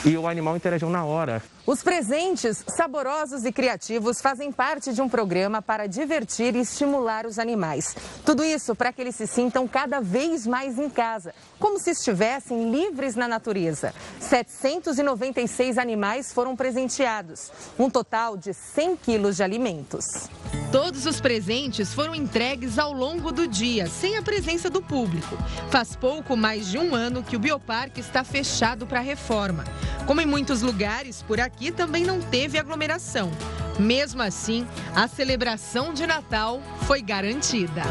e 0.05 0.15
o 0.15 0.27
animal 0.27 0.55
interagiu 0.55 0.89
na 0.89 1.03
hora. 1.03 1.43
Os 1.65 1.83
presentes 1.83 2.63
saborosos 2.67 3.45
e 3.45 3.51
criativos 3.51 4.21
fazem 4.21 4.51
parte 4.51 4.91
de 4.93 5.01
um 5.01 5.09
programa 5.09 5.61
para 5.61 5.87
divertir 5.87 6.55
e 6.55 6.61
estimular 6.61 7.25
os 7.25 7.37
animais. 7.37 7.95
Tudo 8.25 8.43
isso 8.43 8.73
para 8.73 8.91
que 8.91 9.01
eles 9.01 9.15
se 9.15 9.27
sintam 9.27 9.67
cada 9.67 9.99
vez 9.99 10.47
mais 10.47 10.79
em 10.79 10.89
casa, 10.89 11.33
como 11.59 11.77
se 11.77 11.91
estivessem 11.91 12.71
livres 12.71 13.15
na 13.15 13.27
natureza. 13.27 13.93
796 14.19 15.77
animais 15.77 16.33
foram 16.33 16.55
presenteados, 16.55 17.51
um 17.77 17.89
total 17.89 18.35
de 18.35 18.53
100 18.53 18.95
quilos 18.97 19.35
de 19.35 19.43
alimentos. 19.43 20.29
Todos 20.71 21.05
os 21.05 21.19
presentes 21.19 21.93
foram 21.93 22.13
entregues 22.13 22.77
ao 22.77 22.93
longo 22.93 23.31
do 23.31 23.47
dia, 23.47 23.87
sem 23.87 24.17
a 24.17 24.21
presença 24.21 24.69
do 24.69 24.81
público. 24.81 25.37
Faz 25.69 25.95
pouco 25.95 26.37
mais 26.37 26.67
de 26.67 26.77
um 26.77 26.95
ano 26.95 27.23
que 27.23 27.35
o 27.35 27.39
Bioparque 27.39 27.99
está 27.99 28.23
fechado 28.23 28.85
para 28.85 28.99
reforma. 28.99 29.65
Como 30.05 30.21
em 30.21 30.25
muitos 30.25 30.61
lugares, 30.61 31.21
por 31.23 31.39
aqui 31.59 31.71
também 31.73 32.05
não 32.05 32.21
teve 32.21 32.57
aglomeração. 32.57 33.29
Mesmo 33.77 34.21
assim, 34.21 34.65
a 34.95 35.09
celebração 35.09 35.93
de 35.93 36.07
Natal 36.07 36.61
foi 36.87 37.01
garantida. 37.01 37.81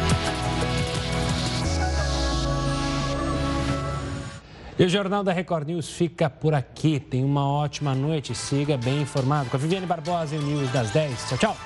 E 4.78 4.84
o 4.84 4.88
Jornal 4.88 5.22
da 5.22 5.32
Record 5.32 5.68
News 5.68 5.90
fica 5.90 6.30
por 6.30 6.54
aqui. 6.54 6.98
Tenha 6.98 7.26
uma 7.26 7.46
ótima 7.46 7.94
noite. 7.94 8.34
Siga 8.34 8.78
bem 8.78 9.02
informado 9.02 9.50
com 9.50 9.56
a 9.56 9.60
Viviane 9.60 9.86
Barbosa 9.86 10.34
e 10.34 10.38
o 10.38 10.42
News 10.42 10.70
das 10.70 10.90
10. 10.90 11.28
Tchau, 11.28 11.38
tchau. 11.38 11.56